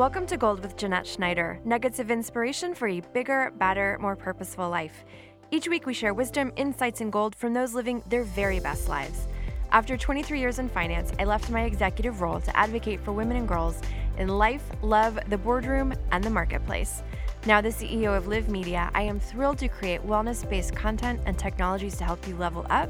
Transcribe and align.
Welcome 0.00 0.24
to 0.28 0.38
Gold 0.38 0.62
with 0.62 0.78
Jeanette 0.78 1.06
Schneider, 1.06 1.60
nuggets 1.62 1.98
of 1.98 2.10
inspiration 2.10 2.74
for 2.74 2.88
a 2.88 3.00
bigger, 3.12 3.52
badder, 3.58 3.98
more 4.00 4.16
purposeful 4.16 4.70
life. 4.70 5.04
Each 5.50 5.68
week 5.68 5.84
we 5.84 5.92
share 5.92 6.14
wisdom, 6.14 6.54
insights, 6.56 7.02
and 7.02 7.12
gold 7.12 7.34
from 7.34 7.52
those 7.52 7.74
living 7.74 8.02
their 8.08 8.24
very 8.24 8.60
best 8.60 8.88
lives. 8.88 9.28
After 9.72 9.98
23 9.98 10.40
years 10.40 10.58
in 10.58 10.70
finance, 10.70 11.12
I 11.18 11.24
left 11.24 11.50
my 11.50 11.64
executive 11.64 12.22
role 12.22 12.40
to 12.40 12.56
advocate 12.56 13.00
for 13.00 13.12
women 13.12 13.36
and 13.36 13.46
girls 13.46 13.82
in 14.16 14.28
life, 14.28 14.62
love, 14.80 15.18
the 15.28 15.36
boardroom, 15.36 15.92
and 16.12 16.24
the 16.24 16.30
marketplace. 16.30 17.02
Now, 17.44 17.60
the 17.60 17.68
CEO 17.68 18.16
of 18.16 18.26
Live 18.26 18.48
Media, 18.48 18.90
I 18.94 19.02
am 19.02 19.20
thrilled 19.20 19.58
to 19.58 19.68
create 19.68 20.00
wellness 20.00 20.48
based 20.48 20.74
content 20.74 21.20
and 21.26 21.38
technologies 21.38 21.98
to 21.98 22.04
help 22.04 22.26
you 22.26 22.36
level 22.36 22.64
up 22.70 22.88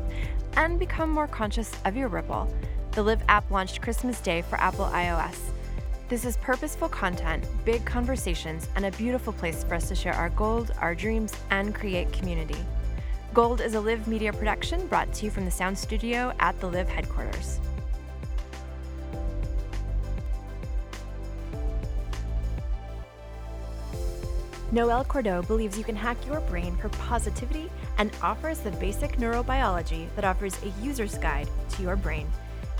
and 0.54 0.78
become 0.78 1.10
more 1.10 1.26
conscious 1.26 1.72
of 1.84 1.96
your 1.96 2.06
ripple. 2.06 2.54
The 2.92 3.02
Live 3.02 3.24
app 3.28 3.50
launched 3.50 3.82
Christmas 3.82 4.20
Day 4.20 4.42
for 4.42 4.60
Apple 4.60 4.84
iOS. 4.84 5.50
This 6.10 6.24
is 6.24 6.36
purposeful 6.38 6.88
content, 6.88 7.46
big 7.64 7.84
conversations, 7.84 8.68
and 8.74 8.84
a 8.84 8.90
beautiful 8.90 9.32
place 9.32 9.62
for 9.62 9.76
us 9.76 9.86
to 9.90 9.94
share 9.94 10.12
our 10.12 10.30
gold, 10.30 10.72
our 10.80 10.92
dreams, 10.92 11.32
and 11.52 11.72
create 11.72 12.12
community. 12.12 12.56
Gold 13.32 13.60
is 13.60 13.74
a 13.74 13.80
Live 13.80 14.08
Media 14.08 14.32
production 14.32 14.88
brought 14.88 15.12
to 15.12 15.26
you 15.26 15.30
from 15.30 15.44
the 15.44 15.52
sound 15.52 15.78
studio 15.78 16.32
at 16.40 16.58
the 16.58 16.66
Live 16.66 16.88
headquarters. 16.88 17.60
Noelle 24.72 25.04
Cordeaux 25.04 25.42
believes 25.42 25.78
you 25.78 25.84
can 25.84 25.94
hack 25.94 26.16
your 26.26 26.40
brain 26.40 26.76
for 26.78 26.88
positivity 26.88 27.70
and 27.98 28.10
offers 28.20 28.58
the 28.58 28.72
basic 28.72 29.18
neurobiology 29.18 30.08
that 30.16 30.24
offers 30.24 30.60
a 30.64 30.84
user's 30.84 31.16
guide 31.18 31.48
to 31.68 31.82
your 31.82 31.94
brain. 31.94 32.26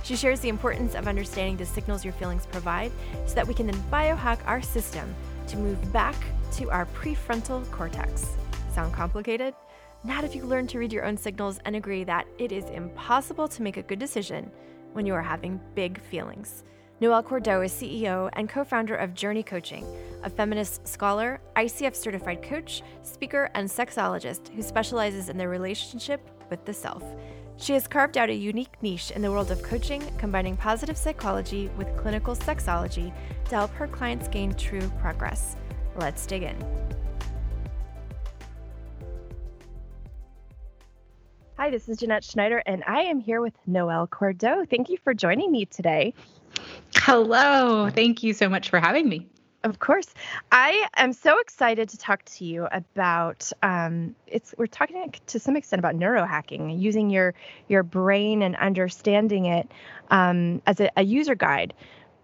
She 0.03 0.17
shares 0.17 0.41
the 0.41 0.49
importance 0.49 0.95
of 0.95 1.07
understanding 1.07 1.57
the 1.57 1.67
signals 1.67 2.05
your 2.05 2.15
feelings 2.15 2.47
provide 2.47 2.93
so 3.27 3.35
that 3.35 3.47
we 3.47 3.55
can 3.55 3.67
then 3.67 3.83
biohack 3.91 4.39
our 4.47 4.63
system 4.63 5.15
to 5.49 5.57
move 5.57 5.93
back 5.93 6.17
to 6.53 6.71
our 6.71 6.87
prefrontal 6.87 7.69
cortex. 7.71 8.37
Sound 8.75 8.93
complicated? 8.93 9.55
Not 10.03 10.25
if 10.25 10.35
you 10.35 10.45
learn 10.45 10.67
to 10.69 10.79
read 10.79 10.93
your 10.93 11.05
own 11.05 11.17
signals 11.17 11.59
and 11.65 11.77
agree 11.77 12.05
that 12.05 12.27
it 12.39 12.53
is 12.53 12.65
impossible 12.67 13.49
to 13.49 13.63
make 13.63 13.77
a 13.77 13.83
good 13.83 13.99
decision 13.99 14.51
when 14.93 15.07
you 15.07 15.15
are 15.15 15.23
having 15.23 15.61
big 15.75 16.01
feelings. 16.01 16.65
Noelle 17.01 17.23
Cordeaux 17.23 17.63
is 17.63 17.73
CEO 17.73 18.29
and 18.35 18.49
co 18.49 18.63
founder 18.63 18.95
of 18.95 19.15
Journey 19.15 19.43
Coaching, 19.43 19.87
a 20.23 20.29
feminist 20.29 20.87
scholar, 20.87 21.41
ICF 21.57 21.95
certified 21.95 22.43
coach, 22.43 22.83
speaker, 23.03 23.51
and 23.55 23.69
sexologist 23.69 24.49
who 24.55 24.63
specializes 24.63 25.29
in 25.31 25.39
the 25.39 25.49
relationship 25.49 26.21
with 26.51 26.65
the 26.67 26.75
self. 26.75 27.03
She 27.61 27.75
has 27.75 27.87
carved 27.87 28.17
out 28.17 28.31
a 28.31 28.35
unique 28.35 28.73
niche 28.81 29.11
in 29.11 29.21
the 29.21 29.31
world 29.31 29.51
of 29.51 29.63
coaching, 29.63 30.03
combining 30.17 30.57
positive 30.57 30.97
psychology 30.97 31.71
with 31.77 31.95
clinical 31.95 32.35
sexology 32.35 33.13
to 33.51 33.55
help 33.55 33.71
her 33.73 33.87
clients 33.87 34.29
gain 34.29 34.55
true 34.55 34.91
progress. 34.99 35.57
Let's 35.97 36.25
dig 36.25 36.43
in. 36.43 36.57
Hi, 41.59 41.69
this 41.69 41.91
is 41.91 41.99
Jeanette 41.99 42.25
Schneider, 42.25 42.63
and 42.65 42.83
I 42.87 43.03
am 43.03 43.21
here 43.21 43.43
with 43.43 43.53
Noelle 43.67 44.07
Cordeaux. 44.07 44.65
Thank 44.71 44.89
you 44.89 44.97
for 45.05 45.13
joining 45.13 45.53
me 45.53 45.67
today. 45.67 46.15
Hello. 46.95 47.91
Thank 47.91 48.23
you 48.23 48.33
so 48.33 48.49
much 48.49 48.71
for 48.71 48.81
having 48.81 49.07
me. 49.07 49.29
Of 49.63 49.79
course, 49.79 50.07
I 50.51 50.87
am 50.97 51.13
so 51.13 51.39
excited 51.39 51.91
to 51.91 51.99
talk 51.99 52.25
to 52.25 52.47
you 52.47 52.67
about. 52.73 53.53
Um, 53.63 54.17
it's 54.27 54.55
we're 54.57 54.67
talking 54.67 55.13
to 55.27 55.39
some 55.39 55.55
extent 55.55 55.81
about 55.81 55.97
neurohacking, 55.97 56.81
using 56.81 57.11
your 57.11 57.35
your 57.69 57.83
brain 57.83 58.41
and 58.41 58.57
understanding 58.57 59.45
it 59.45 59.71
um, 60.11 60.63
as 60.67 60.81
a, 60.81 60.91
a 60.97 61.03
user 61.03 61.35
guide. 61.35 61.75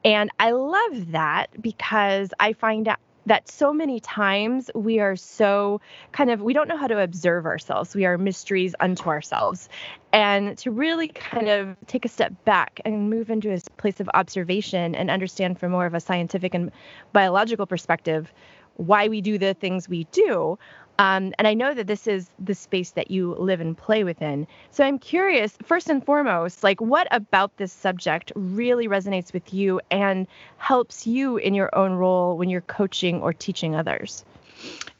And 0.02 0.30
I 0.40 0.52
love 0.52 1.10
that 1.12 1.48
because 1.60 2.30
I 2.40 2.54
find 2.54 2.88
out 2.88 2.98
that 3.26 3.48
so 3.48 3.72
many 3.72 4.00
times 4.00 4.70
we 4.74 5.00
are 5.00 5.16
so 5.16 5.80
kind 6.12 6.30
of 6.30 6.40
we 6.40 6.52
don't 6.52 6.68
know 6.68 6.76
how 6.76 6.86
to 6.86 7.00
observe 7.00 7.44
ourselves. 7.44 7.94
We 7.94 8.06
are 8.06 8.16
mysteries 8.16 8.74
unto 8.80 9.08
ourselves. 9.08 9.68
And 10.12 10.56
to 10.58 10.70
really 10.70 11.08
kind 11.08 11.48
of 11.48 11.76
take 11.86 12.04
a 12.04 12.08
step 12.08 12.32
back 12.44 12.80
and 12.84 13.10
move 13.10 13.28
into 13.28 13.52
a 13.52 13.60
place 13.76 14.00
of 14.00 14.08
observation 14.14 14.94
and 14.94 15.10
understand 15.10 15.58
from 15.58 15.72
more 15.72 15.86
of 15.86 15.94
a 15.94 16.00
scientific 16.00 16.54
and 16.54 16.70
biological 17.12 17.66
perspective 17.66 18.32
why 18.76 19.08
we 19.08 19.20
do 19.20 19.38
the 19.38 19.54
things 19.54 19.88
we 19.88 20.04
do 20.12 20.58
um, 20.98 21.34
and 21.38 21.46
I 21.46 21.54
know 21.54 21.74
that 21.74 21.86
this 21.86 22.06
is 22.06 22.30
the 22.38 22.54
space 22.54 22.92
that 22.92 23.10
you 23.10 23.34
live 23.34 23.60
and 23.60 23.76
play 23.76 24.04
within. 24.04 24.46
So 24.70 24.84
I'm 24.84 24.98
curious, 24.98 25.56
first 25.62 25.90
and 25.90 26.04
foremost, 26.04 26.62
like 26.62 26.80
what 26.80 27.06
about 27.10 27.56
this 27.56 27.72
subject 27.72 28.32
really 28.34 28.88
resonates 28.88 29.32
with 29.32 29.52
you 29.52 29.80
and 29.90 30.26
helps 30.58 31.06
you 31.06 31.36
in 31.36 31.54
your 31.54 31.74
own 31.74 31.92
role 31.92 32.36
when 32.38 32.48
you're 32.48 32.62
coaching 32.62 33.20
or 33.20 33.32
teaching 33.32 33.74
others? 33.74 34.24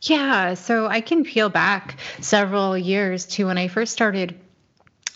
Yeah, 0.03 0.55
so 0.55 0.87
I 0.87 1.01
can 1.01 1.25
peel 1.25 1.49
back 1.49 1.99
several 2.21 2.77
years 2.77 3.27
to 3.27 3.47
when 3.47 3.57
I 3.57 3.69
first 3.69 3.93
started 3.93 4.39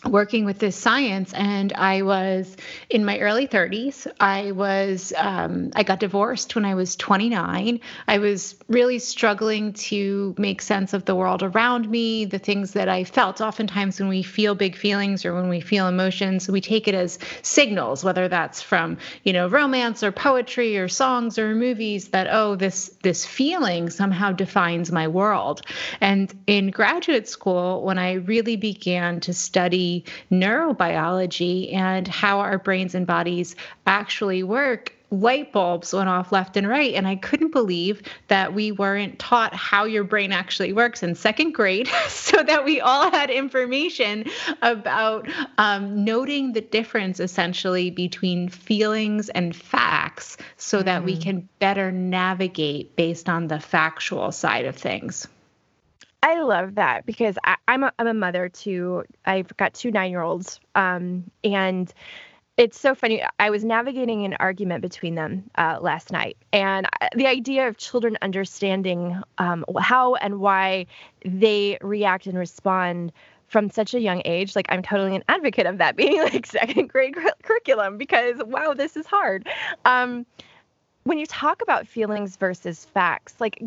working 0.09 0.47
with 0.47 0.59
this 0.59 0.77
science 0.77 1.33
and 1.35 1.73
i 1.75 2.01
was 2.01 2.57
in 2.89 3.05
my 3.05 3.19
early 3.19 3.47
30s 3.47 4.07
i 4.19 4.51
was 4.53 5.13
um, 5.17 5.71
i 5.77 5.83
got 5.83 6.01
divorced 6.01 6.55
when 6.55 6.65
i 6.65 6.75
was 6.75 6.97
29 6.97 7.81
i 8.09 8.19
was 8.19 8.57
really 8.69 8.99
struggling 8.99 9.73
to 9.75 10.35
make 10.39 10.63
sense 10.63 10.95
of 10.95 11.05
the 11.05 11.15
world 11.15 11.43
around 11.43 11.89
me 11.89 12.25
the 12.25 12.39
things 12.39 12.73
that 12.73 12.89
i 12.89 13.05
felt. 13.05 13.41
Oftentimes 13.41 14.01
when 14.01 14.09
we 14.09 14.23
feel 14.23 14.55
big 14.55 14.75
feelings 14.77 15.25
or 15.25 15.35
when 15.35 15.49
we 15.49 15.61
feel 15.61 15.87
emotions 15.87 16.49
we 16.49 16.61
take 16.61 16.89
it 16.89 16.95
as 16.95 17.19
signals 17.43 18.03
whether 18.03 18.29
that's 18.29 18.63
from 18.63 18.97
you 19.25 19.33
know 19.33 19.49
romance 19.49 20.03
or 20.03 20.13
poetry 20.13 20.79
or 20.79 20.89
songs 20.89 21.39
or 21.39 21.55
movies 21.55 22.09
that 22.09 22.27
oh 22.31 22.57
this 22.57 22.89
this 23.03 23.27
feeling 23.27 23.91
somehow 23.91 24.33
defines 24.33 24.91
my 24.91 25.09
world. 25.09 25.63
And 26.01 26.33
in 26.47 26.71
graduate 26.71 27.29
school 27.29 27.83
when 27.83 27.99
i 27.99 28.15
really 28.15 28.57
began 28.57 29.21
to 29.21 29.35
study 29.35 29.90
neurobiology 30.31 31.73
and 31.75 32.07
how 32.09 32.41
our 32.41 32.59
brains 32.59 32.95
and 32.95 33.07
bodies 33.07 33.57
actually 33.87 34.43
work, 34.43 34.95
light 35.11 35.53
bulbs 35.53 35.93
went 35.93 36.09
off 36.09 36.33
left 36.33 36.57
and 36.57 36.69
right. 36.69 36.95
And 36.95 37.07
I 37.07 37.17
couldn't 37.17 37.53
believe 37.53 38.03
that 38.29 38.55
we 38.55 38.73
weren't 38.73 39.19
taught 39.19 39.55
how 39.55 39.85
your 39.85 40.05
brain 40.05 40.33
actually 40.33 40.73
works 40.73 41.03
in 41.03 41.15
second 41.15 41.53
grade, 41.53 41.89
so 42.09 42.43
that 42.43 42.65
we 42.65 42.81
all 42.81 43.11
had 43.11 43.31
information 43.31 44.25
about 44.63 45.29
um, 45.59 46.05
noting 46.05 46.53
the 46.53 46.61
difference 46.61 47.21
essentially 47.21 47.91
between 47.91 48.49
feelings 48.49 49.29
and 49.31 49.55
facts 49.55 50.37
so 50.57 50.79
mm-hmm. 50.79 50.87
that 50.87 51.05
we 51.05 51.17
mm. 51.17 51.23
can 51.23 51.49
better 51.59 51.91
navigate 51.91 52.97
based 52.97 53.29
on 53.29 53.49
the 53.49 53.61
factual 53.61 54.31
side 54.33 54.65
of 54.65 54.77
things. 54.77 55.27
I 56.23 56.43
love 56.43 56.75
that 56.75 57.07
because 57.07 57.37
I, 57.45 57.57
am 57.69 57.85
a, 57.85 57.93
I'm 57.99 58.07
a 58.07 58.15
mother 58.15 58.49
to 58.49 59.05
I've 59.25 59.57
got 59.57 59.75
two 59.75 59.91
nine 59.91 60.11
year 60.11 60.23
olds 60.23 60.61
um, 60.75 61.31
and 61.45 61.93
it's 62.57 62.79
so 62.79 62.95
funny. 62.95 63.23
I 63.39 63.49
was 63.49 63.65
navigating 63.65 64.27
an 64.27 64.37
argument 64.39 64.83
between 64.83 65.15
them 65.15 65.45
uh, 65.57 65.79
last 65.81 66.13
night, 66.13 66.37
and 66.53 66.87
the 67.17 67.27
idea 67.27 67.69
of 67.69 67.79
children 67.79 68.19
understanding 68.21 69.19
um, 69.39 69.65
how 69.81 70.17
and 70.17 70.41
why 70.41 70.85
they 71.25 71.79
react 71.81 72.27
and 72.27 72.37
respond 72.37 73.13
from 73.49 73.71
such 73.71 73.95
a 73.95 74.01
young 74.01 74.23
age 74.25 74.55
like 74.55 74.67
i'm 74.69 74.81
totally 74.81 75.17
an 75.17 75.25
advocate 75.29 75.67
of 75.67 75.79
that 75.79 75.97
being 75.97 76.23
like 76.23 76.47
second 76.47 76.89
grade 76.89 77.15
cur- 77.15 77.35
curriculum 77.43 77.99
because 77.99 78.37
wow 78.47 78.73
this 78.73 78.97
is 78.97 79.07
hard 79.07 79.49
um, 79.85 80.25
when 81.03 81.19
you 81.19 81.27
talk 81.27 81.61
about 81.61 81.89
feelings 81.89 82.37
versus 82.37 82.85
facts 82.85 83.35
like 83.41 83.61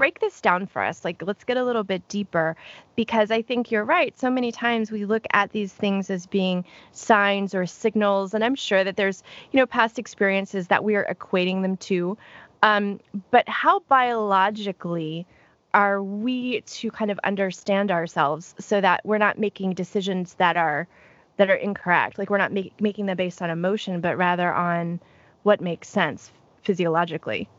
break 0.00 0.18
this 0.18 0.40
down 0.40 0.66
for 0.66 0.82
us. 0.82 1.04
Like, 1.04 1.22
let's 1.26 1.44
get 1.44 1.58
a 1.58 1.62
little 1.62 1.84
bit 1.84 2.08
deeper 2.08 2.56
because 2.96 3.30
I 3.30 3.42
think 3.42 3.70
you're 3.70 3.84
right. 3.84 4.18
So 4.18 4.30
many 4.30 4.50
times 4.50 4.90
we 4.90 5.04
look 5.04 5.26
at 5.34 5.52
these 5.52 5.74
things 5.74 6.08
as 6.08 6.26
being 6.26 6.64
signs 6.92 7.54
or 7.54 7.66
signals, 7.66 8.32
and 8.32 8.42
I'm 8.42 8.54
sure 8.54 8.82
that 8.82 8.96
there's, 8.96 9.22
you 9.52 9.60
know, 9.60 9.66
past 9.66 9.98
experiences 9.98 10.68
that 10.68 10.84
we 10.84 10.96
are 10.96 11.04
equating 11.04 11.60
them 11.60 11.76
to. 11.76 12.16
Um, 12.62 12.98
but 13.30 13.46
how 13.46 13.80
biologically 13.90 15.26
are 15.74 16.02
we 16.02 16.62
to 16.62 16.90
kind 16.90 17.10
of 17.10 17.20
understand 17.22 17.90
ourselves 17.90 18.54
so 18.58 18.80
that 18.80 19.02
we're 19.04 19.18
not 19.18 19.38
making 19.38 19.74
decisions 19.74 20.32
that 20.38 20.56
are 20.56 20.88
that 21.36 21.50
are 21.50 21.54
incorrect? 21.54 22.16
Like 22.16 22.30
we're 22.30 22.38
not 22.38 22.52
make, 22.52 22.80
making 22.80 23.04
them 23.04 23.18
based 23.18 23.42
on 23.42 23.50
emotion, 23.50 24.00
but 24.00 24.16
rather 24.16 24.50
on 24.50 24.98
what 25.42 25.60
makes 25.60 25.90
sense 25.90 26.32
physiologically. 26.62 27.50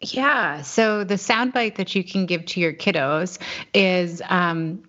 Yeah. 0.00 0.62
So 0.62 1.04
the 1.04 1.14
soundbite 1.14 1.76
that 1.76 1.94
you 1.94 2.02
can 2.02 2.26
give 2.26 2.46
to 2.46 2.60
your 2.60 2.72
kiddos 2.72 3.38
is 3.74 4.22
um, 4.28 4.82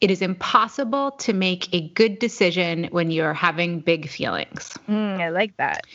it 0.00 0.10
is 0.10 0.22
impossible 0.22 1.12
to 1.12 1.32
make 1.32 1.72
a 1.74 1.88
good 1.90 2.18
decision 2.18 2.88
when 2.90 3.10
you're 3.10 3.34
having 3.34 3.80
big 3.80 4.08
feelings. 4.08 4.76
Mm, 4.88 5.20
I 5.20 5.28
like 5.28 5.56
that. 5.58 5.86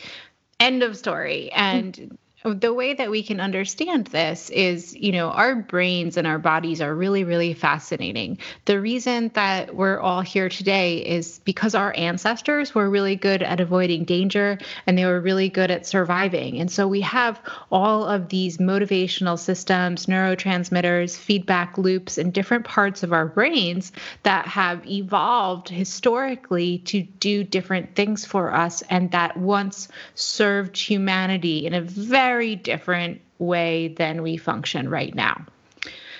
End 0.60 0.82
of 0.82 0.96
story. 0.96 1.50
And 1.52 2.16
the 2.54 2.72
way 2.72 2.94
that 2.94 3.10
we 3.10 3.22
can 3.22 3.40
understand 3.40 4.06
this 4.08 4.50
is, 4.50 4.94
you 4.94 5.12
know, 5.12 5.30
our 5.30 5.56
brains 5.56 6.16
and 6.16 6.26
our 6.26 6.38
bodies 6.38 6.80
are 6.80 6.94
really, 6.94 7.24
really 7.24 7.54
fascinating. 7.54 8.38
The 8.66 8.80
reason 8.80 9.30
that 9.34 9.74
we're 9.74 9.98
all 9.98 10.20
here 10.20 10.48
today 10.48 10.98
is 10.98 11.40
because 11.44 11.74
our 11.74 11.92
ancestors 11.96 12.74
were 12.74 12.88
really 12.88 13.16
good 13.16 13.42
at 13.42 13.60
avoiding 13.60 14.04
danger 14.04 14.58
and 14.86 14.96
they 14.96 15.04
were 15.04 15.20
really 15.20 15.48
good 15.48 15.70
at 15.70 15.86
surviving. 15.86 16.60
And 16.60 16.70
so 16.70 16.86
we 16.86 17.00
have 17.00 17.40
all 17.72 18.04
of 18.04 18.28
these 18.28 18.58
motivational 18.58 19.38
systems, 19.38 20.06
neurotransmitters, 20.06 21.16
feedback 21.16 21.76
loops 21.78 22.18
in 22.18 22.30
different 22.30 22.64
parts 22.64 23.02
of 23.02 23.12
our 23.12 23.26
brains 23.26 23.92
that 24.22 24.46
have 24.46 24.86
evolved 24.86 25.68
historically 25.68 26.78
to 26.78 27.02
do 27.02 27.42
different 27.42 27.96
things 27.96 28.24
for 28.24 28.54
us 28.54 28.82
and 28.90 29.10
that 29.10 29.36
once 29.36 29.88
served 30.14 30.76
humanity 30.76 31.66
in 31.66 31.74
a 31.74 31.80
very 31.80 32.37
different 32.56 33.20
way 33.38 33.88
than 33.88 34.22
we 34.22 34.36
function 34.36 34.88
right 34.88 35.14
now. 35.14 35.46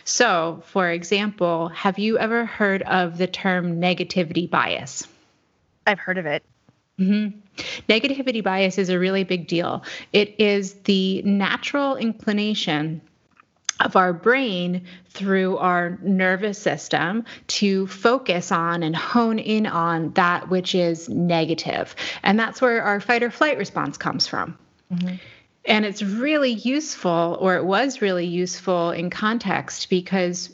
So, 0.04 0.62
for 0.66 0.90
example, 0.90 1.68
have 1.68 1.98
you 1.98 2.18
ever 2.18 2.46
heard 2.46 2.82
of 2.82 3.18
the 3.18 3.26
term 3.26 3.80
negativity 3.80 4.48
bias? 4.48 5.06
I've 5.86 5.98
heard 5.98 6.18
of 6.18 6.26
it. 6.26 6.42
Mm-hmm. 6.98 7.38
Negativity 7.88 8.42
bias 8.42 8.78
is 8.78 8.88
a 8.88 8.98
really 8.98 9.24
big 9.24 9.46
deal. 9.46 9.84
It 10.12 10.34
is 10.38 10.74
the 10.84 11.22
natural 11.22 11.96
inclination 11.96 13.00
of 13.80 13.96
our 13.96 14.12
brain 14.12 14.84
through 15.10 15.58
our 15.58 15.98
nervous 16.02 16.58
system 16.58 17.24
to 17.46 17.86
focus 17.86 18.50
on 18.50 18.82
and 18.82 18.96
hone 18.96 19.38
in 19.38 19.66
on 19.66 20.12
that 20.14 20.48
which 20.48 20.74
is 20.74 21.08
negative. 21.08 21.94
And 22.22 22.38
that's 22.38 22.60
where 22.60 22.82
our 22.82 23.00
fight 23.00 23.22
or 23.22 23.30
flight 23.30 23.58
response 23.58 23.96
comes 23.96 24.26
from. 24.26 24.58
Mm-hmm. 24.92 25.16
And 25.68 25.84
it's 25.84 26.02
really 26.02 26.52
useful, 26.52 27.36
or 27.40 27.56
it 27.56 27.64
was 27.64 28.00
really 28.00 28.26
useful 28.26 28.90
in 28.90 29.10
context 29.10 29.90
because 29.90 30.48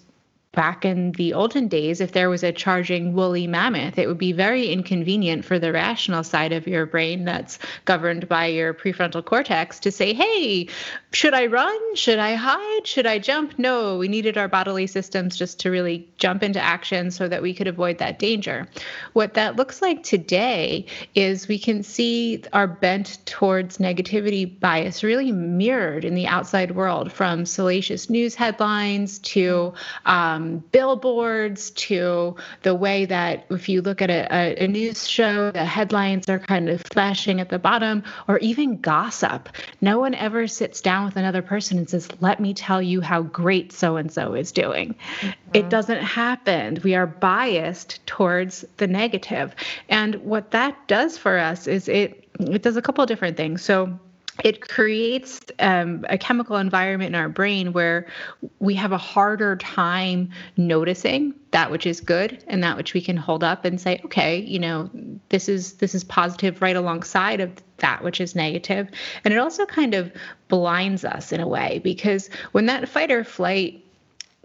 back 0.54 0.84
in 0.84 1.12
the 1.12 1.32
olden 1.32 1.68
days, 1.68 2.00
if 2.00 2.12
there 2.12 2.30
was 2.30 2.42
a 2.42 2.52
charging 2.52 3.14
woolly 3.14 3.46
mammoth, 3.46 3.98
it 3.98 4.06
would 4.06 4.18
be 4.18 4.32
very 4.32 4.68
inconvenient 4.68 5.44
for 5.44 5.58
the 5.58 5.72
rational 5.72 6.22
side 6.22 6.52
of 6.52 6.66
your 6.66 6.86
brain 6.86 7.24
that's 7.24 7.58
governed 7.84 8.28
by 8.28 8.46
your 8.46 8.74
prefrontal 8.74 9.24
cortex 9.24 9.80
to 9.80 9.90
say, 9.90 10.12
hey, 10.12 10.68
should 11.12 11.34
I 11.34 11.46
run? 11.46 11.96
Should 11.96 12.18
I 12.18 12.34
hide? 12.34 12.86
Should 12.86 13.06
I 13.06 13.18
jump? 13.18 13.58
No, 13.58 13.98
we 13.98 14.08
needed 14.08 14.36
our 14.36 14.48
bodily 14.48 14.86
systems 14.86 15.36
just 15.36 15.60
to 15.60 15.70
really 15.70 16.08
jump 16.18 16.42
into 16.42 16.60
action 16.60 17.10
so 17.10 17.28
that 17.28 17.42
we 17.42 17.54
could 17.54 17.68
avoid 17.68 17.98
that 17.98 18.18
danger. 18.18 18.68
What 19.12 19.34
that 19.34 19.56
looks 19.56 19.80
like 19.80 20.02
today 20.02 20.86
is 21.14 21.48
we 21.48 21.58
can 21.58 21.82
see 21.82 22.42
our 22.52 22.66
bent 22.66 23.18
towards 23.26 23.78
negativity 23.78 24.58
bias 24.60 25.02
really 25.02 25.32
mirrored 25.32 26.04
in 26.04 26.14
the 26.14 26.26
outside 26.26 26.74
world 26.74 27.12
from 27.12 27.46
salacious 27.46 28.10
news 28.10 28.34
headlines 28.34 29.18
to 29.20 29.72
um, 30.06 30.43
um, 30.44 30.58
billboards 30.72 31.70
to 31.70 32.36
the 32.62 32.74
way 32.74 33.04
that 33.06 33.46
if 33.50 33.68
you 33.68 33.82
look 33.82 34.02
at 34.02 34.10
a, 34.10 34.62
a, 34.62 34.68
news 34.68 35.08
show, 35.08 35.50
the 35.50 35.64
headlines 35.64 36.28
are 36.28 36.38
kind 36.38 36.68
of 36.68 36.82
flashing 36.92 37.40
at 37.40 37.48
the 37.48 37.58
bottom, 37.58 38.02
or 38.28 38.38
even 38.38 38.80
gossip. 38.80 39.48
No 39.80 39.98
one 39.98 40.14
ever 40.14 40.46
sits 40.46 40.80
down 40.80 41.04
with 41.04 41.16
another 41.16 41.42
person 41.42 41.78
and 41.78 41.88
says, 41.88 42.08
Let 42.20 42.40
me 42.40 42.54
tell 42.54 42.82
you 42.82 43.00
how 43.00 43.22
great 43.22 43.72
so 43.72 43.96
and 43.96 44.12
so 44.12 44.34
is 44.34 44.52
doing. 44.52 44.94
Mm-hmm. 45.20 45.30
It 45.54 45.68
doesn't 45.70 46.02
happen. 46.02 46.78
We 46.82 46.94
are 46.94 47.06
biased 47.06 48.04
towards 48.06 48.64
the 48.76 48.86
negative. 48.86 49.54
And 49.88 50.16
what 50.16 50.50
that 50.52 50.88
does 50.88 51.16
for 51.18 51.38
us 51.38 51.66
is 51.66 51.88
it 51.88 52.20
it 52.40 52.62
does 52.62 52.76
a 52.76 52.82
couple 52.82 53.02
of 53.02 53.08
different 53.08 53.36
things. 53.36 53.62
So 53.62 53.98
it 54.42 54.66
creates 54.68 55.40
um, 55.60 56.04
a 56.08 56.18
chemical 56.18 56.56
environment 56.56 57.14
in 57.14 57.20
our 57.20 57.28
brain 57.28 57.72
where 57.72 58.06
we 58.58 58.74
have 58.74 58.92
a 58.92 58.98
harder 58.98 59.56
time 59.56 60.30
noticing 60.56 61.34
that 61.52 61.70
which 61.70 61.86
is 61.86 62.00
good 62.00 62.42
and 62.48 62.64
that 62.64 62.76
which 62.76 62.94
we 62.94 63.00
can 63.00 63.16
hold 63.16 63.44
up 63.44 63.64
and 63.64 63.80
say 63.80 64.00
okay 64.04 64.38
you 64.38 64.58
know 64.58 64.90
this 65.28 65.48
is 65.48 65.74
this 65.74 65.94
is 65.94 66.02
positive 66.02 66.60
right 66.60 66.74
alongside 66.74 67.40
of 67.40 67.52
that 67.78 68.02
which 68.02 68.20
is 68.20 68.34
negative. 68.34 68.88
And 69.24 69.34
it 69.34 69.38
also 69.38 69.66
kind 69.66 69.94
of 69.94 70.12
blinds 70.48 71.04
us 71.04 71.32
in 71.32 71.40
a 71.40 71.48
way 71.48 71.80
because 71.82 72.30
when 72.52 72.66
that 72.66 72.88
fight 72.88 73.10
or 73.10 73.24
flight 73.24 73.83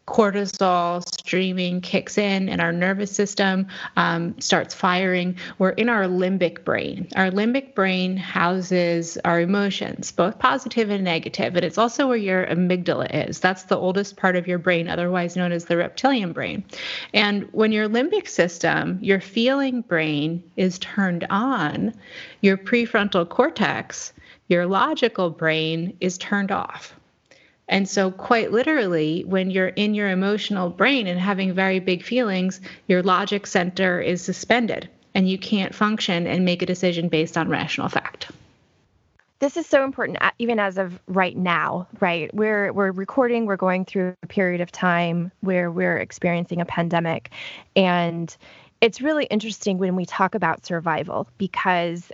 cortisol 0.10 1.04
streaming 1.20 1.80
kicks 1.82 2.18
in 2.18 2.50
and 2.50 2.60
our 2.60 2.72
nervous 2.72 3.12
system 3.12 3.68
um, 3.96 4.34
starts 4.42 4.74
firing, 4.74 5.38
we're 5.60 5.70
in 5.70 5.88
our 5.88 6.06
limbic 6.06 6.64
brain. 6.64 7.08
Our 7.16 7.30
limbic 7.30 7.76
brain 7.76 8.18
houses 8.18 9.20
our 9.24 9.40
emotions, 9.40 10.12
both 10.12 10.40
positive 10.40 10.90
and 10.90 11.04
negative, 11.04 11.56
and 11.56 11.64
it's 11.64 11.78
also 11.78 12.08
where 12.08 12.18
your 12.18 12.48
amygdala 12.48 13.28
is. 13.30 13.40
That's 13.40 13.64
the 13.64 13.78
oldest 13.78 14.18
part 14.18 14.36
of 14.36 14.48
your 14.48 14.58
brain, 14.58 14.90
otherwise 14.90 15.36
known 15.36 15.52
as 15.52 15.66
the 15.66 15.78
reptilian 15.78 16.34
brain. 16.34 16.64
And 17.14 17.48
when 17.52 17.72
your 17.72 17.88
limbic 17.88 18.28
system, 18.28 18.98
your 19.02 19.22
feeling 19.22 19.82
brain, 19.82 20.44
is 20.58 20.80
turned 20.80 21.28
on, 21.30 21.94
your 22.42 22.58
prefrontal 22.58 23.30
cortex, 23.30 24.12
your 24.48 24.66
logical 24.66 25.30
brain, 25.30 25.96
is 26.00 26.18
turned 26.18 26.52
off. 26.52 26.96
And 27.70 27.88
so, 27.88 28.10
quite 28.10 28.52
literally, 28.52 29.24
when 29.26 29.52
you're 29.52 29.68
in 29.68 29.94
your 29.94 30.10
emotional 30.10 30.72
brain 30.72 31.06
and 31.06 31.20
having 31.20 31.54
very 31.54 31.80
big 31.80 32.04
feelings, 32.04 32.60
your 32.88 33.04
logic 33.04 33.46
center 33.46 34.02
is 34.02 34.24
suspended 34.24 34.90
and 35.14 35.30
you 35.30 35.38
can't 35.38 35.74
function 35.74 36.26
and 36.26 36.44
make 36.44 36.64
a 36.64 36.66
decision 36.66 37.10
based 37.10 37.38
on 37.38 37.48
rational 37.48 37.88
fact. 37.88 38.32
This 39.38 39.56
is 39.56 39.68
so 39.68 39.84
important, 39.84 40.18
uh, 40.20 40.32
even 40.40 40.60
as 40.60 40.78
of 40.80 41.00
right 41.08 41.38
now, 41.38 41.88
right? 42.00 42.34
We're 42.34 42.74
we're 42.74 42.92
recording. 42.92 43.46
We're 43.46 43.56
going 43.56 43.86
through 43.86 44.16
a 44.24 44.28
period 44.28 44.62
of 44.62 44.72
time 44.72 45.32
where 45.42 45.72
we're 45.72 45.98
experiencing 45.98 46.62
a 46.62 46.66
pandemic, 46.66 47.30
and 47.76 48.36
it's 48.82 49.00
really 49.00 49.26
interesting 49.26 49.78
when 49.78 49.96
we 49.96 50.06
talk 50.06 50.34
about 50.34 50.66
survival 50.66 51.28
because 51.38 52.12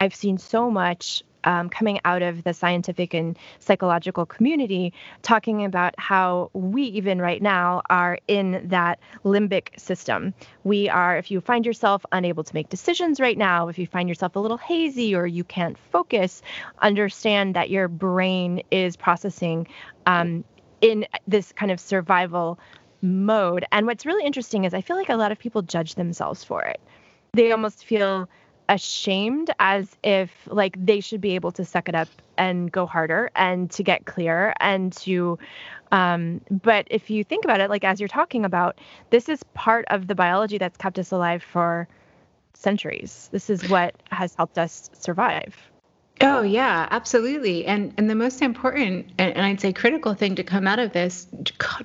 I've 0.00 0.14
seen 0.14 0.36
so 0.36 0.68
much 0.68 1.22
um, 1.44 1.68
coming 1.68 2.00
out 2.04 2.22
of 2.22 2.44
the 2.44 2.54
scientific 2.54 3.14
and 3.14 3.38
psychological 3.58 4.26
community 4.26 4.92
talking 5.22 5.64
about 5.64 5.94
how 5.98 6.50
we, 6.52 6.84
even 6.84 7.20
right 7.20 7.42
now, 7.42 7.82
are 7.90 8.18
in 8.28 8.68
that 8.68 8.98
limbic 9.24 9.78
system. 9.78 10.34
We 10.64 10.88
are, 10.88 11.16
if 11.16 11.30
you 11.30 11.40
find 11.40 11.66
yourself 11.66 12.04
unable 12.12 12.44
to 12.44 12.54
make 12.54 12.68
decisions 12.68 13.20
right 13.20 13.38
now, 13.38 13.68
if 13.68 13.78
you 13.78 13.86
find 13.86 14.08
yourself 14.08 14.36
a 14.36 14.40
little 14.40 14.58
hazy 14.58 15.14
or 15.14 15.26
you 15.26 15.44
can't 15.44 15.76
focus, 15.90 16.42
understand 16.80 17.54
that 17.54 17.70
your 17.70 17.88
brain 17.88 18.62
is 18.70 18.96
processing 18.96 19.66
um, 20.06 20.44
in 20.80 21.06
this 21.26 21.52
kind 21.52 21.70
of 21.70 21.80
survival 21.80 22.58
mode. 23.02 23.64
And 23.72 23.86
what's 23.86 24.06
really 24.06 24.24
interesting 24.24 24.64
is 24.64 24.74
I 24.74 24.80
feel 24.80 24.96
like 24.96 25.08
a 25.08 25.16
lot 25.16 25.32
of 25.32 25.38
people 25.38 25.62
judge 25.62 25.94
themselves 25.96 26.44
for 26.44 26.62
it. 26.62 26.80
They 27.34 27.50
almost 27.50 27.84
feel 27.84 28.28
ashamed 28.72 29.50
as 29.58 29.96
if 30.02 30.30
like 30.46 30.74
they 30.82 31.00
should 31.00 31.20
be 31.20 31.34
able 31.34 31.52
to 31.52 31.64
suck 31.64 31.88
it 31.90 31.94
up 31.94 32.08
and 32.38 32.72
go 32.72 32.86
harder 32.86 33.30
and 33.36 33.70
to 33.70 33.82
get 33.82 34.06
clear 34.06 34.54
and 34.60 34.94
to 34.94 35.38
um 35.92 36.40
but 36.50 36.86
if 36.90 37.10
you 37.10 37.22
think 37.22 37.44
about 37.44 37.60
it 37.60 37.68
like 37.68 37.84
as 37.84 38.00
you're 38.00 38.08
talking 38.08 38.46
about 38.46 38.78
this 39.10 39.28
is 39.28 39.42
part 39.52 39.84
of 39.90 40.06
the 40.06 40.14
biology 40.14 40.56
that's 40.56 40.78
kept 40.78 40.98
us 40.98 41.12
alive 41.12 41.42
for 41.42 41.86
centuries. 42.54 43.28
This 43.32 43.50
is 43.50 43.68
what 43.68 43.94
has 44.10 44.34
helped 44.34 44.58
us 44.58 44.90
survive 44.94 45.71
Oh 46.22 46.42
yeah, 46.42 46.86
absolutely. 46.90 47.66
And 47.66 47.92
and 47.96 48.08
the 48.08 48.14
most 48.14 48.42
important 48.42 49.06
and, 49.18 49.36
and 49.36 49.44
I'd 49.44 49.60
say 49.60 49.72
critical 49.72 50.14
thing 50.14 50.34
to 50.36 50.44
come 50.44 50.66
out 50.66 50.78
of 50.78 50.92
this 50.92 51.26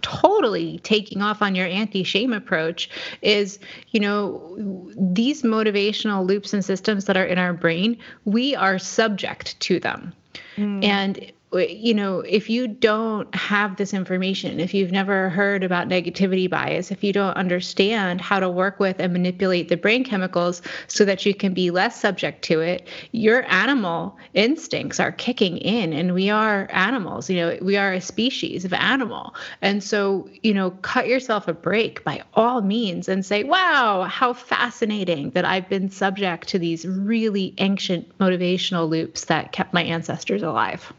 totally 0.01 0.79
taking 0.79 1.21
off 1.21 1.41
on 1.41 1.55
your 1.55 1.67
anti-shame 1.67 2.33
approach 2.33 2.89
is, 3.21 3.59
you 3.89 3.99
know, 3.99 4.91
these 4.95 5.43
motivational 5.43 6.25
loops 6.25 6.53
and 6.53 6.63
systems 6.63 7.05
that 7.05 7.17
are 7.17 7.25
in 7.25 7.37
our 7.37 7.53
brain, 7.53 7.97
we 8.25 8.55
are 8.55 8.77
subject 8.77 9.59
to 9.61 9.79
them. 9.79 10.13
Mm. 10.55 10.83
And 10.83 11.31
you 11.57 11.93
know, 11.93 12.19
if 12.19 12.49
you 12.49 12.67
don't 12.67 13.33
have 13.33 13.77
this 13.77 13.93
information, 13.93 14.59
if 14.59 14.73
you've 14.73 14.91
never 14.91 15.29
heard 15.29 15.63
about 15.63 15.87
negativity 15.87 16.49
bias, 16.49 16.91
if 16.91 17.03
you 17.03 17.13
don't 17.13 17.35
understand 17.35 18.21
how 18.21 18.39
to 18.39 18.49
work 18.49 18.79
with 18.79 18.99
and 18.99 19.13
manipulate 19.13 19.69
the 19.69 19.77
brain 19.77 20.03
chemicals 20.03 20.61
so 20.87 21.05
that 21.05 21.25
you 21.25 21.33
can 21.33 21.53
be 21.53 21.71
less 21.71 21.99
subject 21.99 22.43
to 22.43 22.59
it, 22.59 22.87
your 23.11 23.43
animal 23.51 24.17
instincts 24.33 24.99
are 24.99 25.11
kicking 25.11 25.57
in. 25.57 25.93
And 25.93 26.13
we 26.13 26.29
are 26.29 26.67
animals, 26.71 27.29
you 27.29 27.37
know, 27.37 27.57
we 27.61 27.77
are 27.77 27.93
a 27.93 28.01
species 28.01 28.63
of 28.65 28.73
animal. 28.73 29.35
And 29.61 29.83
so, 29.83 30.29
you 30.43 30.53
know, 30.53 30.71
cut 30.71 31.07
yourself 31.07 31.47
a 31.47 31.53
break 31.53 32.03
by 32.03 32.23
all 32.33 32.61
means 32.61 33.07
and 33.07 33.25
say, 33.25 33.43
wow, 33.43 34.03
how 34.03 34.33
fascinating 34.33 35.31
that 35.31 35.45
I've 35.45 35.69
been 35.69 35.89
subject 35.89 36.47
to 36.49 36.59
these 36.59 36.85
really 36.85 37.53
ancient 37.57 38.17
motivational 38.17 38.87
loops 38.89 39.25
that 39.25 39.51
kept 39.51 39.73
my 39.73 39.83
ancestors 39.83 40.43
alive. 40.43 40.93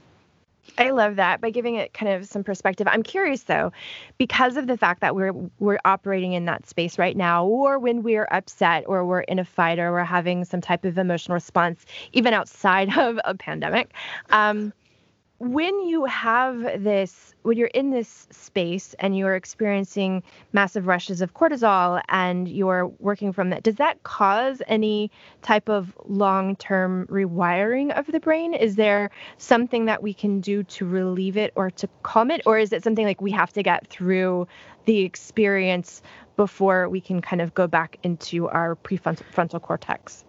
I 0.78 0.90
love 0.90 1.16
that 1.16 1.40
by 1.40 1.50
giving 1.50 1.74
it 1.74 1.92
kind 1.92 2.12
of 2.12 2.26
some 2.26 2.44
perspective. 2.44 2.86
I'm 2.88 3.02
curious 3.02 3.42
though, 3.42 3.72
because 4.16 4.56
of 4.56 4.68
the 4.68 4.76
fact 4.76 5.00
that 5.00 5.14
we're 5.16 5.32
we're 5.58 5.80
operating 5.84 6.32
in 6.32 6.44
that 6.44 6.68
space 6.68 6.98
right 6.98 7.16
now, 7.16 7.44
or 7.44 7.78
when 7.78 8.02
we're 8.02 8.28
upset, 8.30 8.84
or 8.86 9.04
we're 9.04 9.20
in 9.22 9.38
a 9.38 9.44
fight, 9.44 9.78
or 9.78 9.92
we're 9.92 10.04
having 10.04 10.44
some 10.44 10.60
type 10.60 10.84
of 10.84 10.96
emotional 10.96 11.34
response, 11.34 11.84
even 12.12 12.32
outside 12.32 12.96
of 12.98 13.18
a 13.24 13.34
pandemic. 13.34 13.92
Um, 14.30 14.72
when 15.38 15.86
you 15.86 16.04
have 16.06 16.82
this, 16.82 17.32
when 17.42 17.56
you're 17.56 17.68
in 17.68 17.90
this 17.90 18.26
space 18.30 18.94
and 18.98 19.16
you're 19.16 19.36
experiencing 19.36 20.24
massive 20.52 20.88
rushes 20.88 21.20
of 21.20 21.32
cortisol 21.32 22.02
and 22.08 22.48
you're 22.48 22.86
working 22.98 23.32
from 23.32 23.50
that, 23.50 23.62
does 23.62 23.76
that 23.76 24.02
cause 24.02 24.60
any 24.66 25.12
type 25.42 25.68
of 25.68 25.96
long 26.06 26.56
term 26.56 27.06
rewiring 27.06 27.96
of 27.96 28.06
the 28.06 28.18
brain? 28.18 28.52
Is 28.52 28.74
there 28.74 29.10
something 29.36 29.84
that 29.84 30.02
we 30.02 30.12
can 30.12 30.40
do 30.40 30.64
to 30.64 30.84
relieve 30.84 31.36
it 31.36 31.52
or 31.54 31.70
to 31.70 31.88
calm 32.02 32.32
it? 32.32 32.42
Or 32.44 32.58
is 32.58 32.72
it 32.72 32.82
something 32.82 33.06
like 33.06 33.20
we 33.20 33.30
have 33.30 33.52
to 33.52 33.62
get 33.62 33.86
through 33.86 34.48
the 34.86 34.98
experience 35.00 36.02
before 36.36 36.88
we 36.88 37.00
can 37.00 37.22
kind 37.22 37.40
of 37.40 37.54
go 37.54 37.68
back 37.68 37.98
into 38.02 38.48
our 38.48 38.74
prefrontal 38.74 39.62
cortex? 39.62 40.24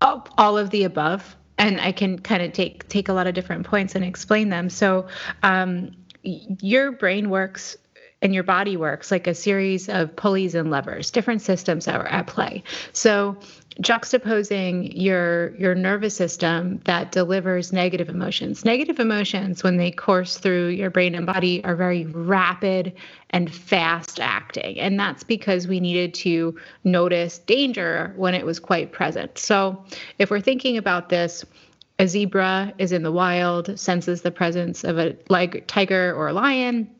Oh, 0.00 0.24
all 0.36 0.58
of 0.58 0.70
the 0.70 0.82
above 0.82 1.36
and 1.58 1.80
I 1.80 1.92
can 1.92 2.18
kind 2.18 2.42
of 2.42 2.52
take 2.52 2.88
take 2.88 3.08
a 3.08 3.12
lot 3.12 3.26
of 3.26 3.34
different 3.34 3.66
points 3.66 3.94
and 3.94 4.04
explain 4.04 4.48
them. 4.48 4.70
So 4.70 5.06
um, 5.42 5.92
your 6.22 6.92
brain 6.92 7.30
works 7.30 7.76
and 8.24 8.34
your 8.34 8.42
body 8.42 8.76
works 8.78 9.10
like 9.10 9.26
a 9.26 9.34
series 9.34 9.90
of 9.90 10.16
pulleys 10.16 10.54
and 10.54 10.70
levers, 10.70 11.10
different 11.10 11.42
systems 11.42 11.84
that 11.84 11.94
are 11.94 12.06
at 12.06 12.26
play. 12.26 12.64
So 12.94 13.36
juxtaposing 13.82 14.92
your 14.94 15.54
your 15.56 15.74
nervous 15.74 16.16
system 16.16 16.80
that 16.84 17.12
delivers 17.12 17.72
negative 17.72 18.08
emotions. 18.08 18.64
Negative 18.64 18.98
emotions 18.98 19.62
when 19.62 19.76
they 19.76 19.90
course 19.90 20.38
through 20.38 20.68
your 20.68 20.90
brain 20.90 21.14
and 21.14 21.26
body 21.26 21.62
are 21.64 21.76
very 21.76 22.06
rapid 22.06 22.94
and 23.30 23.52
fast 23.52 24.18
acting. 24.20 24.80
And 24.80 24.98
that's 24.98 25.22
because 25.22 25.68
we 25.68 25.78
needed 25.78 26.14
to 26.14 26.58
notice 26.82 27.38
danger 27.40 28.14
when 28.16 28.34
it 28.34 28.46
was 28.46 28.58
quite 28.58 28.90
present. 28.90 29.36
So 29.36 29.84
if 30.18 30.30
we're 30.30 30.40
thinking 30.40 30.78
about 30.78 31.10
this 31.10 31.44
a 31.98 32.08
zebra 32.08 32.74
is 32.78 32.90
in 32.90 33.02
the 33.04 33.12
wild, 33.12 33.78
senses 33.78 34.22
the 34.22 34.30
presence 34.30 34.82
of 34.82 34.98
a 34.98 35.14
like 35.28 35.64
tiger 35.66 36.12
or 36.14 36.28
a 36.28 36.32
lion, 36.32 36.90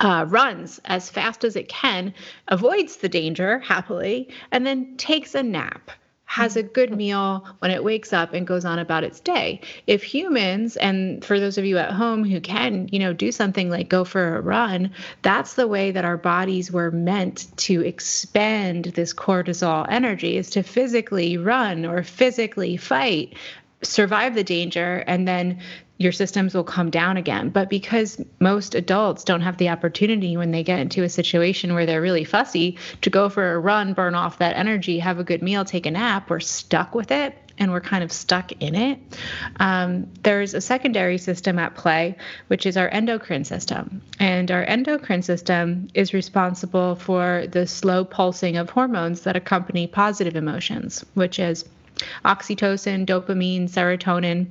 uh, 0.00 0.26
runs 0.28 0.80
as 0.84 1.10
fast 1.10 1.44
as 1.44 1.56
it 1.56 1.68
can, 1.68 2.14
avoids 2.48 2.96
the 2.96 3.08
danger 3.08 3.58
happily, 3.60 4.28
and 4.50 4.66
then 4.66 4.96
takes 4.96 5.34
a 5.34 5.42
nap 5.42 5.90
has 6.32 6.56
a 6.56 6.62
good 6.62 6.96
meal 6.96 7.46
when 7.58 7.70
it 7.70 7.84
wakes 7.84 8.10
up 8.10 8.32
and 8.32 8.46
goes 8.46 8.64
on 8.64 8.78
about 8.78 9.04
its 9.04 9.20
day. 9.20 9.60
If 9.86 10.02
humans, 10.02 10.78
and 10.78 11.22
for 11.22 11.38
those 11.38 11.58
of 11.58 11.66
you 11.66 11.76
at 11.76 11.92
home 11.92 12.24
who 12.24 12.40
can, 12.40 12.88
you 12.90 13.00
know, 13.00 13.12
do 13.12 13.30
something 13.30 13.68
like 13.68 13.90
go 13.90 14.02
for 14.02 14.38
a 14.38 14.40
run, 14.40 14.92
that's 15.20 15.52
the 15.52 15.68
way 15.68 15.90
that 15.90 16.06
our 16.06 16.16
bodies 16.16 16.72
were 16.72 16.90
meant 16.90 17.54
to 17.58 17.82
expend 17.82 18.86
this 18.86 19.12
cortisol 19.12 19.84
energy 19.90 20.38
is 20.38 20.48
to 20.50 20.62
physically 20.62 21.36
run 21.36 21.84
or 21.84 22.02
physically 22.02 22.78
fight 22.78 23.36
survive 23.82 24.34
the 24.34 24.44
danger 24.44 25.02
and 25.08 25.26
then 25.26 25.60
your 26.02 26.12
systems 26.12 26.54
will 26.54 26.64
come 26.64 26.90
down 26.90 27.16
again. 27.16 27.50
But 27.50 27.70
because 27.70 28.20
most 28.40 28.74
adults 28.74 29.24
don't 29.24 29.40
have 29.40 29.56
the 29.56 29.68
opportunity 29.68 30.36
when 30.36 30.50
they 30.50 30.62
get 30.62 30.78
into 30.78 31.02
a 31.02 31.08
situation 31.08 31.74
where 31.74 31.86
they're 31.86 32.02
really 32.02 32.24
fussy 32.24 32.78
to 33.02 33.10
go 33.10 33.28
for 33.28 33.54
a 33.54 33.58
run, 33.58 33.94
burn 33.94 34.14
off 34.14 34.38
that 34.38 34.56
energy, 34.56 34.98
have 34.98 35.18
a 35.18 35.24
good 35.24 35.42
meal, 35.42 35.64
take 35.64 35.86
a 35.86 35.90
nap, 35.90 36.30
we're 36.30 36.40
stuck 36.40 36.94
with 36.94 37.10
it 37.10 37.36
and 37.58 37.70
we're 37.70 37.80
kind 37.80 38.02
of 38.02 38.10
stuck 38.10 38.52
in 38.60 38.74
it. 38.74 38.98
Um, 39.60 40.08
there's 40.22 40.54
a 40.54 40.60
secondary 40.60 41.18
system 41.18 41.58
at 41.58 41.74
play, 41.74 42.16
which 42.48 42.66
is 42.66 42.76
our 42.76 42.88
endocrine 42.88 43.44
system. 43.44 44.02
And 44.18 44.50
our 44.50 44.64
endocrine 44.64 45.22
system 45.22 45.88
is 45.94 46.14
responsible 46.14 46.96
for 46.96 47.46
the 47.50 47.66
slow 47.66 48.04
pulsing 48.04 48.56
of 48.56 48.70
hormones 48.70 49.22
that 49.22 49.36
accompany 49.36 49.86
positive 49.86 50.34
emotions, 50.34 51.04
which 51.14 51.38
is 51.38 51.64
oxytocin, 52.24 53.06
dopamine, 53.06 53.68
serotonin, 53.68 54.48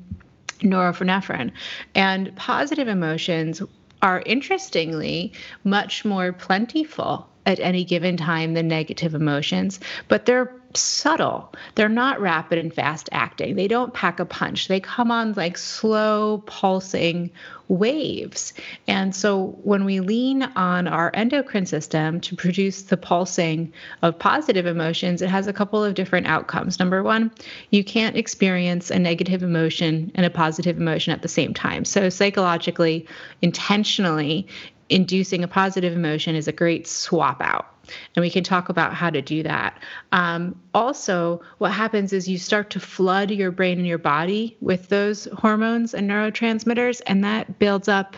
norepinephrine. 0.62 1.51
And 1.96 2.36
positive 2.36 2.88
emotions 2.88 3.62
are 4.01 4.24
interestingly 4.25 5.34
much 5.63 6.03
more 6.03 6.34
plentiful 6.34 7.27
at 7.46 7.60
any 7.60 7.84
given 7.84 8.18
time 8.18 8.54
the 8.54 8.64
negative 8.64 9.16
emotions, 9.16 9.80
but 10.08 10.26
they're 10.26 10.54
subtle. 10.78 11.54
They're 11.76 11.90
not 11.90 12.22
rapid 12.22 12.58
and 12.58 12.74
fast 12.74 13.10
acting. 13.12 13.56
They 13.56 13.68
don't 13.68 13.94
pack 13.94 14.20
a 14.20 14.26
punch. 14.26 14.68
They 14.68 14.80
come 14.80 15.12
on 15.12 15.34
like 15.34 15.58
slow 15.58 16.44
pulsing 16.46 17.32
waves. 17.68 18.54
And 18.88 19.16
so 19.16 19.58
when 19.64 19.86
we 19.86 20.02
lean 20.02 20.44
on 20.44 20.88
our 20.88 21.12
endocrine 21.14 21.66
system 21.66 22.20
to 22.22 22.36
produce 22.36 22.84
the 22.84 22.98
pulsing 22.98 23.72
of 24.02 24.20
positive 24.20 24.66
emotions, 24.66 25.22
it 25.22 25.30
has 25.30 25.48
a 25.48 25.54
couple 25.54 25.84
of 25.84 25.94
different 25.94 26.28
outcomes. 26.28 26.80
Number 26.80 27.02
one, 27.02 27.32
you 27.70 27.84
can't 27.84 28.18
experience 28.18 28.92
a 28.92 29.00
negative 29.00 29.44
emotion 29.44 30.12
and 30.16 30.26
a 30.26 30.30
positive 30.30 30.78
emotion 30.78 31.14
at 31.14 31.22
the 31.22 31.28
same 31.28 31.54
time. 31.54 31.86
So 31.86 32.10
psychologically, 32.10 33.08
intentionally, 33.42 34.48
inducing 34.92 35.44
a 35.44 35.48
positive 35.48 35.94
emotion 35.94 36.36
is 36.36 36.48
a 36.48 36.52
great 36.52 36.88
swap 36.88 37.42
out. 37.42 37.68
And 38.16 38.22
we 38.22 38.30
can 38.30 38.44
talk 38.44 38.70
about 38.70 38.94
how 38.94 39.10
to 39.10 39.22
do 39.22 39.42
that. 39.44 39.78
Um, 40.12 40.60
also, 40.74 41.42
what 41.58 41.72
happens 41.72 42.14
is 42.14 42.30
you 42.30 42.38
start 42.38 42.70
to 42.72 42.80
flood 42.80 43.32
your 43.32 43.52
brain 43.52 43.78
and 43.78 43.88
your 43.88 43.98
body 43.98 44.56
with 44.62 44.90
those 44.90 45.28
hormones 45.38 45.94
and 45.94 46.10
neurotransmitters, 46.10 47.02
and 47.08 47.24
that 47.24 47.58
builds 47.60 47.88
up 47.88 48.16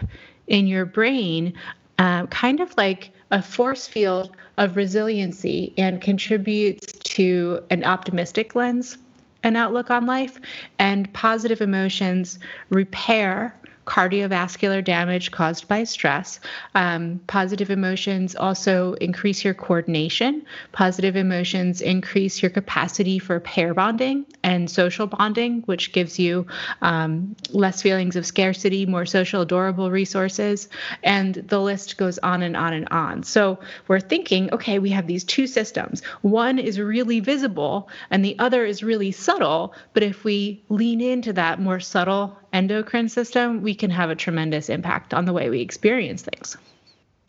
in 0.48 0.68
your 0.68 0.86
brain 0.86 1.54
uh, 2.00 2.26
kind 2.28 2.60
of 2.60 2.76
like 2.76 3.12
a 3.32 3.42
force 3.42 3.88
field 3.88 4.36
of 4.58 4.76
resiliency 4.76 5.74
and 5.78 6.02
contributes 6.02 6.92
to 7.04 7.64
an 7.70 7.84
optimistic 7.84 8.56
lens 8.56 8.98
an 9.44 9.58
outlook 9.58 9.92
on 9.92 10.06
life. 10.06 10.40
And 10.80 11.12
positive 11.14 11.62
emotions 11.62 12.40
repair 12.70 13.56
cardiovascular 13.86 14.84
damage 14.84 15.32
caused 15.32 15.68
by 15.68 15.84
stress. 15.84 16.40
Um, 16.76 17.20
positive 17.28 17.70
emotions 17.70 18.36
also 18.36 18.94
increase 18.94 19.44
your 19.44 19.54
coordination. 19.54 20.46
Positive 20.72 21.16
emotions 21.16 21.82
increase 21.82 22.42
your 22.42 22.52
capacity 22.52 23.20
for 23.20 23.40
pair 23.40 23.74
bonding 23.74 24.26
and 24.44 24.70
social 24.70 25.08
bonding, 25.08 25.62
which 25.66 25.92
gives 25.92 26.20
you 26.20 26.48
um, 26.82 27.36
less 27.52 27.82
feelings 27.82 28.16
of 28.16 28.26
scarcity, 28.26 28.86
more 28.86 29.06
social, 29.06 29.42
adorable 29.42 29.92
resources. 29.92 30.70
And 31.04 31.36
the 31.36 31.60
list 31.60 31.98
goes 31.98 32.18
on 32.20 32.44
and 32.44 32.56
on 32.56 32.74
and 32.74 32.88
on. 32.90 33.24
So 33.24 33.60
we're 33.88 34.00
thinking, 34.00 34.54
okay, 34.54 34.80
we 34.80 34.90
have 34.92 35.08
these 35.08 35.24
two 35.24 35.48
systems. 35.48 36.04
One 36.22 36.60
is 36.60 36.80
really 36.80 37.20
visible 37.20 37.90
and 38.10 38.24
the 38.24 38.38
other 38.40 38.66
is 38.66 38.84
really 38.84 39.12
subtle. 39.12 39.74
But 39.94 40.04
if 40.04 40.24
we 40.24 40.64
lean 40.70 41.02
into 41.02 41.34
that 41.34 41.60
more 41.60 41.80
subtle 41.80 42.38
endocrine 42.54 43.10
system, 43.10 43.62
we 43.62 43.76
can 43.76 43.90
have 43.90 44.10
a 44.10 44.16
tremendous 44.16 44.70
impact 44.70 45.14
on 45.14 45.26
the 45.26 45.34
way 45.34 45.50
we 45.50 45.62
experience 45.62 46.22
things. 46.22 46.56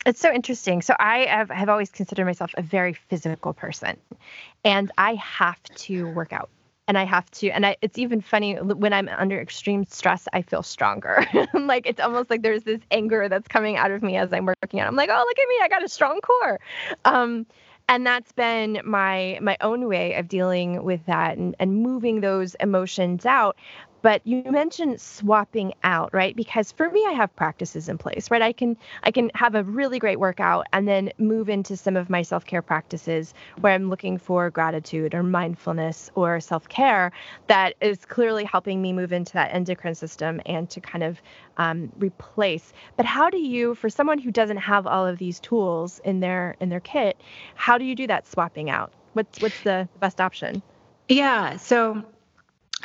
It's 0.05 0.19
so 0.19 0.31
interesting. 0.31 0.83
So 0.83 0.95
I 0.99 1.25
have, 1.25 1.49
have 1.49 1.67
always 1.67 1.89
considered 1.89 2.25
myself 2.25 2.53
a 2.57 2.61
very 2.61 2.93
physical 2.93 3.53
person, 3.53 3.97
and 4.63 4.91
I 4.97 5.15
have 5.15 5.61
to 5.63 6.07
work 6.09 6.31
out. 6.31 6.49
And 6.87 6.99
I 6.99 7.03
have 7.03 7.29
to, 7.31 7.49
and 7.49 7.65
I, 7.65 7.77
it's 7.81 7.97
even 7.97 8.21
funny 8.21 8.57
when 8.57 8.93
I'm 8.93 9.09
under 9.09 9.41
extreme 9.41 9.85
stress, 9.85 10.27
I 10.33 10.43
feel 10.43 10.61
stronger. 10.61 11.25
like 11.55 11.87
it's 11.87 11.99
almost 11.99 12.29
like 12.29 12.43
there's 12.43 12.61
this 12.61 12.79
anger 12.91 13.27
that's 13.27 13.47
coming 13.47 13.75
out 13.75 13.89
of 13.89 14.03
me 14.03 14.17
as 14.17 14.31
I'm 14.31 14.45
working 14.45 14.79
out. 14.79 14.87
I'm 14.87 14.95
like, 14.95 15.09
oh, 15.11 15.25
look 15.27 15.39
at 15.39 15.49
me, 15.49 15.55
I 15.63 15.67
got 15.67 15.83
a 15.83 15.89
strong 15.89 16.21
core. 16.21 16.59
Um, 17.03 17.47
and 17.87 18.05
that's 18.05 18.31
been 18.31 18.81
my 18.83 19.37
my 19.41 19.57
own 19.61 19.87
way 19.87 20.13
of 20.15 20.27
dealing 20.27 20.83
with 20.83 21.05
that 21.05 21.37
and, 21.37 21.55
and 21.59 21.81
moving 21.81 22.21
those 22.21 22.55
emotions 22.55 23.25
out 23.25 23.57
but 24.05 24.21
you 24.23 24.43
mentioned 24.51 25.01
swapping 25.01 25.73
out 25.83 26.13
right? 26.13 26.35
Because 26.35 26.71
for 26.71 26.91
me 26.91 27.03
i 27.07 27.13
have 27.13 27.35
practices 27.35 27.89
in 27.89 27.97
place 27.97 28.29
right? 28.29 28.43
I 28.43 28.53
can 28.53 28.77
i 29.01 29.09
can 29.09 29.31
have 29.33 29.55
a 29.55 29.63
really 29.63 29.97
great 29.97 30.19
workout 30.19 30.67
and 30.73 30.87
then 30.87 31.11
move 31.17 31.49
into 31.49 31.75
some 31.75 31.95
of 31.97 32.07
my 32.07 32.21
self-care 32.21 32.61
practices 32.61 33.33
where 33.61 33.73
i'm 33.73 33.89
looking 33.89 34.19
for 34.19 34.51
gratitude 34.51 35.15
or 35.15 35.23
mindfulness 35.23 36.11
or 36.13 36.39
self-care 36.39 37.11
that 37.47 37.73
is 37.81 38.05
clearly 38.05 38.43
helping 38.43 38.79
me 38.79 38.93
move 38.93 39.11
into 39.11 39.33
that 39.33 39.51
endocrine 39.51 39.95
system 39.95 40.39
and 40.45 40.69
to 40.69 40.79
kind 40.79 41.03
of 41.03 41.19
um, 41.57 41.91
replace. 41.97 42.73
But 42.97 43.07
how 43.07 43.31
do 43.31 43.39
you 43.39 43.73
for 43.73 43.89
someone 43.89 44.19
who 44.19 44.29
doesn't 44.29 44.57
have 44.57 44.85
all 44.85 45.07
of 45.07 45.17
these 45.17 45.39
tools 45.39 45.99
in 46.05 46.19
their 46.19 46.55
in 46.59 46.69
their 46.69 46.79
kit 46.79 47.19
how 47.55 47.79
do 47.79 47.85
you 47.85 47.95
do 47.95 48.05
that 48.05 48.27
swapping 48.27 48.69
out? 48.69 48.93
What's 49.13 49.41
what's 49.41 49.61
the 49.61 49.89
best 49.99 50.21
option? 50.21 50.61
Yeah 51.09 51.57
so 51.57 52.05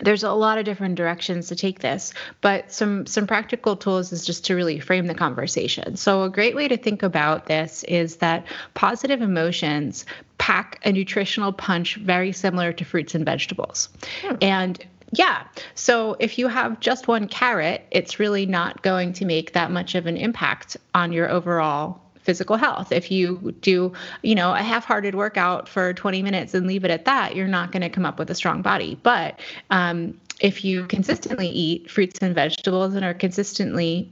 there's 0.02 0.22
a 0.22 0.32
lot 0.32 0.58
of 0.58 0.64
different 0.64 0.94
directions 0.94 1.48
to 1.48 1.56
take 1.56 1.80
this 1.80 2.12
but 2.40 2.70
some 2.72 3.06
some 3.06 3.26
practical 3.26 3.76
tools 3.76 4.12
is 4.12 4.24
just 4.24 4.44
to 4.44 4.54
really 4.54 4.80
frame 4.80 5.06
the 5.06 5.14
conversation 5.14 5.96
so 5.96 6.22
a 6.22 6.30
great 6.30 6.54
way 6.54 6.68
to 6.68 6.76
think 6.76 7.02
about 7.02 7.46
this 7.46 7.82
is 7.84 8.16
that 8.16 8.44
positive 8.74 9.20
emotions 9.20 10.04
pack 10.38 10.80
a 10.84 10.92
nutritional 10.92 11.52
punch 11.52 11.96
very 11.96 12.32
similar 12.32 12.72
to 12.72 12.84
fruits 12.84 13.14
and 13.14 13.24
vegetables 13.24 13.88
hmm. 14.22 14.36
and 14.40 14.84
yeah. 15.12 15.44
So 15.74 16.16
if 16.20 16.38
you 16.38 16.48
have 16.48 16.80
just 16.80 17.08
one 17.08 17.26
carrot, 17.26 17.84
it's 17.90 18.20
really 18.20 18.46
not 18.46 18.82
going 18.82 19.12
to 19.14 19.24
make 19.24 19.52
that 19.54 19.70
much 19.70 19.94
of 19.94 20.06
an 20.06 20.16
impact 20.16 20.76
on 20.94 21.12
your 21.12 21.28
overall 21.28 22.00
physical 22.22 22.56
health. 22.56 22.92
If 22.92 23.10
you 23.10 23.54
do, 23.60 23.92
you 24.22 24.34
know, 24.34 24.54
a 24.54 24.62
half-hearted 24.62 25.14
workout 25.14 25.68
for 25.68 25.94
20 25.94 26.22
minutes 26.22 26.54
and 26.54 26.66
leave 26.66 26.84
it 26.84 26.90
at 26.90 27.04
that, 27.06 27.34
you're 27.34 27.48
not 27.48 27.72
going 27.72 27.82
to 27.82 27.88
come 27.88 28.04
up 28.06 28.18
with 28.18 28.30
a 28.30 28.34
strong 28.34 28.62
body. 28.62 28.98
But 29.02 29.40
um, 29.70 30.20
if 30.40 30.64
you 30.64 30.86
consistently 30.86 31.48
eat 31.48 31.90
fruits 31.90 32.18
and 32.20 32.34
vegetables 32.34 32.94
and 32.94 33.04
are 33.04 33.14
consistently 33.14 34.10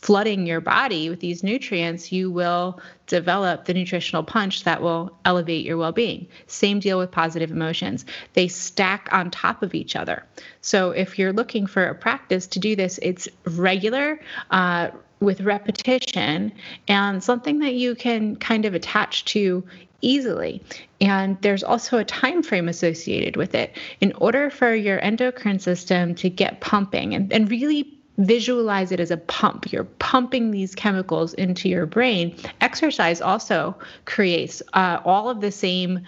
flooding 0.00 0.46
your 0.46 0.60
body 0.60 1.10
with 1.10 1.20
these 1.20 1.42
nutrients, 1.42 2.10
you 2.10 2.30
will 2.30 2.80
develop 3.06 3.66
the 3.66 3.74
nutritional 3.74 4.22
punch 4.22 4.64
that 4.64 4.80
will 4.80 5.14
elevate 5.24 5.64
your 5.64 5.76
well 5.76 5.92
being. 5.92 6.26
Same 6.46 6.80
deal 6.80 6.98
with 6.98 7.10
positive 7.10 7.50
emotions. 7.50 8.06
They 8.32 8.48
stack 8.48 9.08
on 9.12 9.30
top 9.30 9.62
of 9.62 9.74
each 9.74 9.96
other. 9.96 10.24
So 10.62 10.90
if 10.92 11.18
you're 11.18 11.32
looking 11.32 11.66
for 11.66 11.84
a 11.84 11.94
practice 11.94 12.46
to 12.48 12.58
do 12.58 12.74
this, 12.74 12.98
it's 13.02 13.28
regular. 13.44 14.20
Uh, 14.50 14.90
with 15.20 15.40
repetition 15.42 16.52
and 16.88 17.22
something 17.22 17.58
that 17.60 17.74
you 17.74 17.94
can 17.94 18.36
kind 18.36 18.64
of 18.64 18.74
attach 18.74 19.24
to 19.26 19.62
easily 20.02 20.62
and 21.00 21.40
there's 21.42 21.62
also 21.62 21.98
a 21.98 22.04
time 22.04 22.42
frame 22.42 22.68
associated 22.68 23.36
with 23.36 23.54
it 23.54 23.76
in 24.00 24.12
order 24.14 24.50
for 24.50 24.74
your 24.74 24.98
endocrine 25.02 25.58
system 25.58 26.14
to 26.14 26.28
get 26.30 26.60
pumping 26.60 27.14
and, 27.14 27.32
and 27.32 27.50
really 27.50 28.00
visualize 28.18 28.92
it 28.92 29.00
as 29.00 29.10
a 29.10 29.16
pump. 29.16 29.72
You're 29.72 29.84
pumping 29.84 30.50
these 30.50 30.74
chemicals 30.74 31.32
into 31.34 31.68
your 31.68 31.86
brain. 31.86 32.36
Exercise 32.60 33.20
also 33.20 33.74
creates 34.04 34.62
uh, 34.74 35.00
all 35.04 35.30
of 35.30 35.40
the 35.40 35.50
same 35.50 36.00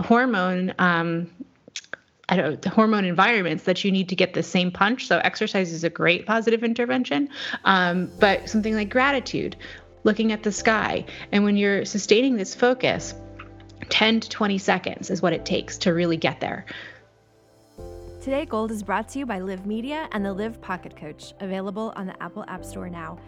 hormone. 0.00 0.74
Um, 0.78 1.30
I 2.28 2.36
don't 2.36 2.64
know, 2.64 2.70
hormone 2.72 3.04
environments 3.04 3.64
that 3.64 3.84
you 3.84 3.92
need 3.92 4.08
to 4.08 4.16
get 4.16 4.34
the 4.34 4.42
same 4.42 4.70
punch. 4.70 5.06
So, 5.06 5.18
exercise 5.18 5.72
is 5.72 5.84
a 5.84 5.90
great 5.90 6.26
positive 6.26 6.64
intervention. 6.64 7.28
Um, 7.64 8.10
but 8.18 8.48
something 8.48 8.74
like 8.74 8.90
gratitude, 8.90 9.56
looking 10.02 10.32
at 10.32 10.42
the 10.42 10.52
sky. 10.52 11.04
And 11.32 11.44
when 11.44 11.56
you're 11.56 11.84
sustaining 11.84 12.36
this 12.36 12.54
focus, 12.54 13.14
10 13.90 14.20
to 14.20 14.28
20 14.28 14.58
seconds 14.58 15.10
is 15.10 15.22
what 15.22 15.32
it 15.32 15.44
takes 15.44 15.78
to 15.78 15.92
really 15.92 16.16
get 16.16 16.40
there. 16.40 16.66
Today 18.20 18.44
Gold 18.44 18.72
is 18.72 18.82
brought 18.82 19.08
to 19.10 19.20
you 19.20 19.26
by 19.26 19.38
Live 19.38 19.66
Media 19.66 20.08
and 20.10 20.24
the 20.24 20.32
Live 20.32 20.60
Pocket 20.60 20.96
Coach, 20.96 21.32
available 21.38 21.92
on 21.94 22.06
the 22.06 22.22
Apple 22.22 22.44
App 22.48 22.64
Store 22.64 22.88
now. 22.88 23.20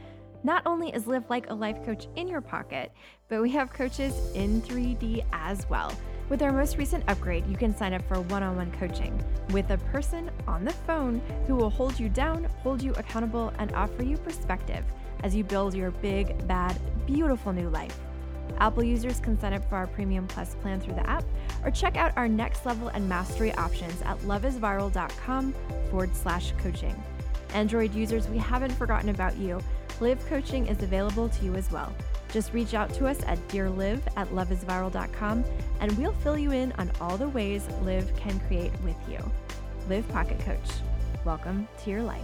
Not 0.43 0.63
only 0.67 0.89
is 0.91 1.07
Live 1.07 1.31
like 1.31 1.51
a 1.51 1.55
life 1.55 1.85
coach 1.85 2.09
in 2.17 2.27
your 2.27 2.41
pocket, 2.41 2.91
but 3.29 3.41
we 3.41 3.51
have 3.51 3.73
coaches 3.73 4.13
in 4.35 4.61
3D 4.63 5.25
as 5.33 5.69
well. 5.69 5.93
With 6.29 6.43
our 6.43 6.53
most 6.53 6.77
recent 6.77 7.05
upgrade, 7.09 7.47
you 7.47 7.57
can 7.57 7.75
sign 7.75 7.95
up 7.95 8.07
for 8.07 8.21
one 8.21 8.43
on 8.43 8.57
one 8.57 8.71
coaching 8.73 9.19
with 9.51 9.71
a 9.71 9.79
person 9.79 10.31
on 10.47 10.63
the 10.63 10.73
phone 10.73 11.23
who 11.47 11.57
will 11.57 11.71
hold 11.71 11.99
you 11.99 12.11
down, 12.11 12.45
hold 12.63 12.83
you 12.83 12.93
accountable, 12.93 13.51
and 13.59 13.73
offer 13.73 14.03
you 14.03 14.19
perspective 14.19 14.85
as 15.25 15.35
you 15.35 15.43
build 15.43 15.75
your 15.75 15.91
big, 15.91 16.47
bad, 16.47 16.79
beautiful 17.07 17.55
new 17.55 17.71
life. 17.71 17.99
Apple 18.59 18.85
users 18.85 19.21
can 19.21 19.41
sign 19.41 19.55
up 19.55 19.67
for 19.71 19.77
our 19.77 19.87
Premium 19.87 20.27
Plus 20.27 20.55
plan 20.57 20.81
through 20.81 20.95
the 20.95 21.09
app 21.09 21.25
or 21.65 21.71
check 21.71 21.97
out 21.97 22.13
our 22.17 22.29
next 22.29 22.67
level 22.67 22.89
and 22.89 23.09
mastery 23.09 23.53
options 23.55 24.01
at 24.03 24.19
loveisviral.com 24.21 25.55
forward 25.91 26.15
slash 26.15 26.53
coaching. 26.59 27.01
Android 27.55 27.95
users, 27.95 28.29
we 28.29 28.37
haven't 28.37 28.73
forgotten 28.73 29.09
about 29.09 29.37
you. 29.39 29.61
Live 30.01 30.25
coaching 30.27 30.67
is 30.67 30.83
available 30.83 31.31
to 31.31 31.45
you 31.45 31.55
as 31.55 31.71
well. 31.71 31.95
Just 32.33 32.53
reach 32.53 32.75
out 32.75 32.93
to 32.95 33.07
us 33.07 33.19
at 33.27 33.39
dearlive 33.49 34.01
at 34.17 34.29
loveisviral.com 34.29 35.45
and 35.81 35.99
we'll 35.99 36.13
fill 36.13 36.39
you 36.39 36.53
in 36.53 36.73
on 36.73 36.91
all 37.01 37.17
the 37.17 37.29
ways 37.29 37.67
Live 37.83 38.15
can 38.17 38.39
create 38.41 38.73
with 38.83 38.97
you. 39.09 39.19
Live 39.89 40.07
Pocket 40.09 40.39
Coach. 40.41 40.69
Welcome 41.25 41.67
to 41.85 41.91
your 41.91 42.03
life. 42.03 42.23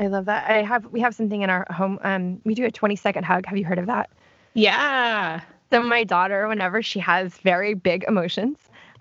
I 0.00 0.06
love 0.06 0.26
that. 0.26 0.48
I 0.48 0.62
have 0.62 0.86
we 0.86 1.00
have 1.00 1.14
something 1.14 1.42
in 1.42 1.50
our 1.50 1.66
home. 1.70 1.98
Um, 2.02 2.40
we 2.44 2.54
do 2.54 2.64
a 2.64 2.70
20 2.70 2.96
second 2.96 3.24
hug. 3.24 3.46
Have 3.46 3.58
you 3.58 3.64
heard 3.64 3.78
of 3.78 3.86
that? 3.86 4.10
Yeah. 4.54 5.40
So 5.70 5.82
my 5.82 6.04
daughter, 6.04 6.48
whenever 6.48 6.82
she 6.82 6.98
has 7.00 7.36
very 7.38 7.74
big 7.74 8.04
emotions, 8.08 8.56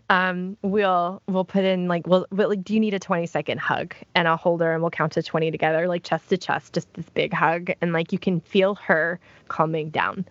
um, 0.09 0.57
we'll 0.61 1.21
we'll 1.27 1.45
put 1.45 1.65
in 1.65 1.87
like 1.87 2.07
we'll, 2.07 2.25
we'll 2.31 2.49
like, 2.49 2.63
do 2.63 2.73
you 2.73 2.79
need 2.79 2.93
a 2.93 2.99
20 2.99 3.25
second 3.25 3.59
hug? 3.59 3.93
And 4.15 4.27
I'll 4.27 4.37
hold 4.37 4.61
her 4.61 4.73
and 4.73 4.81
we'll 4.81 4.91
count 4.91 5.13
to 5.13 5.23
20 5.23 5.51
together, 5.51 5.87
like 5.87 6.03
chest 6.03 6.29
to 6.29 6.37
chest, 6.37 6.73
just 6.73 6.91
this 6.93 7.09
big 7.09 7.33
hug, 7.33 7.71
and 7.81 7.91
like 7.91 8.11
you 8.11 8.19
can 8.19 8.39
feel 8.39 8.75
her 8.75 9.19
calming 9.49 9.89
down. 9.89 10.25